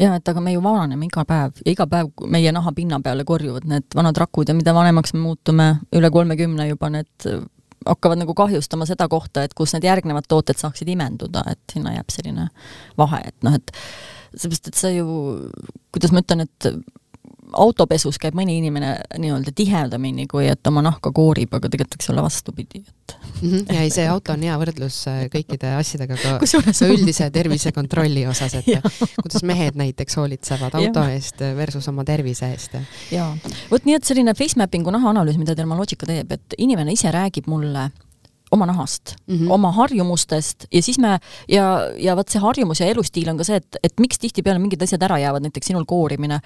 ja 0.00 0.14
et 0.16 0.28
aga 0.28 0.40
me 0.40 0.54
ju 0.54 0.62
vananeme 0.64 1.06
iga 1.06 1.24
päev 1.28 1.60
ja 1.64 1.74
iga 1.74 1.86
päev 1.86 2.10
meie 2.26 2.52
nahapinna 2.52 3.00
peale 3.04 3.24
korjuvad 3.28 3.68
need 3.68 3.94
vanad 3.94 4.18
rakud 4.18 4.48
ja 4.48 4.56
mida 4.58 4.74
vanemaks 4.74 5.14
me 5.14 5.20
muutume, 5.22 5.68
üle 5.92 6.10
kolmekümne 6.10 6.68
juba 6.68 6.90
need 6.90 7.28
hakkavad 7.86 8.22
nagu 8.22 8.34
kahjustama 8.34 8.86
seda 8.86 9.08
kohta, 9.10 9.42
et 9.42 9.54
kus 9.58 9.74
need 9.74 9.86
järgnevad 9.86 10.26
tooted 10.30 10.58
saaksid 10.58 10.88
imenduda, 10.92 11.44
et 11.50 11.62
sinna 11.72 11.94
jääb 11.96 12.14
selline 12.14 12.48
vahe, 12.98 13.22
et 13.26 13.36
noh, 13.46 13.56
et 13.58 13.74
seepärast, 14.36 14.70
et 14.70 14.78
sa 14.78 14.90
ju, 14.92 15.06
kuidas 15.94 16.14
ma 16.14 16.22
ütlen, 16.22 16.46
et 16.46 16.68
autopesus 17.52 18.18
käib 18.22 18.36
mõni 18.38 18.56
inimene 18.60 18.94
nii-öelda 19.20 19.52
tihedamini, 19.56 20.26
kui 20.30 20.46
et 20.50 20.66
oma 20.70 20.82
nahka 20.84 21.12
koorib, 21.14 21.52
aga 21.56 21.70
tegelikult 21.72 21.98
võiks 21.98 22.10
olla 22.12 22.24
vastupidi, 22.24 22.82
et 22.82 23.14
mm. 23.40 23.48
-hmm. 23.48 23.74
ja 23.74 23.80
ei, 23.86 23.90
see 23.94 24.06
auto 24.08 24.32
on 24.32 24.44
hea 24.46 24.58
võrdlus 24.60 25.00
äh, 25.10 25.24
kõikide 25.32 25.74
asjadega 25.78 26.18
ka, 26.20 26.36
ka 26.42 26.88
üldise 26.88 27.30
tervisekontrolli 27.38 28.26
osas, 28.26 28.54
et 28.60 28.70
kuidas 29.22 29.42
mehed 29.48 29.78
näiteks 29.78 30.16
hoolitsevad 30.16 30.78
auto 30.80 31.06
ja. 31.08 31.16
eest 31.16 31.42
versus 31.56 31.88
oma 31.88 32.04
tervise 32.04 32.52
eest. 32.52 32.78
jaa, 33.12 33.32
vot 33.70 33.84
nii, 33.84 33.98
et 33.98 34.08
selline 34.08 34.34
face 34.38 34.58
mapping'u 34.60 34.94
nahaanalüüs, 34.94 35.38
mida 35.40 35.56
Dermalogica 35.56 36.06
teeb, 36.06 36.32
et 36.32 36.58
inimene 36.58 36.92
ise 36.92 37.10
räägib 37.12 37.50
mulle 37.50 37.90
oma 38.52 38.66
nahast 38.68 39.14
mm, 39.26 39.36
-hmm. 39.36 39.50
oma 39.50 39.72
harjumustest 39.72 40.66
ja 40.72 40.82
siis 40.82 40.98
me 40.98 41.18
ja, 41.48 41.64
ja 41.96 42.16
vot 42.16 42.28
see 42.28 42.40
harjumus 42.40 42.80
ja 42.80 42.86
elustiil 42.86 43.30
on 43.32 43.40
ka 43.40 43.44
see, 43.48 43.56
et, 43.56 43.80
et 43.82 44.00
miks 44.00 44.18
tihtipeale 44.18 44.60
mingid 44.62 44.82
asjad 44.82 45.02
ära 45.02 45.18
jäävad, 45.18 45.46
näiteks 45.46 45.72
sinul 45.72 45.86
koorimine, 45.88 46.40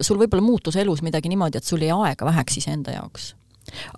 sul 0.00 0.20
võib-olla 0.20 0.44
muutus 0.44 0.76
elus 0.76 1.02
midagi 1.02 1.32
niimoodi, 1.32 1.58
et 1.58 1.64
sul 1.64 1.82
jäi 1.82 1.94
aega 1.94 2.28
väheks 2.28 2.60
iseenda 2.62 2.92
jaoks. 2.98 3.34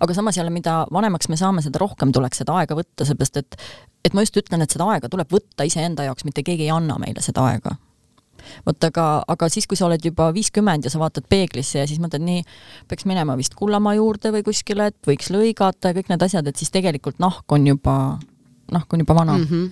Aga 0.01 0.13
samas 0.13 0.37
jälle, 0.37 0.49
mida 0.49 0.87
vanemaks 0.93 1.29
me 1.29 1.37
saame, 1.37 1.61
seda 1.61 1.77
rohkem 1.79 2.11
tuleks 2.11 2.41
seda 2.41 2.55
aega 2.57 2.75
võtta, 2.75 3.05
seepärast 3.05 3.37
et 3.37 3.59
et 4.05 4.15
ma 4.15 4.23
just 4.23 4.37
ütlen, 4.39 4.63
et 4.63 4.71
seda 4.71 4.87
aega 4.89 5.09
tuleb 5.11 5.29
võtta 5.29 5.67
iseenda 5.67 6.07
jaoks, 6.07 6.23
mitte 6.25 6.43
keegi 6.43 6.63
ei 6.65 6.71
anna 6.73 6.95
meile 6.97 7.21
seda 7.21 7.43
aega 7.51 7.75
vot 8.67 8.89
aga, 8.89 9.07
aga 9.27 9.49
siis, 9.51 9.67
kui 9.69 9.79
sa 9.79 9.87
oled 9.87 10.05
juba 10.05 10.29
viiskümmend 10.35 10.87
ja 10.87 10.93
sa 10.93 11.01
vaatad 11.01 11.27
peeglisse 11.29 11.81
ja 11.81 11.87
siis 11.89 12.01
mõtled 12.03 12.25
nii, 12.25 12.45
peaks 12.89 13.07
minema 13.09 13.37
vist 13.39 13.57
Kullamaa 13.59 13.97
juurde 13.99 14.33
või 14.35 14.45
kuskile, 14.47 14.91
et 14.93 14.99
võiks 15.07 15.31
lõigata 15.33 15.91
ja 15.91 15.97
kõik 15.97 16.13
need 16.13 16.25
asjad, 16.29 16.47
et 16.47 16.59
siis 16.59 16.73
tegelikult 16.73 17.19
nahk 17.19 17.51
on 17.51 17.67
juba, 17.67 17.97
nahk 18.71 18.93
on 18.93 19.05
juba 19.05 19.17
vana 19.21 19.37
mm. 19.37 19.51
-hmm 19.51 19.69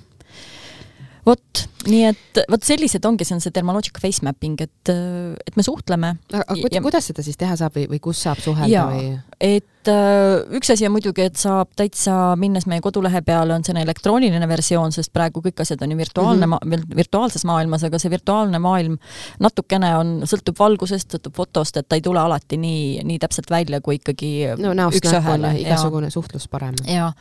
vot, 1.27 1.63
nii 1.87 2.03
et 2.11 2.41
vot 2.51 2.63
sellised 2.63 3.05
ongi, 3.07 3.27
see 3.27 3.37
on 3.37 3.43
see 3.43 3.53
Dermalogic 3.55 3.99
face 4.01 4.25
mapping, 4.25 4.59
et, 4.65 4.91
et 4.91 5.57
me 5.57 5.65
suhtleme. 5.65 6.15
aga 6.33 6.59
ja, 6.71 6.83
kuidas 6.83 7.09
seda 7.11 7.25
siis 7.25 7.39
teha 7.39 7.57
saab 7.59 7.77
või, 7.77 7.87
või 7.95 8.03
kus 8.09 8.21
saab 8.27 8.41
suhelda 8.43 8.85
või? 8.91 9.15
et 9.37 9.89
äh, 9.91 10.55
üks 10.57 10.71
asi 10.73 10.87
on 10.87 10.95
muidugi, 10.95 11.27
et 11.29 11.37
saab 11.37 11.69
täitsa, 11.77 12.33
minnes 12.39 12.65
meie 12.69 12.81
kodulehe 12.81 13.21
peale, 13.25 13.53
on 13.53 13.65
selline 13.65 13.85
elektrooniline 13.85 14.47
versioon, 14.49 14.93
sest 14.95 15.11
praegu 15.13 15.43
kõik 15.45 15.61
asjad 15.61 15.83
on 15.85 15.93
ju 15.93 15.97
virtuaalne 15.99 16.47
mm, 16.47 16.57
-hmm. 16.63 16.95
virtuaalses 16.97 17.45
maailmas, 17.45 17.85
aga 17.85 17.99
see 18.01 18.11
virtuaalne 18.11 18.59
maailm 18.59 18.97
natukene 19.43 19.93
on, 19.97 20.13
sõltub 20.25 20.57
valgusest, 20.59 21.13
sõltub 21.13 21.37
fotost, 21.37 21.77
et 21.77 21.87
ta 21.89 21.99
ei 21.99 22.01
tule 22.01 22.19
alati 22.19 22.57
nii, 22.57 23.03
nii 23.05 23.19
täpselt 23.21 23.51
välja, 23.53 23.81
kui 23.81 23.99
ikkagi 24.01 24.31
no 24.57 24.73
näost 24.73 25.05
näkku 25.05 25.35
on 25.35 25.49
igasugune 25.53 26.09
ja. 26.09 26.17
suhtlus 26.17 26.47
parem. 26.49 26.75
ja, 26.87 27.11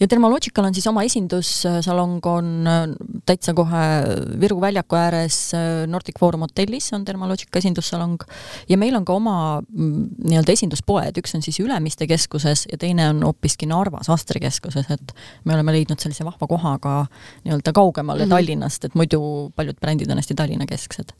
ja 0.00 0.10
Dermalogical 0.10 0.66
on 0.66 0.74
siis 0.74 0.86
oma 0.90 1.06
esindussalong 1.06 2.26
on 2.26 2.66
äh, 2.66 2.82
täitsa 3.26 3.54
kohe 3.54 3.86
Viru 4.40 4.60
väljaku 4.62 4.96
ääres 4.98 5.38
äh, 5.56 5.84
Nordic 5.90 6.18
Forum 6.20 6.44
hotellis 6.46 6.90
on 6.96 7.04
Dermalogica 7.06 7.60
esindussalong 7.60 8.18
ja 8.68 8.78
meil 8.80 8.96
on 8.98 9.06
ka 9.08 9.16
oma 9.16 9.36
mm, 9.60 10.08
nii-öelda 10.30 10.56
esinduspoed, 10.56 11.20
üks 11.22 11.36
on 11.36 11.44
siis 11.46 11.60
Ülemiste 11.62 12.08
keskuses 12.10 12.66
ja 12.70 12.78
teine 12.80 13.08
on 13.12 13.22
hoopiski 13.26 13.68
Narvas 13.70 14.10
Astri 14.12 14.42
keskuses, 14.42 14.90
et 14.90 15.14
me 15.44 15.56
oleme 15.56 15.74
leidnud 15.76 16.00
sellise 16.02 16.26
vahva 16.26 16.50
koha 16.50 16.76
ka 16.82 16.96
nii-öelda 17.44 17.72
kaugemale 17.76 18.24
mm 18.24 18.30
-hmm. 18.30 18.36
Tallinnast, 18.36 18.84
et 18.84 18.94
muidu 18.94 19.52
paljud 19.56 19.80
brändid 19.80 20.10
on 20.10 20.22
hästi 20.22 20.34
Tallinna-kesksed 20.34 21.16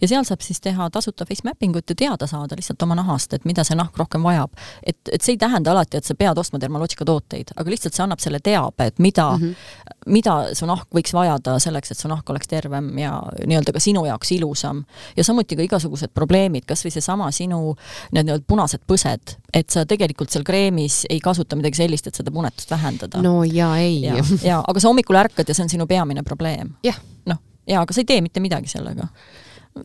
ja 0.00 0.08
seal 0.08 0.24
saab 0.26 0.42
siis 0.44 0.60
teha 0.62 0.88
tasuta 0.90 1.26
face 1.28 1.44
mapping 1.44 1.76
ut 1.76 1.90
ja 1.90 1.96
teada 1.98 2.26
saada 2.26 2.56
lihtsalt 2.58 2.82
oma 2.82 2.96
nahast, 2.98 3.34
et 3.34 3.44
mida 3.48 3.64
see 3.66 3.76
nahk 3.78 3.96
rohkem 3.98 4.22
vajab. 4.22 4.50
et, 4.82 4.98
et 5.12 5.22
see 5.22 5.34
ei 5.34 5.40
tähenda 5.40 5.72
alati, 5.72 5.98
et 5.98 6.04
sa 6.04 6.14
pead 6.18 6.38
ostma 6.38 6.60
Dermalogica 6.60 7.04
tooteid, 7.04 7.52
aga 7.56 7.70
lihtsalt 7.70 7.96
see 7.96 8.04
annab 8.04 8.22
selle 8.22 8.40
teabe, 8.44 8.86
et 8.86 8.98
mida 8.98 9.30
mm, 9.36 9.42
-hmm. 9.42 10.04
mida 10.06 10.36
su 10.54 10.66
nahk 10.66 10.88
võiks 10.94 11.14
vajada 11.14 11.58
selleks, 11.58 11.90
et 11.90 11.98
su 11.98 12.08
nahk 12.08 12.30
oleks 12.30 12.48
tervem 12.48 12.90
ja 12.98 13.22
nii-öelda 13.46 13.72
ka 13.72 13.80
sinu 13.80 14.04
jaoks 14.06 14.32
ilusam. 14.32 14.84
ja 15.16 15.24
samuti 15.24 15.56
ka 15.56 15.62
igasugused 15.62 16.14
probleemid, 16.14 16.64
kas 16.66 16.84
või 16.84 16.94
seesama 16.94 17.30
sinu 17.30 17.74
need 18.12 18.26
nii-öelda 18.26 18.44
punased 18.46 18.84
põsed, 18.86 19.36
et 19.54 19.70
sa 19.70 19.86
tegelikult 19.86 20.30
seal 20.30 20.44
kreemis 20.44 21.04
ei 21.10 21.20
kasuta 21.20 21.56
midagi 21.56 21.82
sellist, 21.82 22.06
et 22.06 22.14
seda 22.14 22.30
punetust 22.30 22.70
vähendada. 22.70 23.22
no 23.22 23.44
ja 23.44 23.76
ei. 23.76 24.02
ja, 24.02 24.24
ja, 24.42 24.62
aga 24.66 24.80
sa 24.80 24.88
hommikul 24.88 25.16
ärkad 25.16 25.48
ja 25.48 25.54
see 25.54 25.62
on 25.62 25.68
sinu 25.68 25.86
peamine 25.86 26.22
probleem. 26.22 26.74
jah. 26.84 26.96
noh, 27.26 27.38
jaa, 27.66 27.82
aga 27.82 27.92
sa 27.92 28.00
ei 28.00 28.04
tee 28.04 28.20
mitte 28.20 28.40
midagi 28.40 28.68
sellega 28.68 29.08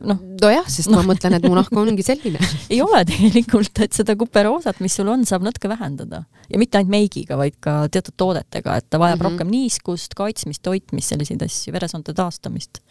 noh. 0.01 0.19
nojah, 0.41 0.67
sest 0.71 0.91
no. 0.91 0.99
ma 0.99 1.13
mõtlen, 1.13 1.37
et 1.37 1.47
mu 1.47 1.55
nahk 1.57 1.73
ongi 1.77 2.05
selline 2.05 2.41
ei 2.73 2.79
ole 2.83 3.03
tegelikult, 3.09 3.83
et 3.85 3.95
seda 3.95 4.15
kuperoosat, 4.19 4.81
mis 4.83 4.95
sul 4.99 5.09
on, 5.11 5.25
saab 5.29 5.45
natuke 5.45 5.71
vähendada. 5.71 6.23
ja 6.49 6.61
mitte 6.61 6.79
ainult 6.79 6.93
meigiga, 6.93 7.37
vaid 7.39 7.57
ka 7.63 7.83
teatud 7.93 8.15
toodetega, 8.19 8.77
et 8.79 8.89
ta 8.89 8.99
vajab 9.01 9.19
mm 9.19 9.25
-hmm. 9.25 9.31
rohkem 9.31 9.51
niiskust, 9.53 10.17
kaitsmist, 10.17 10.63
toitmist, 10.63 11.13
selliseid 11.13 11.45
asju, 11.45 11.73
veresoonte 11.73 12.13
taastamist. 12.13 12.81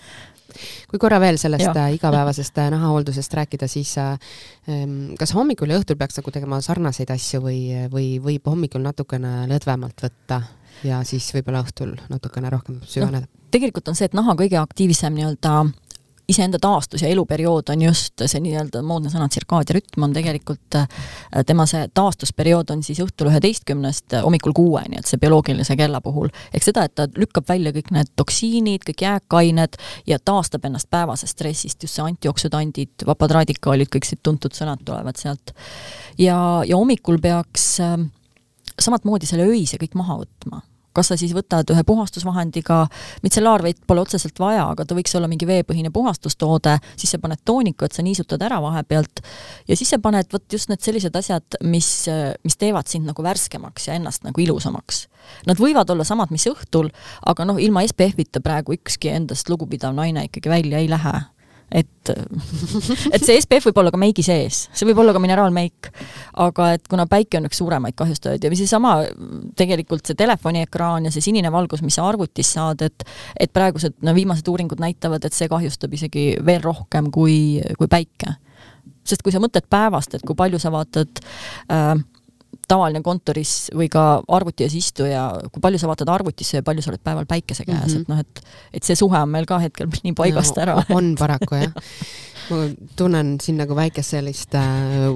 kui 0.89 0.99
korra 1.01 1.21
veel 1.21 1.39
sellest 1.41 1.65
ja. 1.65 1.87
Äh, 1.87 1.95
igapäevasest 1.95 2.59
äh, 2.59 2.71
nahahooldusest 2.71 3.35
rääkida, 3.35 3.69
siis 3.69 3.97
äh, 3.99 4.19
kas 5.19 5.35
hommikul 5.35 5.71
ja 5.71 5.79
õhtul 5.81 5.97
peaks 5.97 6.19
nagu 6.21 6.31
tegema 6.31 6.61
sarnaseid 6.61 7.11
asju 7.11 7.41
või, 7.41 7.89
või 7.93 8.19
võib 8.21 8.47
hommikul 8.47 8.83
natukene 8.85 9.47
lõdvemalt 9.49 10.05
võtta 10.05 10.43
ja 10.85 11.03
siis 11.05 11.31
võib-olla 11.35 11.63
õhtul 11.65 11.95
natukene 12.11 12.51
rohkem 12.51 12.81
süveneda 12.85 13.27
no,? 13.27 13.41
tegelikult 13.53 13.89
on 13.89 13.99
see, 13.99 14.09
et 14.09 14.17
naha 14.17 14.35
kõige 14.39 14.59
aktiivsem 14.61 15.15
nii-öelda 15.15 15.53
iseenda 16.33 16.59
taastus 16.63 17.05
ja 17.05 17.11
eluperiood 17.13 17.71
on 17.75 17.85
just 17.87 18.25
see 18.25 18.41
nii-öelda 18.43 18.83
moodne 18.87 19.13
sõna 19.13 19.29
tsirkaadia 19.31 19.77
rütm 19.77 20.07
on 20.07 20.15
tegelikult, 20.17 20.79
äh, 20.79 20.89
tema 21.47 21.67
see 21.71 21.85
taastusperiood 21.95 22.73
on 22.75 22.83
siis 22.87 23.03
õhtul 23.05 23.31
üheteistkümnest 23.31 24.17
hommikul 24.25 24.57
kuueni, 24.57 24.99
et 25.01 25.09
see 25.09 25.21
bioloogilise 25.23 25.77
kella 25.79 26.01
puhul. 26.05 26.33
ehk 26.53 26.67
seda, 26.67 26.87
et 26.89 26.95
ta 26.99 27.07
lükkab 27.17 27.49
välja 27.49 27.75
kõik 27.77 27.93
need 27.95 28.13
toksiinid, 28.17 28.87
kõik 28.89 29.05
jääkained 29.07 29.79
ja 30.07 30.19
taastab 30.19 30.65
ennast 30.69 30.91
päevasest 30.91 31.37
stressist, 31.37 31.83
just 31.83 31.97
see 31.99 32.05
antioksüdandid, 32.05 33.07
vabad 33.07 33.37
radikaalid, 33.43 33.91
kõik 33.93 34.09
siit 34.09 34.23
tuntud 34.23 34.57
sõnad 34.57 34.83
tulevad 34.85 35.21
sealt. 35.21 35.55
ja, 36.19 36.37
ja 36.67 36.77
hommikul 36.77 37.21
peaks 37.23 37.81
äh, 37.81 37.97
samamoodi 38.81 39.29
selle 39.29 39.47
öise 39.53 39.81
kõik 39.81 39.97
maha 39.99 40.23
võtma 40.25 40.63
kas 40.97 41.13
sa 41.13 41.19
siis 41.21 41.35
võtad 41.37 41.69
ühe 41.73 41.85
puhastusvahendiga, 41.87 42.85
mitsellaarveit 43.25 43.83
pole 43.87 44.05
otseselt 44.05 44.39
vaja, 44.43 44.69
aga 44.75 44.87
ta 44.87 44.97
võiks 44.99 45.15
olla 45.19 45.31
mingi 45.31 45.49
veepõhine 45.49 45.93
puhastustoode, 45.95 46.77
siis 46.97 47.15
sa 47.15 47.21
paned 47.23 47.43
tooniku, 47.45 47.87
et 47.87 47.97
sa 47.97 48.05
niisutad 48.05 48.43
ära 48.43 48.61
vahepealt 48.63 49.23
ja 49.69 49.79
siis 49.79 49.93
sa 49.95 50.01
paned 50.03 50.31
vot 50.33 50.47
just 50.53 50.73
need 50.73 50.85
sellised 50.85 51.17
asjad, 51.19 51.59
mis, 51.65 51.91
mis 52.45 52.59
teevad 52.61 52.91
sind 52.91 53.09
nagu 53.09 53.25
värskemaks 53.25 53.89
ja 53.89 53.99
ennast 53.99 54.27
nagu 54.27 54.45
ilusamaks. 54.45 55.07
Nad 55.47 55.61
võivad 55.63 55.91
olla 55.95 56.05
samad, 56.07 56.33
mis 56.35 56.49
õhtul, 56.51 56.91
aga 57.27 57.47
noh, 57.47 57.61
ilma 57.63 57.85
SPF-ita 57.87 58.43
praegu 58.43 58.75
ükski 58.77 59.13
endast 59.13 59.51
lugupidav 59.53 59.95
naine 59.95 60.27
ikkagi 60.29 60.51
välja 60.51 60.83
ei 60.83 60.91
lähe 60.91 61.21
et, 61.73 62.13
et 63.15 63.25
see 63.25 63.39
SPF 63.41 63.71
võib 63.71 63.81
olla 63.83 63.93
ka 63.95 64.01
meigi 64.01 64.25
sees, 64.27 64.67
see 64.73 64.89
võib 64.89 65.03
olla 65.03 65.15
ka 65.17 65.23
mineraalmeik, 65.23 65.91
aga 66.45 66.69
et 66.77 66.87
kuna 66.91 67.07
päike 67.11 67.41
on 67.41 67.49
üks 67.49 67.61
suuremaid 67.63 67.97
kahjustajaid 67.99 68.45
ja 68.45 68.53
seesama 68.59 68.95
tegelikult 69.59 70.07
see 70.09 70.19
telefoniekraan 70.19 71.09
ja 71.09 71.15
see 71.15 71.25
sinine 71.25 71.53
valgus, 71.55 71.85
mis 71.85 71.99
sa 71.99 72.07
arvutist 72.11 72.59
saad, 72.59 72.85
et 72.87 73.07
et 73.41 73.53
praegused 73.53 73.99
no 74.05 74.15
viimased 74.17 74.49
uuringud 74.49 74.81
näitavad, 74.83 75.25
et 75.25 75.37
see 75.37 75.51
kahjustab 75.51 75.93
isegi 75.97 76.33
veel 76.45 76.63
rohkem 76.65 77.11
kui, 77.15 77.61
kui 77.79 77.91
päike. 77.91 78.37
sest 79.05 79.25
kui 79.25 79.33
sa 79.35 79.41
mõtled 79.43 79.67
päevast, 79.71 80.15
et 80.15 80.23
kui 80.27 80.37
palju 80.39 80.61
sa 80.63 80.71
vaatad 80.75 81.23
äh, 81.73 81.97
tavaline 82.69 83.03
kontoris 83.05 83.71
või 83.77 83.89
ka 83.93 84.23
arvuti 84.33 84.67
ees 84.67 84.75
istuja, 84.79 85.27
kui 85.53 85.63
palju 85.63 85.81
sa 85.83 85.91
vaatad 85.91 86.11
arvutisse 86.13 86.59
ja 86.59 86.67
palju 86.67 86.85
sa 86.85 86.93
oled 86.93 87.05
päeval 87.05 87.29
päikese 87.31 87.65
käes 87.65 87.95
mm, 87.95 87.95
-hmm. 87.95 88.01
et 88.01 88.09
noh, 88.09 88.19
et 88.19 88.43
et 88.81 88.83
see 88.83 88.99
suhe 88.99 89.19
on 89.19 89.31
meil 89.31 89.47
ka 89.47 89.59
hetkel 89.63 89.89
nii 90.05 90.15
paigast 90.19 90.57
no, 90.57 90.63
ära. 90.63 90.77
on 90.91 91.15
paraku 91.19 91.61
jah. 91.61 91.73
ma 92.51 92.67
tunnen 92.97 93.37
siin 93.41 93.59
nagu 93.63 93.77
väikest 93.77 94.17
sellist 94.17 94.55
äh, 94.55 95.11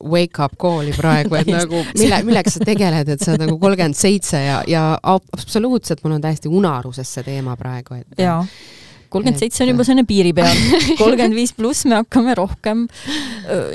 wake 0.00 0.42
up 0.42 0.56
call'i 0.60 0.92
praegu, 0.96 1.34
et 1.34 1.46
nagu 1.60 1.84
mille, 1.98 2.22
millega 2.24 2.50
sa 2.50 2.64
tegeled, 2.64 3.08
et 3.08 3.20
sa 3.20 3.34
oled 3.34 3.46
nagu 3.46 3.58
kolmkümmend 3.60 3.96
seitse 3.96 4.42
ja, 4.42 4.62
ja 4.66 4.84
absoluutselt 5.02 6.04
mul 6.04 6.18
on 6.18 6.24
täiesti 6.24 6.48
unaruses 6.48 7.14
see 7.14 7.26
teema 7.26 7.56
praegu, 7.60 8.00
et 8.00 8.24
jaa 8.24 8.44
kolmkümmend 9.10 9.42
seitse 9.42 9.64
on 9.64 9.72
juba 9.72 9.86
selline 9.86 10.06
piiri 10.08 10.32
peal, 10.36 10.56
kolmkümmend 11.00 11.36
viis 11.36 11.52
pluss 11.56 11.86
me 11.90 11.98
hakkame 11.98 12.36
rohkem, 12.38 12.86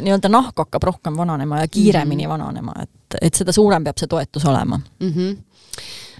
nii-öelda 0.05 0.31
nahk 0.31 0.63
hakkab 0.63 0.87
rohkem 0.91 1.17
vananema 1.19 1.63
ja 1.63 1.71
kiiremini 1.71 2.23
mm 2.23 2.27
-hmm. 2.27 2.33
vananema, 2.37 2.75
et, 2.83 2.91
et 3.21 3.35
seda 3.35 3.53
suurem 3.55 3.83
peab 3.83 3.99
see 4.01 4.09
toetus 4.11 4.45
olema 4.45 4.79
mm. 4.79 5.11
-hmm 5.11 5.37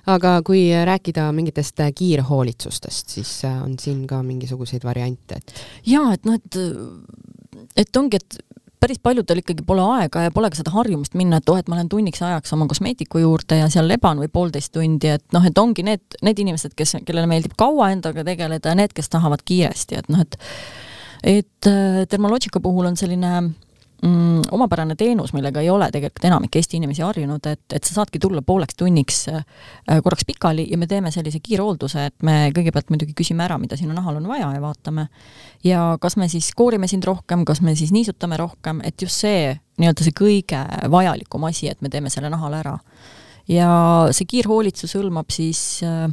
aga 0.05 0.41
kui 0.45 0.67
rääkida 0.85 1.31
mingitest 1.33 1.79
kiirhoolitsustest, 1.95 3.09
siis 3.09 3.45
äh, 3.45 3.63
on 3.63 3.79
siin 3.79 4.07
ka 4.07 4.23
mingisuguseid 4.23 4.83
variante, 4.85 5.35
et? 5.35 5.53
jaa, 5.85 6.13
et 6.13 6.25
noh, 6.25 6.35
et 6.35 6.59
et 7.75 7.97
ongi, 7.97 8.19
et 8.21 8.37
päris 8.85 8.99
paljudel 9.01 9.41
ikkagi 9.41 9.63
pole 9.65 9.81
aega 9.97 10.27
ja 10.27 10.31
pole 10.33 10.49
ka 10.53 10.59
seda 10.59 10.73
harjumust 10.75 11.15
minna, 11.17 11.39
et 11.41 11.49
oh, 11.49 11.57
et 11.57 11.69
ma 11.71 11.79
lähen 11.79 11.89
tunniks 11.89 12.21
ajaks 12.21 12.53
oma 12.53 12.67
kosmeetiku 12.69 13.23
juurde 13.23 13.57
ja 13.57 13.69
seal 13.71 13.87
leban 13.89 14.21
või 14.21 14.29
poolteist 14.31 14.73
tundi, 14.75 15.09
et 15.15 15.25
noh, 15.33 15.45
et 15.47 15.57
ongi 15.57 15.85
need, 15.87 16.19
need 16.25 16.41
inimesed, 16.43 16.75
kes, 16.77 16.97
kellele 17.07 17.29
meeldib 17.31 17.55
kaua 17.57 17.89
endaga 17.95 18.25
tegeleda 18.27 18.73
ja 18.73 18.77
need, 18.77 18.93
kes 18.93 19.09
tahavad 19.13 19.41
kiiresti, 19.45 20.01
et 20.03 20.11
noh, 20.13 20.21
et 20.21 20.37
et 21.25 21.69
äh, 21.71 22.03
Dermalogica 22.11 22.61
puhul 22.61 22.91
on 22.91 22.97
selline 22.99 23.31
mm, 24.03 24.41
omapärane 24.51 24.95
teenus, 24.95 25.33
millega 25.33 25.61
ei 25.61 25.69
ole 25.69 25.87
tegelikult 25.93 26.25
enamik 26.29 26.55
Eesti 26.59 26.79
inimesi 26.79 27.03
harjunud, 27.05 27.47
et, 27.49 27.63
et 27.73 27.83
sa 27.83 27.99
saadki 28.01 28.19
tulla 28.21 28.41
pooleks 28.45 28.77
tunniks 28.79 29.25
äh, 29.31 29.43
korraks 30.03 30.25
pikali 30.27 30.67
ja 30.71 30.77
me 30.77 30.87
teeme 30.87 31.11
sellise 31.11 31.39
kiirhoolduse, 31.43 32.05
et 32.11 32.25
me 32.27 32.37
kõigepealt 32.55 32.91
muidugi 32.93 33.15
küsime 33.17 33.45
ära, 33.45 33.57
mida 33.61 33.77
sinu 33.79 33.95
nahal 33.95 34.19
on 34.21 34.29
vaja 34.29 34.51
ja 34.55 34.61
vaatame. 34.63 35.07
ja 35.63 35.83
kas 36.01 36.17
me 36.17 36.29
siis 36.29 36.51
koorime 36.55 36.87
sind 36.91 37.03
rohkem, 37.03 37.45
kas 37.45 37.61
me 37.61 37.75
siis 37.75 37.93
niisutame 37.95 38.37
rohkem, 38.37 38.81
et 38.83 39.01
just 39.01 39.23
see 39.25 39.53
nii-öelda 39.81 40.07
see 40.07 40.15
kõige 40.15 40.63
vajalikum 40.91 41.43
asi, 41.49 41.69
et 41.69 41.81
me 41.81 41.89
teeme 41.89 42.09
selle 42.09 42.29
nahale 42.29 42.61
ära. 42.63 42.79
ja 43.47 43.69
see 44.11 44.25
kiirhoolitsus 44.25 44.95
hõlmab 44.97 45.31
siis 45.33 45.83
äh, 45.83 46.09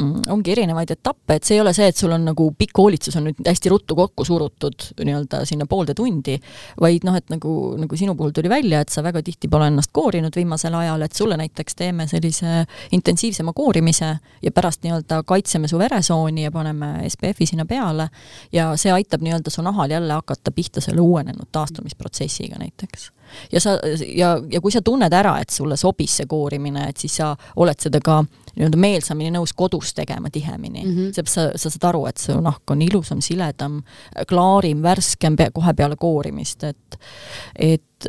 ongi 0.00 0.52
erinevaid 0.54 0.90
etappe, 0.94 1.36
et 1.36 1.44
see 1.44 1.56
ei 1.58 1.60
ole 1.62 1.72
see, 1.76 1.88
et 1.92 1.98
sul 1.98 2.12
on 2.14 2.24
nagu 2.24 2.46
pikk 2.58 2.78
hoolitsus 2.80 3.16
on 3.18 3.26
nüüd 3.28 3.42
hästi 3.46 3.72
ruttu 3.72 3.96
kokku 3.98 4.24
surutud 4.24 4.86
nii-öelda 5.02 5.42
sinna 5.48 5.66
poolde 5.68 5.94
tundi, 5.98 6.38
vaid 6.80 7.04
noh, 7.06 7.16
et 7.18 7.28
nagu, 7.32 7.52
nagu 7.80 7.98
sinu 7.98 8.14
puhul 8.18 8.32
tuli 8.34 8.50
välja, 8.52 8.80
et 8.82 8.92
sa 8.92 9.04
väga 9.04 9.22
tihti 9.24 9.50
pole 9.52 9.68
ennast 9.70 9.92
koorinud 9.92 10.36
viimasel 10.36 10.74
ajal, 10.78 11.04
et 11.04 11.16
sulle 11.18 11.36
näiteks 11.40 11.78
teeme 11.78 12.08
sellise 12.10 12.64
intensiivsema 12.96 13.52
koorimise 13.56 14.14
ja 14.42 14.54
pärast 14.54 14.82
nii-öelda 14.86 15.22
kaitseme 15.28 15.68
su 15.68 15.80
veresooni 15.80 16.46
ja 16.46 16.52
paneme 16.54 16.94
SPF-i 17.08 17.46
sinna 17.52 17.66
peale 17.68 18.08
ja 18.52 18.72
see 18.80 18.92
aitab 18.92 19.24
nii-öelda 19.24 19.52
su 19.52 19.62
nahal 19.62 19.92
jälle 19.92 20.16
hakata 20.16 20.52
pihta 20.52 20.80
selle 20.80 21.04
uuenenud 21.04 21.52
taastumisprotsessiga 21.52 22.58
näiteks 22.58 23.10
ja 23.52 23.60
sa, 23.60 23.76
ja, 24.06 24.36
ja 24.50 24.60
kui 24.60 24.72
sa 24.72 24.82
tunned 24.84 25.12
ära, 25.12 25.38
et 25.42 25.50
sulle 25.50 25.76
sobis 25.76 26.18
see 26.20 26.28
koorimine, 26.30 26.88
et 26.88 27.02
siis 27.02 27.16
sa 27.20 27.32
oled 27.56 27.80
seda 27.80 28.00
ka 28.04 28.22
nii-öelda 28.52 28.80
meelsamini 28.80 29.32
nõus 29.32 29.54
kodus 29.56 29.94
tegema 29.96 30.30
tihemini 30.30 30.84
mm. 30.84 30.96
-hmm. 30.96 31.28
sa, 31.28 31.48
sa 31.56 31.70
saad 31.70 31.88
aru, 31.88 32.06
et 32.06 32.20
su 32.20 32.36
nahk 32.40 32.70
on 32.70 32.82
ilusam, 32.82 33.20
siledam, 33.24 33.82
klaarim, 34.28 34.82
värskem 34.82 35.36
pe 35.36 35.50
kohe 35.54 35.74
peale 35.74 35.96
koorimist, 35.96 36.64
et 36.64 36.98
et, 37.56 38.08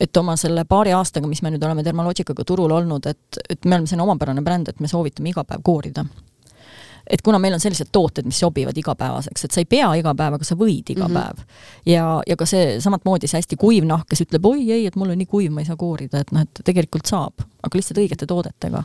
et 0.00 0.16
oma 0.16 0.36
selle 0.36 0.64
paari 0.64 0.92
aastaga, 0.92 1.26
mis 1.26 1.42
me 1.42 1.50
nüüd 1.50 1.64
oleme 1.64 1.84
Dermalogicaga 1.84 2.44
turul 2.44 2.70
olnud, 2.70 3.06
et, 3.06 3.40
et 3.48 3.64
me 3.64 3.74
oleme 3.74 3.86
selline 3.86 4.02
omapärane 4.02 4.42
bränd, 4.42 4.68
et 4.68 4.80
me 4.80 4.88
soovitame 4.88 5.32
iga 5.32 5.44
päev 5.44 5.62
koorida 5.64 6.04
et 7.10 7.22
kuna 7.26 7.38
meil 7.42 7.56
on 7.56 7.62
sellised 7.62 7.90
tooted, 7.92 8.26
mis 8.28 8.38
sobivad 8.38 8.76
igapäevaseks, 8.78 9.44
et 9.44 9.56
sa 9.56 9.62
ei 9.62 9.68
pea 9.68 9.88
iga 9.98 10.14
päev, 10.16 10.36
aga 10.38 10.46
sa 10.46 10.56
võid 10.58 10.92
iga 10.94 11.08
mm 11.08 11.16
-hmm. 11.16 11.34
päev. 11.34 11.66
ja, 11.86 12.04
ja 12.26 12.36
ka 12.36 12.46
see 12.46 12.78
samat 12.80 13.04
moodi 13.04 13.26
see 13.26 13.38
hästi 13.38 13.58
kuiv 13.58 13.84
nahk, 13.84 14.06
kes 14.10 14.22
ütleb 14.26 14.46
oi 14.46 14.70
ei, 14.70 14.86
et 14.86 14.96
mul 14.96 15.10
on 15.10 15.18
nii 15.18 15.26
kuiv, 15.26 15.50
ma 15.52 15.60
ei 15.60 15.66
saa 15.66 15.76
koorida, 15.76 16.20
et 16.20 16.32
noh, 16.32 16.46
et 16.46 16.62
tegelikult 16.64 17.06
saab, 17.06 17.44
aga 17.62 17.76
lihtsalt 17.76 17.98
õigete 17.98 18.26
toodetega 18.26 18.84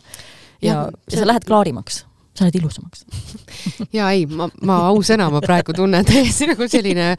ja, 0.61 0.73
ja, 0.73 0.91
ja 1.11 1.19
sa 1.19 1.27
lähed 1.27 1.45
klaarimaks 1.45 2.05
sa 2.35 2.43
lähed 2.45 2.55
ilusamaks 2.55 3.05
ja 3.97 4.11
ei, 4.11 4.25
ma, 4.25 4.49
ma 4.61 4.81
ausõna, 4.89 5.29
ma 5.31 5.41
praegu 5.41 5.73
tunnen 5.73 6.05
täiesti 6.05 6.47
nagu 6.51 6.67
selline 6.67 7.15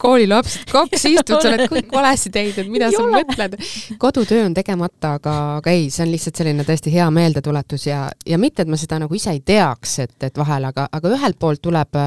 koolilapsed, 0.00 0.66
kaks 0.72 1.06
istud, 1.10 1.36
sa 1.42 1.50
oled 1.50 1.64
kõik 1.70 1.92
valesti 1.98 2.32
teinud, 2.34 2.58
et 2.62 2.70
mida 2.72 2.90
sa 2.94 3.04
mõtled. 3.06 3.56
kodutöö 4.02 4.46
on 4.46 4.56
tegemata, 4.56 5.14
aga, 5.20 5.36
aga 5.60 5.74
ei, 5.74 5.88
see 5.92 6.06
on 6.06 6.12
lihtsalt 6.12 6.42
selline 6.42 6.66
tõesti 6.68 6.92
hea 6.94 7.08
meeldetuletus 7.14 7.86
ja, 7.88 8.04
ja 8.26 8.40
mitte, 8.40 8.64
et 8.64 8.72
ma 8.72 8.80
seda 8.80 9.00
nagu 9.04 9.18
ise 9.18 9.34
ei 9.34 9.42
teaks, 9.44 9.98
et, 10.06 10.16
et 10.28 10.38
vahel, 10.38 10.68
aga, 10.72 10.88
aga 10.92 11.14
ühelt 11.16 11.38
poolt 11.40 11.62
tuleb, 11.64 12.02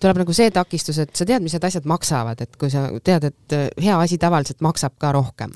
tuleb 0.00 0.22
nagu 0.24 0.36
see 0.36 0.52
takistus, 0.54 1.00
et 1.04 1.14
sa 1.16 1.28
tead, 1.28 1.44
mis 1.44 1.56
need 1.56 1.68
asjad 1.68 1.88
maksavad, 1.88 2.44
et 2.44 2.60
kui 2.60 2.72
sa 2.72 2.88
tead, 3.04 3.30
et 3.32 3.58
hea 3.82 3.98
asi 3.98 4.18
tavaliselt 4.20 4.64
maksab 4.64 4.96
ka 4.98 5.12
rohkem 5.16 5.54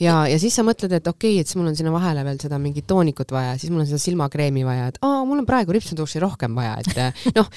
ja, 0.00 0.14
ja 0.28 0.36
siis 0.40 0.54
sa 0.56 0.64
mõtled, 0.66 0.92
et 0.92 1.06
okei 1.08 1.36
okay,, 1.36 1.42
et 1.42 1.48
siis 1.48 1.58
mul 1.58 1.70
on 1.70 1.76
sinna 1.78 1.92
vahele 1.94 2.22
veel 2.26 2.38
seda 2.42 2.58
mingit 2.60 2.86
toonikut 2.88 3.32
vaja, 3.32 3.54
siis 3.60 3.72
mul 3.72 3.82
on 3.84 3.88
seda 3.88 4.00
silmakreemi 4.02 4.64
vaja, 4.66 4.90
et 4.92 4.98
aa, 5.06 5.22
mul 5.28 5.40
on 5.40 5.48
praegu 5.48 5.74
ripsuduši 5.76 6.20
rohkem 6.22 6.56
vaja, 6.58 6.74
et 6.82 7.00
eh, 7.00 7.24
noh, 7.36 7.48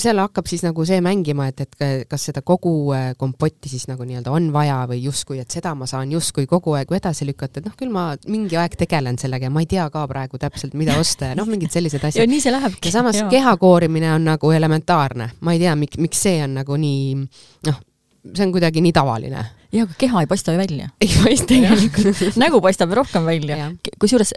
seal 0.00 0.22
hakkab 0.22 0.50
siis 0.50 0.64
nagu 0.66 0.86
see 0.88 0.98
mängima, 1.04 1.48
et, 1.52 1.64
et 1.64 2.04
kas 2.10 2.26
seda 2.30 2.42
kogu 2.46 2.74
eh, 2.96 3.12
kompotti 3.20 3.70
siis 3.72 3.86
nagu 3.90 4.06
nii-öelda 4.08 4.34
on 4.34 4.50
vaja 4.54 4.80
või 4.90 5.00
justkui, 5.04 5.38
et 5.42 5.54
seda 5.54 5.74
ma 5.78 5.88
saan 5.90 6.12
justkui 6.14 6.48
kogu 6.50 6.76
aeg 6.78 6.92
edasi 6.98 7.28
lükata, 7.28 7.62
et 7.62 7.70
noh, 7.70 7.78
küll 7.78 7.94
ma 7.94 8.10
mingi 8.26 8.58
aeg 8.58 8.76
tegelen 8.80 9.18
sellega 9.20 9.48
ja 9.48 9.54
ma 9.54 9.64
ei 9.64 9.70
tea 9.70 9.86
ka 9.94 10.04
praegu 10.10 10.40
täpselt, 10.42 10.74
mida 10.78 10.98
osta 11.00 11.32
ja 11.32 11.38
noh, 11.38 11.48
mingid 11.50 11.74
sellised 11.74 12.02
asjad. 12.02 12.22
ja 12.24 12.30
nii 12.30 12.42
see 12.42 12.54
lähebki. 12.54 12.90
ja 12.90 12.98
samas 12.98 13.22
keha 13.30 13.56
koorimine 13.60 14.12
on 14.16 14.30
nagu 14.34 14.54
elementaarne, 14.54 15.34
ma 15.40 15.54
ei 15.54 15.62
tea, 15.62 15.74
miks, 15.78 16.00
miks 16.02 16.26
see 16.26 16.40
on 16.44 16.58
nagu 16.58 16.78
nii 16.80 17.14
noh, 17.70 17.82
see 18.32 18.46
on 18.46 18.54
kuidagi 18.54 18.82
nii 18.82 18.94
tavaline 18.96 19.44
jaa, 19.74 19.86
aga 19.86 19.96
keha 19.98 20.22
ei 20.22 20.30
paista 20.30 20.54
ju 20.54 20.60
välja. 20.60 20.88
ei 21.00 21.10
paista 21.24 21.48
tegelikult 21.50 22.38
nägu 22.40 22.60
paistab 22.64 22.94
rohkem 22.96 23.26
välja. 23.26 23.72
kusjuures 24.00 24.34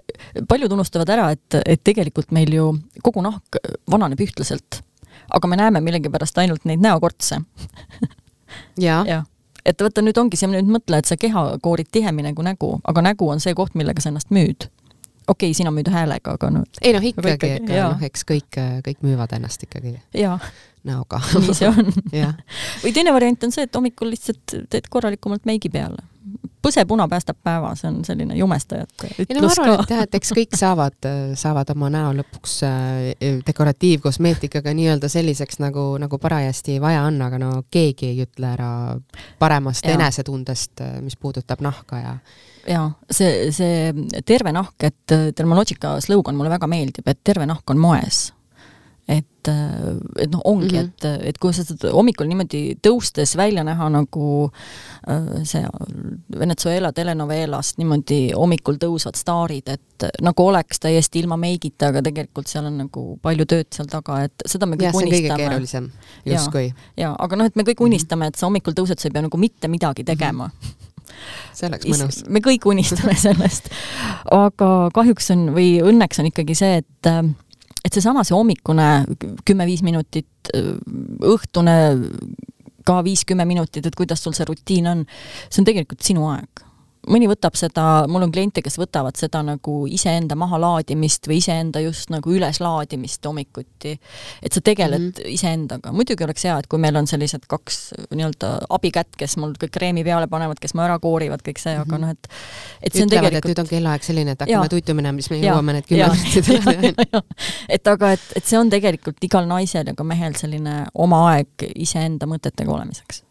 paljud 0.50 0.71
unustavad 0.71 1.10
ära, 1.13 1.30
et, 1.36 1.60
et 1.65 1.84
tegelikult 1.84 2.32
meil 2.36 2.54
ju 2.54 2.69
kogu 3.06 3.23
nahk 3.26 3.62
vananeb 3.91 4.21
ühtlaselt. 4.28 4.82
aga 5.30 5.47
me 5.47 5.60
näeme 5.60 5.82
millegipärast 5.84 6.38
ainult 6.38 6.65
neid 6.65 6.84
näokortse 6.84 7.41
jaa 8.88 9.04
ja. 9.08 9.21
et 9.65 9.82
vaata, 9.82 10.02
nüüd 10.02 10.17
ongi 10.17 10.39
see, 10.39 10.50
nüüd 10.52 10.71
mõtle, 10.71 11.02
et 11.02 11.10
sa 11.10 11.19
keha 11.19 11.50
koorid 11.62 11.91
tihemini 11.91 12.34
kui 12.34 12.47
nägu, 12.47 12.78
aga 12.88 13.06
nägu 13.12 13.30
on 13.30 13.43
see 13.43 13.56
koht, 13.58 13.76
millega 13.76 14.04
sa 14.04 14.13
ennast 14.13 14.34
müüd 14.34 14.69
okei 15.28 15.50
okay,, 15.50 15.58
sina 15.58 15.72
müüd 15.76 15.90
häälega, 15.92 16.38
aga 16.38 16.50
no 16.54 16.63
ei 16.82 16.94
noh, 16.96 17.04
ikkagi, 17.04 17.36
ikkagi, 17.36 17.76
noh, 17.76 18.04
eks 18.08 18.26
kõik, 18.28 18.60
kõik 18.86 19.06
müüvad 19.06 19.36
ennast 19.38 19.63
ikkagi. 19.68 19.98
näoga. 20.88 21.22
nii 21.44 21.56
see 21.56 21.70
on 21.72 21.90
või 22.84 22.94
teine 22.96 23.13
variant 23.16 23.48
on 23.48 23.56
see, 23.56 23.68
et 23.68 23.76
hommikul 23.76 24.13
lihtsalt 24.13 24.56
teed 24.72 24.88
korralikumalt 24.90 25.48
meigi 25.50 25.70
peale. 25.74 26.00
põsepuna 26.63 27.08
päästab 27.08 27.38
päeva, 27.44 27.74
see 27.80 27.88
on 27.92 28.02
selline 28.08 28.36
jumestajate 28.36 29.12
ütlus 29.24 29.42
no, 29.42 29.52
arvan, 29.52 29.76
ka. 29.76 29.84
et 29.84 29.94
jah, 29.96 30.08
et 30.08 30.18
eks 30.20 30.34
kõik 30.40 30.58
saavad, 30.60 31.12
saavad 31.40 31.76
oma 31.76 31.92
näo 31.94 32.16
lõpuks 32.18 32.58
äh, 32.68 33.30
dekoratiivkosmeetikaga 33.48 34.74
nii-öelda 34.76 35.12
selliseks, 35.12 35.62
nagu, 35.63 35.90
nagu 36.02 36.20
parajasti 36.20 36.82
vaja 36.84 37.06
on, 37.08 37.22
aga 37.24 37.40
no 37.44 37.54
keegi 37.72 38.12
ei 38.13 38.28
ütle 38.28 38.52
ära 38.56 38.72
paremast 39.40 39.88
ja. 39.88 39.96
enesetundest, 40.00 40.84
mis 41.04 41.20
puudutab 41.20 41.63
nahka 41.63 42.04
ja 42.04 42.20
jaa, 42.68 42.88
see, 43.12 43.52
see 43.56 44.22
terve 44.26 44.52
nahk, 44.56 44.76
et 44.84 45.18
Dermalogica 45.38 45.98
slogan 46.04 46.36
mulle 46.36 46.52
väga 46.54 46.68
meeldib, 46.68 47.08
et 47.08 47.24
terve 47.24 47.48
nahk 47.50 47.70
on 47.74 47.80
moes 47.82 48.28
et, 49.08 49.50
et 50.20 50.32
noh, 50.32 50.42
ongi 50.46 50.68
mm, 50.68 50.78
-hmm. 50.78 51.20
et, 51.24 51.28
et 51.30 51.38
kui 51.38 51.54
sa 51.54 51.64
saad 51.64 51.86
hommikul 51.94 52.28
niimoodi 52.28 52.78
tõustes 52.88 53.38
välja 53.40 53.64
näha 53.64 53.90
nagu 53.90 54.52
äh, 55.08 55.44
see 55.48 55.64
Venezuela 56.40 56.92
telenoveelast 56.94 57.78
niimoodi 57.78 58.34
hommikul 58.36 58.76
tõusvad 58.82 59.16
staarid, 59.16 59.70
et 59.72 60.08
nagu 60.22 60.48
oleks 60.48 60.80
täiesti 60.80 61.20
ilma 61.24 61.38
meigita, 61.38 61.88
aga 61.88 62.02
tegelikult 62.04 62.52
seal 62.52 62.68
on 62.68 62.78
nagu 62.84 63.06
palju 63.22 63.46
tööd 63.46 63.72
seal 63.72 63.88
taga, 63.92 64.24
et 64.28 64.44
seda 64.46 64.66
me 64.66 64.76
kõik 64.76 64.92
ja, 64.92 64.96
unistame. 64.96 65.38
keerulisem, 65.44 65.90
justkui. 66.26 66.74
jaa, 66.98 67.16
aga 67.20 67.40
noh, 67.40 67.48
et 67.48 67.56
me 67.56 67.64
kõik 67.64 67.86
unistame, 67.88 68.28
et 68.28 68.36
sa 68.36 68.46
hommikul 68.50 68.76
tõused, 68.76 69.00
sa 69.00 69.08
ei 69.08 69.16
pea 69.16 69.24
nagu 69.24 69.38
mitte 69.38 69.72
midagi 69.72 70.04
tegema 70.04 70.52
mm. 70.52 70.60
-hmm 70.60 70.87
see 71.56 71.67
oleks 71.70 71.89
mõnus. 71.89 72.22
me 72.30 72.41
kõik 72.43 72.67
unistame 72.70 73.15
sellest. 73.26 73.72
aga 74.34 74.72
kahjuks 74.96 75.32
on 75.36 75.50
või 75.58 75.78
õnneks 75.86 76.24
on 76.24 76.32
ikkagi 76.32 76.58
see, 76.58 76.82
et 76.84 77.12
et 77.88 77.96
seesama, 77.96 78.26
see 78.28 78.36
hommikune 78.36 78.88
kümme-viis 79.48 79.84
minutit, 79.86 80.52
õhtune 81.24 81.76
ka 82.88 83.02
viis-kümme 83.04 83.46
minutit, 83.48 83.86
et 83.86 83.96
kuidas 83.96 84.24
sul 84.24 84.36
see 84.36 84.48
rutiin 84.48 84.88
on, 84.91 85.04
see 85.50 85.62
on 85.62 85.67
tegelikult 85.67 86.04
sinu 86.04 86.28
aeg. 86.32 86.67
Mõni 87.12 87.28
võtab 87.30 87.56
seda, 87.58 87.84
mul 88.12 88.26
on 88.28 88.32
kliente, 88.34 88.62
kes 88.65 88.78
võtavad 88.80 89.17
seda 89.20 89.41
nagu 89.46 89.80
iseenda 89.91 90.36
mahalaadimist 90.39 91.28
või 91.30 91.39
iseenda 91.41 91.82
just 91.84 92.12
nagu 92.13 92.32
üleslaadimist 92.34 93.26
hommikuti. 93.26 93.98
et 94.41 94.54
sa 94.54 94.62
tegeled 94.62 95.02
mm 95.02 95.12
-hmm. 95.12 95.34
iseendaga, 95.34 95.91
muidugi 95.91 96.24
oleks 96.24 96.43
hea, 96.43 96.58
et 96.60 96.67
kui 96.67 96.80
meil 96.80 96.96
on 96.96 97.08
sellised 97.08 97.48
kaks 97.48 97.93
nii-öelda 98.12 98.67
abikätt, 98.70 99.15
kes 99.17 99.38
mul 99.38 99.54
kõik 99.60 99.72
kreemi 99.72 100.04
peale 100.04 100.28
panevad, 100.28 100.60
kes 100.60 100.74
mu 100.74 100.82
ära 100.82 101.00
koorivad, 101.00 101.41
kõik 101.41 101.60
see 101.60 101.76
mm, 101.76 101.82
-hmm. 101.82 101.88
aga 101.88 101.98
mhm. 101.98 102.02
noh, 102.02 102.10
et 102.10 102.28
et 102.84 102.93
see 102.93 103.04
on 103.04 103.08
Ütlevad, 103.08 103.30
tegelikult 103.30 103.58
nüüd 103.58 103.60
on 103.60 103.67
kellaaeg 103.67 104.04
selline, 104.04 104.32
et 104.32 104.41
hakkame 104.41 104.70
tuitu 104.70 104.93
minema, 104.93 105.22
siis 105.22 105.30
me 105.30 105.41
jõuame 105.41 105.74
need 105.74 105.88
kümme 105.88 106.10
minutit 106.13 106.48
üle. 106.48 107.22
et 107.76 107.88
aga, 107.88 108.12
et, 108.12 108.28
et 108.36 108.46
see 108.46 108.60
on 108.60 108.70
tegelikult 108.70 109.24
igal 109.24 109.48
naisel 109.48 109.88
ja 109.88 109.96
ka 109.96 110.04
mehel 110.04 110.36
selline 110.36 110.86
oma 110.93 111.24
aeg 111.32 111.70
iseenda 111.76 112.26
mõtetega 112.26 112.72
olemiseks 112.72 113.27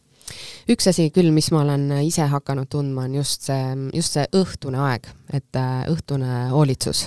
üks 0.70 0.88
asi 0.90 1.10
küll, 1.14 1.30
mis 1.34 1.50
ma 1.54 1.62
olen 1.64 1.90
ise 2.02 2.26
hakanud 2.30 2.70
tundma, 2.72 3.06
on 3.06 3.18
just 3.20 3.46
see, 3.48 3.74
just 3.94 4.16
see 4.16 4.24
õhtune 4.36 4.80
aeg, 4.88 5.06
et 5.36 5.58
äh, 5.60 5.84
õhtune 5.92 6.48
hoolitsus. 6.54 7.06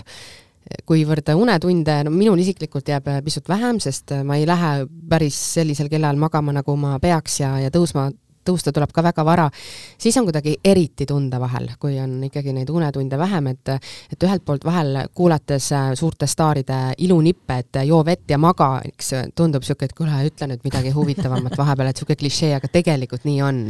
Kuivõrd 0.86 1.32
unetunde, 1.34 1.96
no 2.06 2.12
minul 2.14 2.38
isiklikult 2.44 2.92
jääb 2.92 3.08
pisut 3.26 3.48
vähem, 3.50 3.80
sest 3.82 4.14
ma 4.24 4.38
ei 4.38 4.46
lähe 4.46 4.84
päris 5.10 5.38
sellisel 5.56 5.90
kellaajal 5.90 6.20
magama, 6.22 6.54
nagu 6.54 6.76
ma 6.78 7.00
peaks 7.02 7.40
ja, 7.42 7.56
ja 7.64 7.72
tõusma 7.74 8.12
tõusta 8.46 8.74
tuleb 8.76 8.92
ka 8.94 9.04
väga 9.04 9.26
vara, 9.26 9.48
siis 9.98 10.18
on 10.20 10.28
kuidagi 10.28 10.56
eriti 10.66 11.06
tunda 11.10 11.40
vahel, 11.42 11.70
kui 11.80 12.00
on 12.02 12.18
ikkagi 12.28 12.54
neid 12.56 12.70
unetunde 12.70 13.18
vähem, 13.20 13.52
et 13.54 13.74
et 14.14 14.24
ühelt 14.24 14.46
poolt 14.46 14.66
vahel 14.66 15.04
kuulates 15.16 15.72
äh, 15.76 15.92
suurte 16.00 16.28
staaride 16.28 16.80
ilunippe, 16.98 17.60
et 17.64 17.82
joo 17.86 18.02
vett 18.06 18.30
ja 18.30 18.38
maga, 18.38 18.80
eks 18.86 19.14
tundub 19.36 19.64
niisugune, 19.64 19.90
et 19.90 19.98
kuule, 19.98 20.22
ütle 20.30 20.50
nüüd 20.50 20.64
midagi 20.66 20.94
huvitavamat 20.96 21.58
vahepeal, 21.58 21.92
et 21.92 22.00
niisugune 22.00 22.20
klišee, 22.24 22.54
aga 22.58 22.72
tegelikult 22.72 23.28
nii 23.28 23.42
on. 23.46 23.66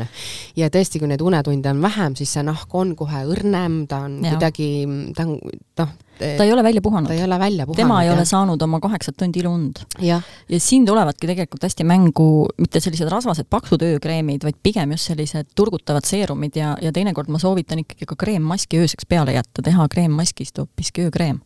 ja 0.55 0.69
tõesti, 0.73 0.99
kui 0.99 1.09
neid 1.11 1.21
unetunde 1.25 1.73
on 1.73 1.81
vähem, 1.81 2.15
siis 2.19 2.33
see 2.37 2.45
nahk 2.45 2.75
on 2.75 2.95
kohe 2.99 3.25
õrnem, 3.29 3.81
ta 3.89 4.03
on 4.07 4.19
ja. 4.23 4.35
kuidagi, 4.35 4.69
ta 5.15 5.27
on 5.27 5.37
noh, 5.79 5.97
ta 6.19 6.43
ei 6.43 6.53
ole 6.53 6.63
välja 6.63 6.81
puhanud. 6.81 7.07
ta 7.07 7.13
ei 7.13 7.23
ole 7.23 7.39
välja 7.39 7.65
puhanud. 7.65 7.81
tema 7.81 8.01
ei 8.03 8.09
jah. 8.09 8.17
ole 8.17 8.25
saanud 8.25 8.61
oma 8.61 8.79
kaheksat 8.79 9.17
tundi 9.17 9.39
ilund. 9.39 9.83
ja 9.99 10.21
siin 10.57 10.85
tulevadki 10.85 11.27
tegelikult 11.27 11.63
hästi 11.63 11.83
mängu 11.83 12.47
mitte 12.57 12.79
sellised 12.79 13.09
rasvased 13.09 13.49
paksud 13.49 13.81
öökreemid, 13.81 14.43
vaid 14.43 14.59
pigem 14.63 14.91
just 14.91 15.11
sellised 15.11 15.51
turgutavad 15.55 16.05
seerumid 16.05 16.55
ja, 16.55 16.75
ja 16.81 16.91
teinekord 16.91 17.29
ma 17.29 17.39
soovitan 17.39 17.83
ikkagi 17.85 18.09
ka 18.09 18.15
kreemmaski 18.19 18.81
ööseks 18.83 19.07
peale 19.09 19.37
jätta, 19.37 19.63
teha 19.65 19.87
kreemmaskist 19.91 20.57
hoopiski 20.57 21.07
öökreem 21.07 21.39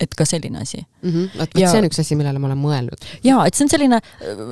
et 0.00 0.14
ka 0.14 0.26
selline 0.28 0.62
asi 0.62 0.84
mm. 1.02 1.10
-hmm. 1.10 1.38
vot, 1.38 1.54
vot 1.54 1.70
see 1.70 1.78
on 1.78 1.88
üks 1.88 2.00
asi, 2.02 2.16
millele 2.18 2.38
ma 2.38 2.50
olen 2.50 2.60
mõelnud. 2.60 3.06
jaa, 3.24 3.46
et 3.46 3.54
see 3.54 3.64
on 3.64 3.72
selline, 3.72 4.00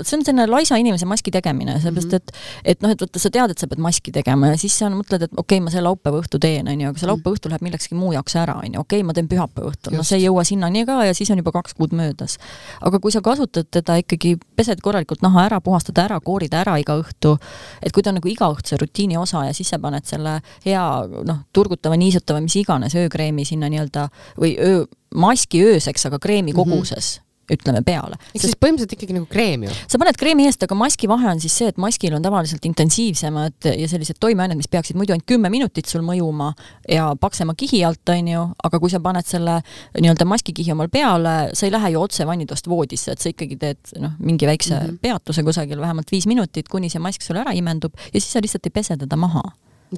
see 0.03 0.17
on 0.19 0.25
selline 0.25 0.47
laisa 0.51 0.79
inimese 0.81 1.07
maski 1.09 1.31
tegemine, 1.35 1.79
sellepärast 1.81 2.15
et 2.15 2.33
et 2.65 2.83
noh, 2.83 2.91
et 2.91 3.01
vaata, 3.01 3.23
sa 3.23 3.31
tead, 3.31 3.51
et 3.51 3.59
sa 3.59 3.69
pead 3.71 3.83
maski 3.83 4.13
tegema 4.15 4.53
ja 4.53 4.59
siis 4.61 4.77
sa 4.79 4.91
mõtled, 4.93 5.27
et 5.27 5.33
okei 5.33 5.59
okay,, 5.59 5.65
ma 5.65 5.73
selle 5.75 5.89
laupäeva 5.89 6.21
õhtu 6.23 6.41
teen, 6.43 6.69
on 6.69 6.81
ju, 6.81 6.93
aga 6.93 7.03
see 7.03 7.11
laupäeva 7.11 7.37
õhtu 7.37 7.53
läheb 7.53 7.67
millekski 7.67 7.99
muu 7.99 8.13
jaoks 8.17 8.37
ära, 8.41 8.59
on 8.63 8.79
ju, 8.79 8.85
okei 8.85 9.01
okay,, 9.01 9.07
ma 9.07 9.17
teen 9.17 9.31
pühapäeva 9.31 9.73
õhtul, 9.73 9.97
no 9.97 10.05
see 10.07 10.21
ei 10.21 10.27
jõua 10.27 10.45
sinnani 10.49 10.85
ka 10.89 10.99
ja 11.07 11.15
siis 11.17 11.31
on 11.35 11.43
juba 11.43 11.53
kaks 11.57 11.77
kuud 11.79 11.95
möödas. 11.97 12.39
aga 12.81 13.01
kui 13.01 13.15
sa 13.15 13.23
kasutad 13.25 13.71
teda 13.71 13.99
ikkagi, 14.03 14.37
pesed 14.57 14.83
korralikult 14.85 15.23
naha 15.23 15.47
ära, 15.47 15.61
puhastad 15.61 15.99
ära, 15.99 16.21
koorid 16.21 16.55
ära 16.55 16.77
iga 16.83 16.99
õhtu, 17.01 17.37
et 17.83 17.93
kui 17.93 18.03
ta 18.03 18.11
on 18.11 18.21
nagu 18.21 18.29
igaõhtuse 18.29 18.79
rutiini 18.81 19.17
osa 19.17 19.47
ja 19.47 19.57
siis 19.57 19.71
sa 19.73 19.81
paned 19.83 20.07
selle 20.07 20.41
hea 20.65 20.85
noh, 21.07 21.43
turgutava, 21.53 21.97
niisutava, 21.97 22.41
mis 22.45 22.57
iganes 22.61 22.95
öökreemi 22.97 23.45
sinna 23.49 23.71
nii-öelda 23.73 24.09
või 24.41 24.57
öö 24.61 24.85
maski 25.17 25.63
ööseks, 25.65 26.07
aga 26.09 26.19
kreemi 26.21 26.36
mhm. 26.43 26.57
koguses 26.63 27.17
mm. 27.17 27.21
-hmm 27.21 27.27
ütleme 27.53 27.83
peale. 27.87 28.19
ehk 28.35 28.43
siis 28.43 28.57
põhimõtteliselt 28.59 28.95
ikkagi 28.97 29.17
nagu 29.17 29.29
kreem 29.31 29.67
ju? 29.67 29.75
sa 29.91 30.01
paned 30.01 30.19
kreemi 30.19 30.47
eest, 30.49 30.63
aga 30.67 30.77
maski 30.79 31.09
vahe 31.11 31.29
on 31.31 31.43
siis 31.43 31.55
see, 31.61 31.71
et 31.71 31.79
maskil 31.81 32.17
on 32.17 32.25
tavaliselt 32.25 32.65
intensiivsemad 32.69 33.69
ja 33.71 33.89
sellised 33.91 34.19
toimeained, 34.23 34.59
mis 34.59 34.71
peaksid 34.73 34.99
muidu 34.99 35.15
ainult 35.15 35.29
kümme 35.31 35.51
minutit 35.53 35.91
sul 35.91 36.05
mõjuma 36.07 36.53
ja 36.91 37.09
paksema 37.21 37.55
kihi 37.59 37.85
alt, 37.87 38.03
on 38.13 38.33
ju, 38.33 38.45
aga 38.69 38.81
kui 38.83 38.93
sa 38.93 39.01
paned 39.05 39.29
selle 39.29 39.59
nii-öelda 39.99 40.27
maskikihi 40.29 40.75
omal 40.75 40.91
peale, 40.93 41.37
sa 41.57 41.69
ei 41.69 41.75
lähe 41.75 41.93
ju 41.95 42.03
otse 42.03 42.27
vannitoast 42.29 42.71
voodisse, 42.71 43.15
et 43.15 43.23
sa 43.23 43.31
ikkagi 43.33 43.59
teed 43.61 43.95
noh, 44.03 44.17
mingi 44.19 44.49
väikse 44.49 44.75
mm 44.75 44.89
-hmm. 44.89 44.99
peatuse 45.03 45.47
kusagil, 45.47 45.81
vähemalt 45.81 46.11
viis 46.13 46.27
minutit, 46.27 46.69
kuni 46.69 46.91
see 46.91 47.03
mask 47.03 47.23
sul 47.23 47.39
ära 47.39 47.55
imendub 47.55 47.95
ja 48.13 48.21
siis 48.21 48.33
sa 48.33 48.43
lihtsalt 48.43 48.67
ei 48.67 48.75
pese 48.75 48.97
teda 48.97 49.17
maha 49.17 49.45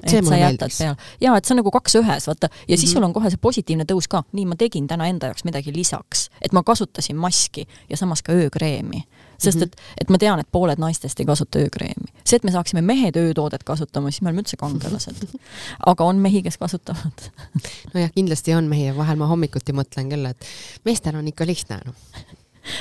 et 0.03 0.25
sa 0.25 0.37
jätad 0.37 0.73
peale. 0.77 0.95
jaa, 1.21 1.37
et 1.37 1.45
see 1.45 1.55
on 1.55 1.59
nagu 1.61 1.71
kaks 1.71 1.95
ühes, 1.99 2.27
vaata, 2.27 2.47
ja 2.47 2.49
mm 2.49 2.73
-hmm. 2.73 2.79
siis 2.79 2.91
sul 2.91 3.03
on 3.03 3.13
kohe 3.13 3.29
see 3.29 3.41
positiivne 3.41 3.85
tõus 3.91 4.07
ka, 4.09 4.23
nii, 4.31 4.45
ma 4.45 4.55
tegin 4.55 4.87
täna 4.87 5.07
enda 5.07 5.31
jaoks 5.31 5.43
midagi 5.43 5.73
lisaks, 5.75 6.29
et 6.41 6.53
ma 6.53 6.63
kasutasin 6.63 7.17
maski 7.17 7.67
ja 7.89 7.97
samas 7.97 8.21
ka 8.21 8.33
öökreemi. 8.33 9.03
sest 9.37 9.57
mm 9.57 9.63
-hmm. 9.63 9.65
et, 9.65 9.81
et 10.01 10.09
ma 10.09 10.17
tean, 10.17 10.39
et 10.39 10.47
pooled 10.51 10.77
naistest 10.77 11.19
ei 11.19 11.25
kasuta 11.25 11.59
öökreemi. 11.59 12.07
see, 12.25 12.35
et 12.35 12.43
me 12.43 12.51
saaksime 12.51 12.81
mehed 12.81 13.15
öötoodet 13.15 13.63
kasutama, 13.63 14.11
siis 14.11 14.21
me 14.21 14.29
oleme 14.29 14.41
üldse 14.41 14.57
kangelased. 14.57 15.15
aga 15.91 16.03
on 16.03 16.15
mehi, 16.15 16.43
kes 16.43 16.57
kasutavad 16.57 17.31
nojah, 17.93 18.11
kindlasti 18.15 18.53
on 18.55 18.65
mehi 18.65 18.85
ja 18.85 18.97
vahel 18.97 19.17
ma 19.17 19.27
hommikuti 19.27 19.73
mõtlen 19.73 20.09
küll, 20.09 20.25
et 20.25 20.45
meestel 20.85 21.15
on 21.15 21.27
ikka 21.27 21.45
lihtne, 21.45 21.81
noh 21.85 21.93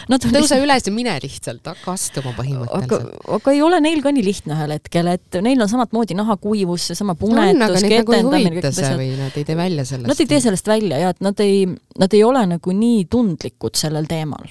Nad 0.09 0.23
tõuse 0.23 0.39
lihtsalt... 0.41 0.65
üles 0.67 0.89
ja 0.89 0.95
mine 0.95 1.17
lihtsalt, 1.23 1.65
hakka 1.73 1.95
astuma 1.95 2.35
põhimõtteliselt. 2.37 2.93
aga, 2.93 3.35
aga 3.39 3.57
ei 3.57 3.63
ole 3.65 3.81
neil 3.85 4.03
ka 4.05 4.13
nii 4.15 4.27
lihtne 4.27 4.57
ühel 4.57 4.77
hetkel, 4.77 5.11
et 5.15 5.41
neil 5.45 5.65
on 5.65 5.71
samamoodi 5.71 6.17
nahakuivus, 6.19 6.91
seesama 6.93 7.17
punetus 7.19 7.59
no, 7.59 7.83
ketendamine, 7.83 8.55
kõik 8.59 8.71
asjad. 8.71 8.97
või 9.01 9.11
nad 9.19 9.37
ei 9.39 9.49
tee 9.49 9.59
välja 9.59 9.89
sellest? 9.89 10.13
Nad 10.13 10.25
ei 10.25 10.31
tee 10.31 10.41
sellest 10.45 10.71
välja 10.71 11.03
ja 11.05 11.13
et 11.15 11.21
nad 11.25 11.45
ei, 11.45 11.67
nad 11.99 12.17
ei 12.17 12.25
ole 12.27 12.47
nagu 12.55 12.79
nii 12.85 13.05
tundlikud 13.13 13.79
sellel 13.79 14.09
teemal 14.11 14.49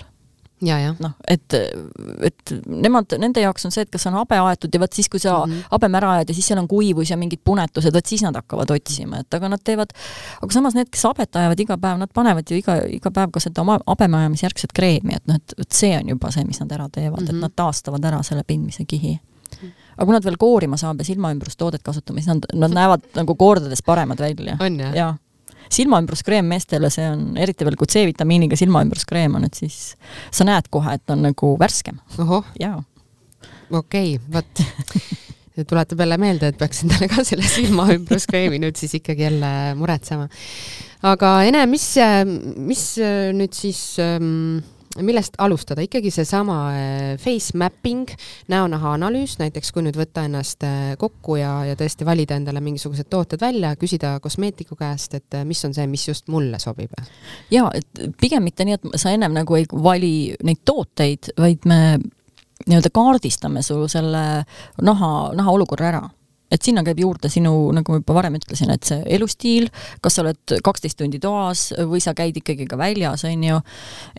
noh, 1.00 1.14
et, 1.30 1.54
et 2.26 2.54
nemad, 2.66 3.14
nende 3.22 3.42
jaoks 3.44 3.68
on 3.68 3.74
see, 3.74 3.86
et 3.86 3.92
kas 3.94 4.08
on 4.10 4.18
habe 4.18 4.40
aetud 4.42 4.74
ja 4.74 4.82
vot 4.82 4.94
siis, 4.94 5.10
kui 5.10 5.22
sa 5.22 5.36
mm 5.46 5.52
-hmm. 5.52 5.68
habeme 5.72 5.98
ära 5.98 6.12
ajad 6.16 6.30
ja 6.30 6.36
siis 6.36 6.48
seal 6.48 6.60
on 6.60 6.68
kuivus 6.68 7.10
ja 7.10 7.18
mingid 7.18 7.40
punetused, 7.44 7.94
vot 7.94 8.06
siis 8.06 8.24
nad 8.26 8.36
hakkavad 8.36 8.72
otsima, 8.72 9.20
et 9.20 9.34
aga 9.34 9.50
nad 9.50 9.62
teevad, 9.64 9.94
aga 10.42 10.54
samas 10.54 10.74
need, 10.74 10.90
kes 10.90 11.04
habet 11.04 11.36
ajavad 11.36 11.60
iga 11.60 11.78
päev, 11.78 11.98
nad 11.98 12.10
panevad 12.14 12.50
ju 12.50 12.58
iga, 12.58 12.82
iga 12.90 13.12
päev 13.12 13.32
ka 13.32 13.40
seda 13.40 13.62
oma 13.62 13.80
habeme 13.88 14.18
ajamisjärgset 14.18 14.74
kreemi, 14.74 15.16
et 15.16 15.28
noh, 15.28 15.36
et, 15.36 15.54
et 15.58 15.72
see 15.72 15.98
on 15.98 16.10
juba 16.10 16.32
see, 16.32 16.44
mis 16.44 16.60
nad 16.60 16.72
ära 16.72 16.90
teevad 16.90 17.20
mm, 17.20 17.26
-hmm. 17.26 17.30
et 17.30 17.36
mhm. 17.36 17.42
nad 17.42 17.52
taastavad 17.56 18.06
ära 18.06 18.24
selle 18.24 18.44
pindmise 18.44 18.86
kihi 18.86 19.20
aga 19.98 20.06
kui 20.06 20.14
nad 20.14 20.26
veel 20.26 20.38
koorima 20.38 20.78
saab 20.78 21.00
ja 21.02 21.06
silmaümbrustoodet 21.06 21.84
kasutama, 21.84 22.22
siis 22.22 22.28
nad, 22.28 22.46
nad 22.54 22.76
näevad 22.80 23.08
nagu 23.16 23.36
kordades 23.36 23.84
paremad 23.86 24.20
välja. 24.20 24.58
on 24.60 24.80
jah 24.80 24.96
ja.? 24.96 25.14
Silmaümbruskreem 25.74 26.48
meestele, 26.48 26.92
see 26.94 27.08
on, 27.12 27.30
eriti 27.40 27.68
veel 27.68 27.78
kui 27.80 27.90
C-vitamiiniga 27.92 28.60
silmaümbruskreem 28.60 29.38
on, 29.40 29.48
et 29.48 29.58
siis 29.58 29.96
sa 30.32 30.48
näed 30.48 30.70
kohe, 30.74 30.98
et 30.98 31.16
on 31.16 31.26
nagu 31.30 31.54
värskem. 31.60 32.00
jaa. 32.60 32.78
okei 33.72 34.16
okay,, 34.18 34.22
vot 34.34 34.68
tuletab 35.68 36.00
jälle 36.00 36.18
meelde, 36.22 36.52
et 36.52 36.58
peaks 36.58 36.84
endale 36.86 37.10
ka 37.10 37.26
selle 37.26 37.48
silmaümbruskreemi 37.50 38.60
nüüd 38.62 38.78
siis 38.78 38.98
ikkagi 39.00 39.28
jälle 39.28 39.52
muretsema. 39.80 40.28
aga 41.08 41.34
Ene, 41.50 41.66
mis, 41.70 41.90
mis 42.58 42.88
nüüd 43.38 43.56
siis 43.58 43.82
ähm, 44.04 44.60
millest 45.06 45.38
alustada, 45.38 45.84
ikkagi 45.86 46.12
seesama 46.14 46.58
äh, 46.74 47.18
face 47.22 47.58
mapping, 47.58 48.10
näonaha 48.52 48.96
analüüs, 48.98 49.38
näiteks 49.42 49.72
kui 49.76 49.86
nüüd 49.86 49.98
võtta 50.00 50.26
ennast 50.28 50.66
äh, 50.68 50.96
kokku 51.00 51.38
ja, 51.40 51.52
ja 51.68 51.78
tõesti 51.80 52.08
valida 52.08 52.38
endale 52.40 52.62
mingisugused 52.64 53.10
tooted 53.12 53.42
välja, 53.42 53.76
küsida 53.80 54.18
kosmeetiku 54.24 54.78
käest, 54.80 55.18
et 55.20 55.38
äh, 55.38 55.46
mis 55.48 55.64
on 55.68 55.76
see, 55.78 55.88
mis 55.92 56.08
just 56.08 56.32
mulle 56.34 56.60
sobib? 56.64 56.94
jaa, 57.52 57.72
et 57.76 58.06
pigem 58.22 58.46
mitte 58.48 58.66
nii, 58.68 58.78
et 58.78 59.00
sa 59.00 59.14
ennem 59.14 59.36
nagu 59.36 59.58
ei 59.58 59.68
vali 59.72 60.14
neid 60.46 60.64
tooteid, 60.66 61.34
vaid 61.38 61.68
me 61.70 61.82
nii-öelda 62.68 62.90
kaardistame 62.94 63.62
su 63.62 63.84
selle 63.92 64.24
naha, 64.82 65.12
naha 65.38 65.58
olukorra 65.58 65.92
ära 65.92 66.06
et 66.52 66.64
sinna 66.64 66.84
käib 66.86 67.02
juurde 67.02 67.30
sinu, 67.32 67.54
nagu 67.76 67.94
ma 67.94 68.00
juba 68.00 68.16
varem 68.18 68.38
ütlesin, 68.40 68.72
et 68.74 68.88
see 68.88 69.02
elustiil, 69.18 69.68
kas 70.04 70.18
sa 70.18 70.24
oled 70.24 70.58
kaksteist 70.64 71.00
tundi 71.00 71.20
toas 71.24 71.70
või 71.90 72.02
sa 72.04 72.14
käid 72.18 72.38
ikkagi 72.40 72.68
ka 72.70 72.80
väljas, 72.80 73.26
on 73.28 73.44
ju, 73.44 73.60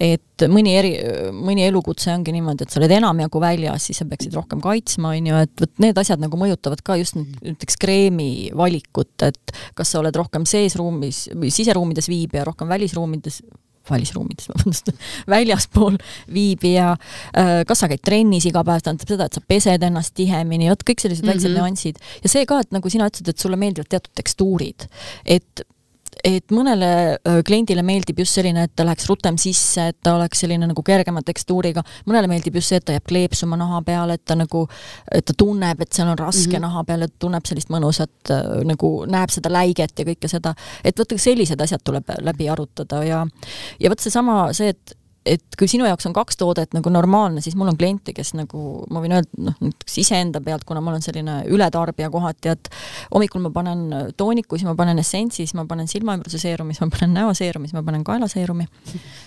et 0.09 0.47
mõni 0.53 0.75
eri, 0.79 0.93
mõni 1.35 1.64
elukutse 1.67 2.12
ongi 2.14 2.35
niimoodi, 2.37 2.67
et 2.67 2.75
sa 2.75 2.81
oled 2.83 2.95
enamjagu 2.99 3.43
väljas, 3.43 3.88
siis 3.88 4.03
sa 4.03 4.09
peaksid 4.09 4.37
rohkem 4.37 4.62
kaitsma, 4.64 5.14
on 5.17 5.31
ju, 5.31 5.45
et 5.47 5.64
vot 5.64 5.85
need 5.85 6.03
asjad 6.03 6.23
nagu 6.23 6.41
mõjutavad 6.41 6.85
ka 6.85 6.99
just 7.01 7.19
näiteks 7.19 7.81
kreemi 7.81 8.31
valikut, 8.57 9.14
et 9.27 9.57
kas 9.79 9.95
sa 9.95 10.03
oled 10.03 10.17
rohkem 10.17 10.47
seesruumis 10.49 11.29
või 11.35 11.53
siseruumides 11.55 12.11
viibija, 12.12 12.47
rohkem 12.49 12.71
välisruumides 12.71 13.43
välisruumides, 13.90 14.51
vabandust, 14.53 14.92
väljaspool 15.35 15.98
viibija, 16.35 16.92
äh, 17.37 17.55
kas 17.68 17.85
sa 17.85 17.90
käid 17.90 18.05
trennis 18.05 18.48
iga 18.48 18.64
päev, 18.66 18.85
tähendab 18.85 19.14
seda, 19.14 19.29
et 19.29 19.38
sa 19.38 19.44
pesed 19.55 19.88
ennast 19.88 20.14
tihemini, 20.18 20.70
vot 20.72 20.85
kõik 20.85 21.03
sellised 21.05 21.24
mm 21.24 21.29
-hmm. 21.29 21.35
väiksed 21.35 21.51
mhm. 21.51 21.59
nüansid. 21.61 21.98
ja 22.22 22.29
see 22.29 22.46
ka, 22.46 22.61
et 22.61 22.72
nagu 22.72 22.90
sina 22.90 23.09
ütlesid, 23.09 23.29
et 23.29 23.38
sulle 23.38 23.57
meeldivad 23.57 23.88
teatud 23.88 24.14
tekstuurid, 24.14 24.88
et 25.24 25.66
et 26.24 26.54
mõnele 26.54 26.90
kliendile 27.46 27.83
meeldib 27.87 28.22
just 28.22 28.38
selline, 28.38 28.64
et 28.66 28.74
ta 28.76 28.87
läheks 28.87 29.09
rutem 29.11 29.38
sisse, 29.40 29.88
et 29.92 29.98
ta 30.02 30.14
oleks 30.18 30.42
selline 30.44 30.68
nagu 30.70 30.83
kergema 30.85 31.22
tekstuuriga, 31.26 31.83
mõnele 32.09 32.31
meeldib 32.31 32.59
just 32.59 32.72
see, 32.72 32.81
et 32.81 32.87
ta 32.88 32.96
jääb 32.96 33.07
kleepsuma 33.09 33.59
naha 33.61 33.81
peale, 33.87 34.18
et 34.18 34.24
ta 34.24 34.37
nagu, 34.38 34.64
et 35.14 35.24
ta 35.24 35.37
tunneb, 35.38 35.83
et 35.85 35.92
seal 35.92 36.09
on 36.12 36.18
raske 36.18 36.50
mm 36.50 36.54
-hmm. 36.57 36.66
naha 36.68 36.85
peal, 36.85 37.02
et 37.02 37.14
tunneb 37.18 37.46
sellist 37.46 37.70
mõnusat 37.70 38.35
nagu, 38.64 38.92
näeb 39.07 39.31
seda 39.31 39.52
läiget 39.52 39.98
ja 39.98 40.04
kõike 40.04 40.28
seda, 40.28 40.54
et 40.85 40.98
vot 40.98 41.12
sellised 41.16 41.61
asjad 41.61 41.81
tuleb 41.85 42.04
läbi 42.20 42.48
arutada 42.48 43.04
ja 43.04 43.26
ja 43.81 43.90
vot 43.90 44.00
seesama, 44.00 44.52
see, 44.52 44.68
et 44.68 44.96
et 45.26 45.57
kui 45.59 45.68
sinu 45.70 45.87
jaoks 45.88 46.07
on 46.09 46.14
kaks 46.16 46.38
toodet 46.40 46.74
nagu 46.76 46.90
normaalne, 46.92 47.42
siis 47.44 47.57
mul 47.59 47.70
on 47.72 47.76
kliente, 47.78 48.14
kes 48.16 48.33
nagu, 48.38 48.62
ma 48.92 49.02
võin 49.04 49.16
öelda, 49.18 49.42
noh, 49.48 49.57
näiteks 49.61 49.98
iseenda 50.02 50.40
pealt, 50.44 50.64
kuna 50.68 50.83
ma 50.85 50.92
olen 50.92 51.04
selline 51.04 51.40
ületarbija 51.52 52.11
kohati, 52.12 52.54
et 52.54 52.70
hommikul 53.12 53.42
ma 53.44 53.52
panen 53.54 54.12
tooniku, 54.18 54.59
siis 54.59 54.68
ma 54.68 54.76
panen 54.78 55.02
essentsi, 55.02 55.42
siis 55.44 55.54
ma 55.59 55.66
panen 55.68 55.90
silmaümbruse 55.90 56.40
seerumi, 56.40 56.76
siis 56.76 56.87
ma 56.87 56.90
panen 56.94 57.16
näoseerumi, 57.18 57.68
siis 57.68 57.78
ma 57.78 57.85
panen 57.87 58.04
kaelaseerumi, 58.07 58.68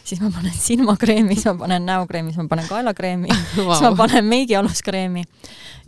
siis 0.04 0.23
ma 0.23 0.32
panen 0.36 0.56
silmakreemi, 0.58 1.38
siis 1.38 1.51
ma 1.51 1.58
panen 1.65 1.89
näokreemi, 1.89 2.34
siis 2.34 2.43
ma 2.43 2.47
panen 2.56 2.71
kaelakreemi 2.71 3.30
wow., 3.32 3.73
siis 3.75 3.86
ma 3.86 3.93
panen 3.99 4.32
meigialuskreemi 4.32 5.25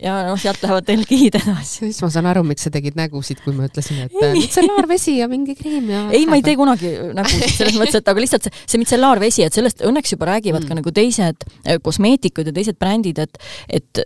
ja 0.02 0.14
noh, 0.26 0.38
sealt 0.40 0.62
lähevad 0.62 0.86
telgid 0.88 1.38
edasi. 1.38 1.88
siis 1.88 2.00
ma 2.02 2.10
saan 2.12 2.26
aru, 2.30 2.42
miks 2.46 2.66
sa 2.66 2.72
tegid 2.74 2.96
nägusid, 2.98 3.40
kui 3.44 3.54
ma 3.56 3.68
ütlesin, 3.68 4.04
et 4.06 4.16
mitsellaarvesi 4.34 5.18
ja 5.20 5.28
mingi 5.30 5.54
kreem 5.58 5.90
ja 5.90 6.02
ei, 6.14 6.26
ma 6.30 6.38
ei 6.38 6.44
tee 6.46 6.56
kunagi 6.58 6.90
nägusid 7.14 7.54
selles 7.54 7.78
mõttes, 7.78 8.00
et 8.00 8.10
aga 8.10 8.24
lihtsalt 8.24 8.48
see, 8.48 8.64
see 8.74 8.82
mitsellaarvesi, 8.82 9.46
et 9.46 9.56
sellest 9.56 9.84
õnneks 9.94 10.16
juba 10.16 10.32
räägivad 10.34 10.64
mm. 10.64 10.70
ka 10.70 10.80
nagu 10.82 10.94
teised 10.94 11.46
äh, 11.46 11.78
kosmeetikud 11.82 12.50
ja 12.50 12.56
teised 12.56 12.80
brändid, 12.82 13.22
et, 13.22 13.38
et 13.80 14.02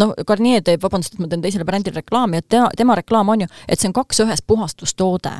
noh, 0.00 0.14
Garnier 0.26 0.62
teeb, 0.64 0.82
vabandust, 0.82 1.16
et 1.16 1.22
ma 1.22 1.30
teen 1.30 1.42
teisele 1.44 1.66
brändile 1.66 2.00
reklaami, 2.00 2.40
et 2.40 2.48
tema, 2.50 2.70
tema 2.76 2.96
reklaam 2.98 3.34
on 3.34 3.44
ju, 3.44 3.50
et 3.68 3.80
see 3.80 3.90
on 3.90 3.96
kaks 3.96 4.24
ühes 4.24 4.42
puhastustoode 4.46 5.34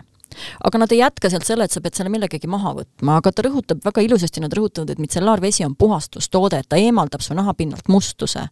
aga 0.64 0.78
nad 0.78 0.92
ei 0.92 1.00
jätka 1.00 1.30
sealt 1.30 1.46
selle, 1.46 1.66
et 1.66 1.74
sa 1.74 1.82
pead 1.84 1.96
selle 1.98 2.12
millegagi 2.12 2.48
maha 2.50 2.74
võtma, 2.78 3.18
aga 3.20 3.32
ta 3.32 3.44
rõhutab 3.46 3.82
väga 3.84 4.04
ilusasti, 4.04 4.42
nad 4.44 4.54
rõhutavad, 4.54 4.92
et 4.92 5.02
mitsellaarvesi 5.02 5.64
on 5.66 5.76
puhastustoode, 5.78 6.60
et 6.62 6.68
ta 6.68 6.78
eemaldab 6.80 7.24
su 7.24 7.34
nahapinnalt 7.34 7.88
mustuse. 7.88 8.46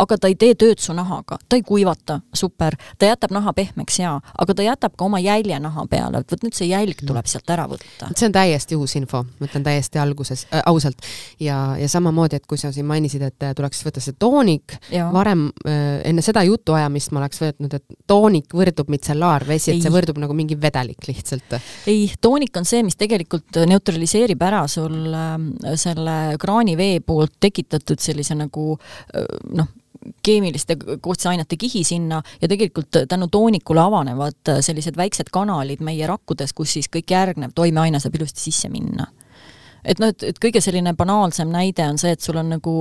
aga 0.00 0.18
ta 0.18 0.28
ei 0.28 0.34
tee 0.34 0.54
tööd 0.54 0.80
su 0.82 0.94
nahaga, 0.96 1.38
ta 1.48 1.56
ei 1.56 1.62
kuivata, 1.66 2.20
super, 2.34 2.76
ta 2.98 3.10
jätab 3.10 3.34
naha 3.34 3.52
pehmeks 3.56 3.98
ja, 4.00 4.16
aga 4.38 4.54
ta 4.54 4.66
jätab 4.66 4.96
ka 4.96 5.04
oma 5.04 5.20
jälje 5.20 5.58
naha 5.60 5.86
peale, 5.90 6.22
et 6.22 6.32
vot 6.32 6.44
nüüd 6.46 6.56
see 6.56 6.70
jälg 6.70 7.02
tuleb 7.06 7.26
sealt 7.30 7.50
ära 7.50 7.66
võtta. 7.70 8.10
see 8.14 8.28
on 8.28 8.36
täiesti 8.36 8.76
uus 8.76 8.96
info, 8.96 9.24
ma 9.38 9.48
ütlen 9.48 9.66
täiesti 9.66 10.00
alguses 10.02 10.46
äh,, 10.52 10.62
ausalt. 10.66 11.02
ja, 11.40 11.76
ja 11.80 11.88
samamoodi, 11.88 12.40
et 12.40 12.46
kui 12.46 12.58
sa 12.58 12.72
siin 12.72 12.86
mainisid, 12.86 13.22
et 13.26 13.42
äh, 13.42 13.54
tuleks 13.56 13.84
võtta 13.86 14.02
see 14.04 14.16
toonik, 14.18 14.78
varem 15.12 15.48
äh, 15.66 16.00
enne 16.08 16.24
seda 16.24 16.42
jutuajamist 16.46 17.12
ma 17.12 17.22
oleks 17.22 17.42
võtnud, 17.42 17.78
et 17.78 18.00
toonik 18.06 18.54
võrdub 18.56 18.90
mitsellaarvesi, 18.92 19.74
et 19.74 19.84
see 19.84 19.92
võrdub 19.92 20.20
nagu 20.22 20.36
mingi 20.36 20.58
vedelik 20.60 21.06
lihtsalt 21.06 21.15
lihtsalt? 21.16 21.56
ei, 21.90 22.10
toonik 22.20 22.56
on 22.56 22.68
see, 22.68 22.82
mis 22.86 22.98
tegelikult 22.98 23.62
neutraliseerib 23.68 24.42
ära 24.46 24.66
sul 24.70 25.08
äh, 25.14 25.34
selle 25.80 26.36
kraanivee 26.40 27.00
poolt 27.06 27.36
tekitatud 27.40 28.02
sellise 28.02 28.36
nagu 28.38 28.74
äh, 28.76 29.26
noh, 29.56 29.72
keemiliste 30.22 30.76
koostisaineate 31.02 31.56
kihi 31.58 31.82
sinna 31.84 32.20
ja 32.40 32.48
tegelikult 32.48 33.02
tänu 33.08 33.26
toonikule 33.32 33.80
avanevad 33.82 34.54
sellised 34.62 34.96
väiksed 34.96 35.32
kanalid 35.34 35.82
meie 35.82 36.06
rakkudes, 36.06 36.52
kus 36.54 36.76
siis 36.76 36.90
kõik 36.92 37.10
järgnev 37.10 37.54
toimeaine 37.56 38.00
saab 38.02 38.14
ilusti 38.20 38.44
sisse 38.46 38.70
minna 38.70 39.08
et 39.84 40.00
noh, 40.02 40.10
et, 40.12 40.24
et 40.30 40.38
kõige 40.42 40.60
selline 40.64 40.92
banaalsem 40.96 41.50
näide 41.52 41.84
on 41.88 41.98
see, 42.00 42.12
et 42.16 42.22
sul 42.22 42.38
on 42.40 42.50
nagu 42.56 42.74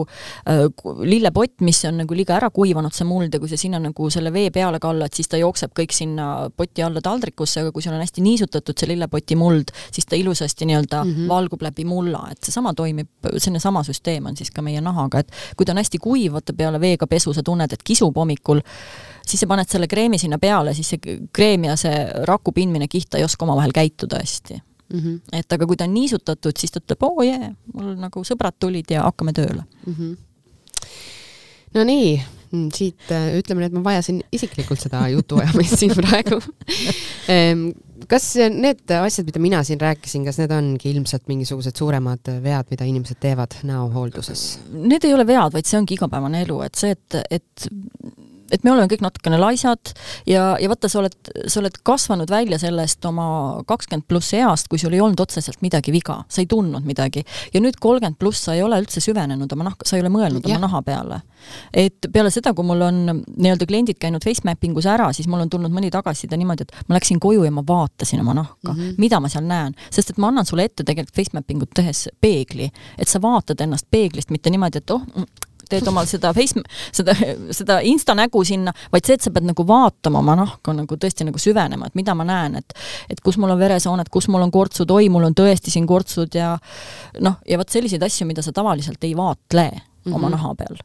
äh, 0.50 0.66
lillepott, 1.06 1.60
mis 1.66 1.82
on 1.90 2.00
nagu 2.02 2.18
liiga 2.18 2.36
ära 2.38 2.50
kuivanud, 2.54 2.94
see 2.96 3.08
muld, 3.08 3.34
ja 3.34 3.42
kui 3.42 3.52
sa 3.52 3.60
sinna 3.60 3.80
nagu 3.82 4.10
selle 4.14 4.34
vee 4.34 4.52
peale 4.56 4.80
kallad, 4.84 5.14
siis 5.16 5.30
ta 5.32 5.40
jookseb 5.42 5.76
kõik 5.78 5.96
sinna 5.96 6.50
poti 6.56 6.86
alla 6.86 7.04
taldrikusse, 7.06 7.64
aga 7.64 7.74
kui 7.76 7.86
sul 7.86 7.96
on 7.96 8.04
hästi 8.04 8.26
niisutatud 8.26 8.78
see 8.78 8.92
lillepoti 8.94 9.38
muld, 9.40 9.74
siis 9.94 10.10
ta 10.10 10.20
ilusasti 10.20 10.70
nii-öelda 10.70 11.04
mm 11.04 11.16
-hmm. 11.16 11.32
valgub 11.32 11.66
läbi 11.66 11.86
mulla, 11.86 12.28
et 12.32 12.44
seesama 12.44 12.74
toimib, 12.74 13.10
selline 13.38 13.60
sama 13.60 13.84
süsteem 13.84 14.26
on 14.26 14.38
siis 14.38 14.52
ka 14.52 14.62
meie 14.62 14.82
nahaga, 14.82 15.20
et 15.20 15.32
kui 15.58 15.66
ta 15.66 15.74
on 15.74 15.82
hästi 15.84 15.98
kuiv, 16.02 16.34
vaata 16.34 16.54
peale 16.54 16.80
veega 16.80 17.08
pesu, 17.08 17.34
sa 17.34 17.44
tunned, 17.44 17.74
et 17.74 17.84
kisub 17.84 18.16
hommikul, 18.16 18.62
siis 19.26 19.40
sa 19.40 19.48
paned 19.48 19.70
selle 19.70 19.88
kreemi 19.88 20.18
sinna 20.18 20.38
peale, 20.38 20.74
siis 20.74 20.90
see 20.90 21.20
kreem 21.34 21.64
ja 21.64 21.76
see 21.76 22.06
raku 22.24 22.52
pindmine 22.52 22.88
kiht 22.88 23.16
ei 23.16 23.24
oska 23.24 23.46
omavahel 23.46 23.72
käituda 23.74 24.22
hästi 24.22 24.62
mm. 24.96 25.02
-hmm. 25.04 25.40
et 25.40 25.58
aga 25.58 25.68
kui 25.68 25.80
ta 25.80 25.88
on 25.88 25.94
niisutatud, 25.94 26.58
siis 26.60 26.72
ta 26.72 26.84
ütleb, 26.84 27.04
oo 27.04 27.16
oh, 27.18 27.26
jee 27.26 27.38
yeah,, 27.38 27.56
mul 27.74 27.96
nagu 28.00 28.24
sõbrad 28.28 28.58
tulid 28.60 28.92
ja 28.92 29.04
hakkame 29.08 29.34
tööle 29.34 29.64
mm. 29.86 29.94
-hmm. 29.94 30.16
no 31.76 31.84
nii, 31.84 32.12
siit 32.74 33.12
äh, 33.12 33.34
ütleme 33.40 33.64
nii, 33.64 33.72
et 33.72 33.80
ma 33.80 33.84
vajasin 33.90 34.22
isiklikult 34.32 34.82
seda 34.82 35.08
jutuajamist 35.14 35.80
siin 35.80 35.96
praegu 35.98 36.40
ehm, 37.36 37.70
kas 38.10 38.28
need 38.52 38.92
asjad, 39.00 39.26
mida 39.26 39.42
mina 39.42 39.64
siin 39.64 39.82
rääkisin, 39.82 40.26
kas 40.28 40.40
need 40.42 40.54
ongi 40.56 40.92
ilmselt 40.92 41.28
mingisugused 41.32 41.76
suuremad 41.78 42.32
vead, 42.44 42.70
mida 42.72 42.88
inimesed 42.88 43.20
teevad 43.24 43.58
näohoolduses? 43.64 44.46
Need 44.74 45.08
ei 45.08 45.16
ole 45.16 45.28
vead, 45.28 45.54
vaid 45.56 45.68
see 45.70 45.80
ongi 45.80 45.98
igapäevane 45.98 46.44
elu, 46.46 46.62
et 46.68 46.80
see, 46.80 46.96
et, 46.96 47.20
et 47.40 47.68
et 48.52 48.64
me 48.64 48.72
oleme 48.72 48.90
kõik 48.92 49.02
natukene 49.02 49.40
laisad 49.42 49.92
ja, 50.30 50.54
ja 50.62 50.70
vaata, 50.70 50.90
sa 50.92 51.00
oled, 51.02 51.16
sa 51.50 51.60
oled 51.62 51.78
kasvanud 51.86 52.30
välja 52.30 52.60
sellest 52.62 53.06
oma 53.10 53.28
kakskümmend 53.68 54.06
pluss 54.10 54.36
east, 54.38 54.70
kui 54.70 54.82
sul 54.82 54.94
ei 54.94 55.02
olnud 55.02 55.20
otseselt 55.22 55.64
midagi 55.66 55.94
viga, 55.96 56.20
sa 56.30 56.44
ei 56.44 56.50
tundnud 56.50 56.86
midagi. 56.86 57.26
ja 57.54 57.62
nüüd 57.64 57.80
kolmkümmend 57.82 58.20
pluss, 58.22 58.44
sa 58.46 58.56
ei 58.56 58.64
ole 58.66 58.80
üldse 58.84 59.02
süvenenud 59.02 59.52
oma 59.56 59.70
nahka, 59.70 59.88
sa 59.88 59.98
ei 59.98 60.04
ole 60.06 60.12
mõelnud 60.14 60.46
ja. 60.46 60.56
oma 60.56 60.68
naha 60.68 60.82
peale. 60.86 61.22
et 61.74 62.10
peale 62.14 62.32
seda, 62.34 62.54
kui 62.58 62.66
mul 62.66 62.86
on 62.86 63.02
nii-öelda 63.16 63.68
kliendid 63.70 64.00
käinud 64.02 64.26
face 64.26 64.46
mapping 64.46 64.78
us 64.78 64.90
ära, 64.90 65.12
siis 65.14 65.30
mul 65.32 65.46
on 65.46 65.50
tulnud 65.50 65.74
mõni 65.74 65.92
tagasiside 65.94 66.38
niimoodi, 66.38 66.68
et 66.68 66.90
ma 66.90 67.00
läksin 67.00 67.22
koju 67.22 67.46
ja 67.46 67.54
ma 67.54 67.66
vaatasin 67.66 68.22
oma 68.22 68.38
nahka 68.38 68.74
mm, 68.74 68.80
-hmm. 68.80 69.02
mida 69.02 69.20
ma 69.20 69.30
seal 69.30 69.46
näen, 69.46 69.76
sest 69.90 70.14
et 70.14 70.22
ma 70.22 70.30
annan 70.34 70.46
sulle 70.46 70.66
ette 70.70 70.84
tegelikult 70.84 71.16
face 71.16 71.34
mapping 71.34 71.66
ut 71.66 71.74
tehes 71.74 72.08
peegli, 72.22 72.70
et 72.98 73.08
sa 73.10 73.22
vaatad 73.22 73.62
ennast 73.62 73.90
peeglist, 73.92 74.30
mitte 74.30 74.50
niimoodi, 74.50 74.82
et 74.82 74.92
oh, 74.92 75.06
teed 75.70 75.88
omal 75.92 76.08
seda 76.10 76.32
face, 76.36 76.62
seda, 76.96 77.16
seda 77.56 77.80
insta 77.88 78.16
nägu 78.18 78.44
sinna, 78.48 78.74
vaid 78.94 79.08
see, 79.08 79.20
et 79.20 79.26
sa 79.26 79.34
pead 79.36 79.48
nagu 79.50 79.68
vaatama 79.68 80.22
oma 80.22 80.38
nahka, 80.40 80.74
nagu 80.76 81.00
tõesti 81.02 81.28
nagu 81.28 81.42
süvenema, 81.42 81.90
et 81.90 82.00
mida 82.00 82.16
ma 82.18 82.28
näen, 82.28 82.60
et 82.62 82.78
et 83.10 83.22
kus 83.24 83.38
mul 83.42 83.54
on 83.54 83.60
veresooned, 83.60 84.10
kus 84.12 84.30
mul 84.32 84.46
on 84.46 84.54
kortsud, 84.54 84.92
oi, 84.92 85.10
mul 85.14 85.30
on 85.30 85.38
tõesti 85.38 85.74
siin 85.74 85.88
kortsud 85.88 86.36
ja 86.36 86.56
noh, 87.22 87.40
ja 87.50 87.60
vot 87.62 87.70
selliseid 87.70 88.04
asju, 88.04 88.28
mida 88.30 88.44
sa 88.46 88.54
tavaliselt 88.56 89.04
ei 89.04 89.16
vaatle 89.18 89.70
mm 89.72 89.80
-hmm. 89.80 90.16
oma 90.16 90.30
naha 90.30 90.56
peal 90.56 90.78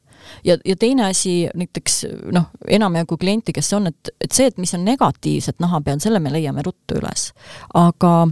ja, 0.44 0.56
ja 0.64 0.76
teine 0.76 1.04
asi, 1.04 1.48
näiteks 1.54 2.04
noh, 2.32 2.50
enamjagu 2.68 3.16
kliente, 3.16 3.52
kes 3.52 3.72
on, 3.72 3.86
et, 3.86 4.12
et 4.20 4.32
see, 4.32 4.46
et 4.50 4.58
mis 4.58 4.74
on 4.74 4.84
negatiivset 4.84 5.60
naha 5.60 5.80
peal, 5.84 6.00
selle 6.02 6.20
me 6.20 6.32
leiame 6.32 6.62
ruttu 6.66 6.98
üles. 7.00 7.30
aga 7.74 8.28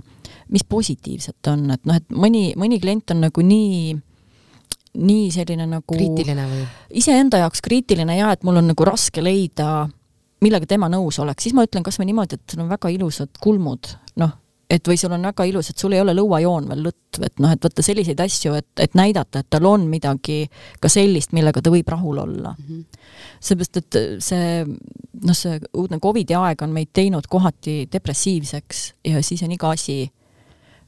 mis 0.49 0.65
positiivset 0.65 1.53
on, 1.53 1.71
et 1.71 1.89
noh, 1.89 1.97
et 1.97 2.13
mõni, 2.13 2.53
mõni 2.57 2.81
klient 2.81 3.11
on 3.15 3.27
nagu 3.27 3.45
nii 3.45 3.97
nii 4.97 5.29
selline 5.35 5.67
nagu 5.69 5.95
kriitiline 5.95 6.49
või? 6.49 6.65
iseenda 7.01 7.43
jaoks 7.45 7.63
kriitiline 7.65 8.19
ja 8.19 8.33
et 8.33 8.45
mul 8.47 8.61
on 8.61 8.71
nagu 8.73 8.89
raske 8.89 9.23
leida, 9.25 9.87
millega 10.45 10.67
tema 10.67 10.89
nõus 10.93 11.19
oleks, 11.23 11.47
siis 11.47 11.57
ma 11.57 11.67
ütlen 11.67 11.87
kas 11.87 11.99
või 12.01 12.11
niimoodi, 12.13 12.39
et 12.39 12.55
sul 12.55 12.65
on 12.65 12.71
väga 12.73 12.93
ilusad 12.95 13.41
kulmud, 13.43 13.91
noh, 14.23 14.37
et 14.71 14.89
või 14.89 14.99
sul 15.01 15.13
on 15.17 15.25
väga 15.25 15.47
ilus, 15.49 15.71
et 15.71 15.81
sul 15.81 15.95
ei 15.97 16.03
ole 16.03 16.13
lõuajoon 16.17 16.69
veel 16.69 16.83
lõtv, 16.89 17.25
et 17.25 17.41
noh, 17.43 17.53
et 17.55 17.65
võtta 17.65 17.85
selliseid 17.85 18.21
asju, 18.21 18.53
et, 18.59 18.69
et 18.85 18.97
näidata, 18.99 19.41
et 19.41 19.49
tal 19.51 19.67
on 19.69 19.87
midagi 19.89 20.43
ka 20.81 20.91
sellist, 20.93 21.33
millega 21.37 21.63
ta 21.65 21.73
võib 21.73 21.89
rahul 21.89 22.21
olla 22.25 22.53
mm. 22.53 22.65
-hmm. 22.69 23.09
seepärast, 23.41 23.81
et 23.81 23.99
see 24.25 24.65
noh, 24.65 25.35
see 25.35 25.59
uudne 25.73 25.99
Covidi 26.03 26.37
aeg 26.37 26.63
on 26.63 26.75
meid 26.75 26.93
teinud 26.93 27.27
kohati 27.27 27.89
depressiivseks 27.93 28.85
ja 29.09 29.23
siis 29.23 29.43
on 29.43 29.53
iga 29.53 29.71
asi 29.71 30.05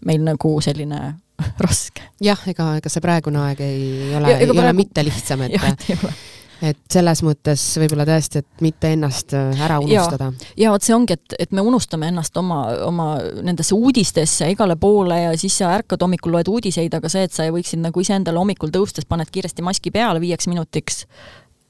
meil 0.05 0.23
nagu 0.25 0.61
selline 0.61 1.01
raske. 1.67 2.05
jah, 2.23 2.43
ega, 2.51 2.75
ega 2.81 2.93
see 2.93 3.05
praegune 3.05 3.41
aeg 3.47 3.65
ei 3.65 3.87
ole, 4.19 4.37
ei 4.37 4.47
praegu... 4.47 4.61
ole 4.61 4.77
mitte 4.85 5.07
lihtsam, 5.07 5.47
et 5.47 5.59
et 6.61 6.81
selles 6.93 7.23
mõttes 7.25 7.63
võib-olla 7.81 8.05
tõesti, 8.09 8.43
et 8.43 8.65
mitte 8.65 8.91
ennast 8.95 9.33
äh, 9.37 9.63
ära 9.65 9.79
unustada. 9.83 10.31
ja 10.61 10.73
vot 10.73 10.85
see 10.85 10.95
ongi, 10.97 11.17
et, 11.17 11.37
et 11.47 11.55
me 11.57 11.65
unustame 11.65 12.11
ennast 12.13 12.37
oma, 12.41 12.61
oma 12.87 13.09
nendesse 13.41 13.75
uudistesse 13.77 14.51
igale 14.53 14.77
poole 14.81 15.23
ja 15.23 15.35
siis 15.41 15.57
sa 15.61 15.73
ärkad 15.79 16.03
hommikul, 16.05 16.35
loed 16.37 16.51
uudiseid, 16.53 16.95
aga 16.97 17.13
see, 17.13 17.25
et 17.29 17.37
sa 17.37 17.49
võiksid 17.53 17.81
nagu 17.85 18.05
iseendale 18.05 18.41
hommikul 18.41 18.73
tõustes 18.75 19.09
paned 19.09 19.33
kiiresti 19.33 19.65
maski 19.65 19.93
peale 19.95 20.21
viieks 20.23 20.51
minutiks, 20.53 21.05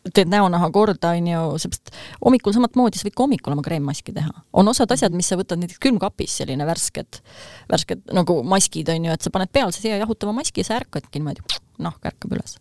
teed 0.09 0.31
näonaha 0.33 0.71
korda, 0.73 1.13
on 1.17 1.27
ju, 1.29 1.41
seepärast 1.61 1.93
hommikul 2.25 2.55
samamoodi, 2.57 3.01
sa 3.01 3.07
võid 3.07 3.17
ka 3.17 3.25
hommikul 3.27 3.55
oma 3.55 3.65
kreemmaski 3.65 4.15
teha. 4.17 4.33
on 4.57 4.73
osad 4.73 4.93
asjad, 4.95 5.15
mis 5.17 5.29
sa 5.29 5.37
võtad 5.41 5.61
näiteks 5.61 5.81
külmkapis, 5.83 6.39
selline 6.41 6.67
värsked, 6.69 7.21
värsked 7.71 8.07
nagu 8.17 8.41
maskid, 8.49 8.89
on 8.95 9.11
ju, 9.11 9.17
et 9.17 9.27
sa 9.27 9.33
paned 9.35 9.53
peale 9.53 9.77
siia 9.77 10.01
jahutava 10.01 10.33
maski 10.37 10.65
ja 10.65 10.71
sa 10.71 10.79
ärkadki 10.81 11.21
niimoodi, 11.21 11.45
nahk 11.85 12.09
ärkab 12.13 12.33
üles. 12.37 12.57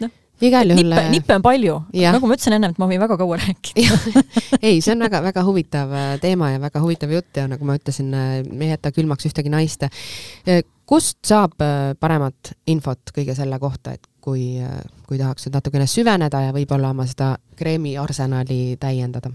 Noh, 0.00 0.14
igal 0.48 0.72
juhul 0.72 0.88
nippe, 0.88 1.04
nippe 1.12 1.36
on 1.36 1.44
palju, 1.44 1.76
nagu 1.92 2.30
ma 2.30 2.38
ütlesin 2.38 2.56
ennem, 2.56 2.72
et 2.72 2.80
ma 2.80 2.88
võin 2.88 3.04
väga 3.04 3.20
kaua 3.20 3.40
rääkida. 3.44 4.00
Ei, 4.66 4.80
see 4.80 4.96
on 4.96 5.04
väga-väga 5.04 5.44
huvitav 5.44 5.92
äh, 5.92 6.10
teema 6.24 6.54
ja 6.54 6.62
väga 6.62 6.80
huvitav 6.84 7.12
jutt 7.12 7.36
ja 7.36 7.44
nagu 7.52 7.68
ma 7.68 7.76
ütlesin, 7.76 8.16
äh, 8.16 8.40
me 8.48 8.70
ei 8.70 8.74
jäta 8.74 8.96
külmaks 8.96 9.28
ühtegi 9.28 9.52
naist. 9.52 9.84
Äh, 9.84 10.64
kust 10.88 11.18
saab 11.26 11.56
paremat 12.00 12.52
infot 12.70 13.10
kõige 13.12 13.34
selle 13.36 13.58
kohta, 13.60 13.96
et 13.96 14.06
kui, 14.26 14.58
kui 15.06 15.18
tahaks 15.20 15.46
natukene 15.54 15.86
süveneda 15.86 16.40
ja 16.48 16.54
võib-olla 16.54 16.90
oma 16.90 17.06
seda 17.06 17.36
kreemiarsenali 17.56 18.76
täiendada? 18.82 19.30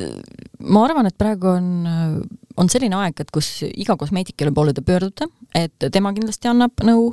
Et 0.00 0.60
ma 0.60 0.84
arvan, 0.84 1.08
et 1.08 1.16
praegu 1.18 1.48
on, 1.48 1.68
on 2.60 2.68
selline 2.70 2.96
aeg, 3.00 3.22
et 3.22 3.30
kus 3.32 3.48
iga 3.70 3.96
kosmeetik, 4.00 4.36
kelle 4.40 4.52
poole 4.54 4.74
te 4.76 4.82
pöördute, 4.84 5.26
et 5.56 5.86
tema 5.92 6.12
kindlasti 6.14 6.50
annab 6.50 6.82
nõu, 6.86 7.08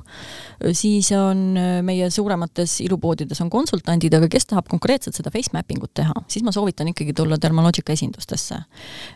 siis 0.75 1.09
on 1.15 1.55
meie 1.85 2.09
suuremates 2.13 2.77
ilupoodides 2.85 3.39
on 3.43 3.51
konsultandid, 3.53 4.13
aga 4.17 4.29
kes 4.31 4.49
tahab 4.51 4.67
konkreetselt 4.71 5.17
seda 5.17 5.31
face 5.33 5.53
mapping 5.55 5.83
ut 5.85 5.93
teha, 5.97 6.13
siis 6.31 6.45
ma 6.45 6.53
soovitan 6.55 6.91
ikkagi 6.91 7.15
tulla 7.17 7.39
Dermalogica 7.41 7.95
esindustesse. 7.95 8.59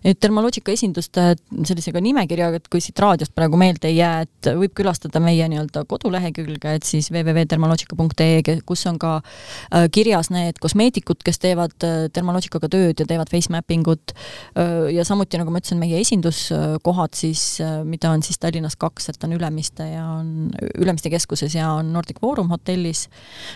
et 0.04 0.22
Dermalogica 0.22 0.72
esinduste 0.72 1.36
sellisega 1.68 2.02
nimekirjaga, 2.02 2.62
et 2.62 2.72
kui 2.72 2.82
siit 2.82 3.00
raadiost 3.00 3.36
praegu 3.36 3.60
meelde 3.60 3.92
ei 3.92 4.00
jää, 4.00 4.26
et 4.26 4.52
võib 4.58 4.74
külastada 4.78 5.20
meie 5.20 5.48
nii-öelda 5.52 5.84
kodulehekülge, 5.90 6.78
et 6.80 6.88
siis 6.88 7.12
www.dermalogica.ee, 7.12 8.58
kus 8.66 8.86
on 8.90 8.98
ka 9.02 9.18
äh, 9.20 9.88
kirjas 9.92 10.32
need 10.34 10.62
kosmeetikud, 10.64 11.22
kes 11.26 11.42
teevad 11.44 11.76
äh, 11.86 12.08
Dermalogicaga 12.16 12.72
tööd 12.72 13.04
ja 13.04 13.06
teevad 13.08 13.30
face 13.30 13.52
mapping 13.52 13.61
ut 13.92 14.14
äh, 14.58 14.90
ja 14.96 15.06
samuti, 15.08 15.40
nagu 15.42 15.54
ma 15.54 15.62
ütlesin, 15.62 15.80
meie 15.82 16.00
esinduskohad 16.02 17.18
siis, 17.18 17.44
mida 17.88 18.12
on 18.12 18.24
siis 18.26 18.40
Tallinnas 18.42 18.78
kaks, 18.80 19.10
et 19.12 19.24
on 19.28 19.36
Ülemiste 19.38 19.88
ja 19.88 20.08
on 20.18 20.50
Ülemiste 20.78 21.12
keskuses 21.14 21.56
ja 21.56 21.72
on 21.78 21.94
Nordic 21.94 22.22
Forum 22.22 22.52
hotellis. 22.54 23.08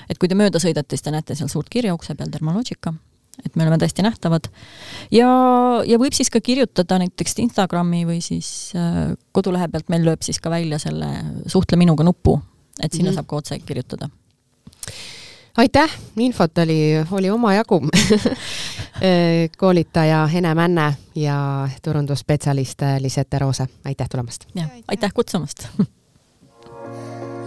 et 0.09 0.17
kui 0.17 0.29
te 0.29 0.37
mööda 0.37 0.61
sõidate, 0.61 0.95
siis 0.95 1.05
te 1.05 1.13
näete 1.15 1.35
seal 1.35 1.51
suurt 1.51 1.69
kirja 1.69 1.93
ukse 1.95 2.15
peal 2.15 2.31
Dermalogica 2.31 2.93
et 3.43 3.55
me 3.55 3.65
oleme 3.65 3.77
täiesti 3.77 4.03
nähtavad. 4.05 4.47
ja, 5.11 5.29
ja 5.85 5.99
võib 5.99 6.15
siis 6.15 6.31
ka 6.31 6.39
kirjutada 6.41 6.99
näiteks 7.01 7.39
Instagrami 7.43 8.05
või 8.07 8.21
siis 8.23 8.71
kodulehe 9.35 9.67
pealt 9.67 9.91
meil 9.91 10.07
lööb 10.07 10.23
siis 10.23 10.39
ka 10.39 10.53
välja 10.53 10.79
selle 10.79 11.09
suhtle 11.51 11.77
minuga 11.77 12.03
nupu, 12.07 12.39
et 12.79 12.93
sinna 12.93 13.09
mm 13.09 13.11
-hmm. 13.11 13.15
saab 13.15 13.27
ka 13.27 13.35
otse 13.35 13.59
kirjutada 13.59 14.09
aitäh, 15.57 15.91
infot 16.17 16.57
oli, 16.57 16.81
oli 17.11 17.29
omajagu. 17.29 17.81
Koolitaja 19.57 20.29
Ene 20.33 20.55
Männe 20.55 20.95
ja 21.15 21.69
turundusspetsialist 21.83 22.79
Lisette 22.99 23.39
Roose, 23.39 23.67
aitäh 23.85 24.09
tulemast! 24.09 24.45
aitäh 24.87 25.11
kutsumast! 25.13 25.67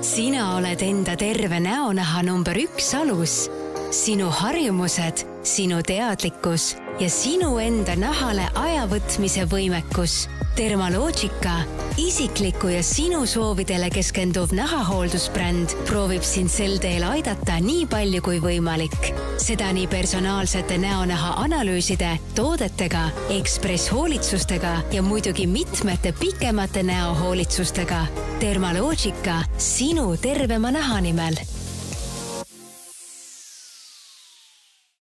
Sina 0.00 0.56
oled 0.56 0.80
enda 0.80 1.16
terve 1.16 1.60
näonaha 1.60 2.22
number 2.22 2.56
üks 2.56 2.94
alus. 2.94 3.50
sinu 3.90 4.30
harjumused, 4.30 5.24
sinu 5.42 5.80
teadlikkus 5.82 6.76
ja 7.00 7.10
sinu 7.10 7.58
enda 7.58 7.96
nahale 7.96 8.44
aja 8.54 8.84
võtmise 8.86 9.46
võimekus 9.48 10.28
Dermalogica, 10.58 11.52
isikliku 11.96 12.68
ja 12.68 12.82
sinu 12.82 13.26
soovidele 13.26 13.90
keskenduv 13.94 14.50
nahahooldusbränd 14.58 15.70
proovib 15.86 16.24
sind 16.26 16.50
sel 16.50 16.80
teel 16.82 17.04
aidata 17.06 17.60
nii 17.62 17.84
palju 17.86 18.22
kui 18.26 18.40
võimalik. 18.42 19.12
seda 19.38 19.68
nii 19.72 19.86
personaalsete 19.86 20.78
näonaha 20.82 21.36
analüüside, 21.44 22.10
toodetega, 22.34 23.04
Ekspress 23.36 23.92
hoolitsustega 23.92 24.72
ja 24.92 25.02
muidugi 25.02 25.46
mitmete 25.46 26.12
pikemate 26.20 26.82
näohoolitsustega. 26.82 28.06
Dermalogica, 28.40 29.44
sinu 29.58 30.16
tervema 30.16 30.74
naha 30.74 31.00
nimel 31.00 31.38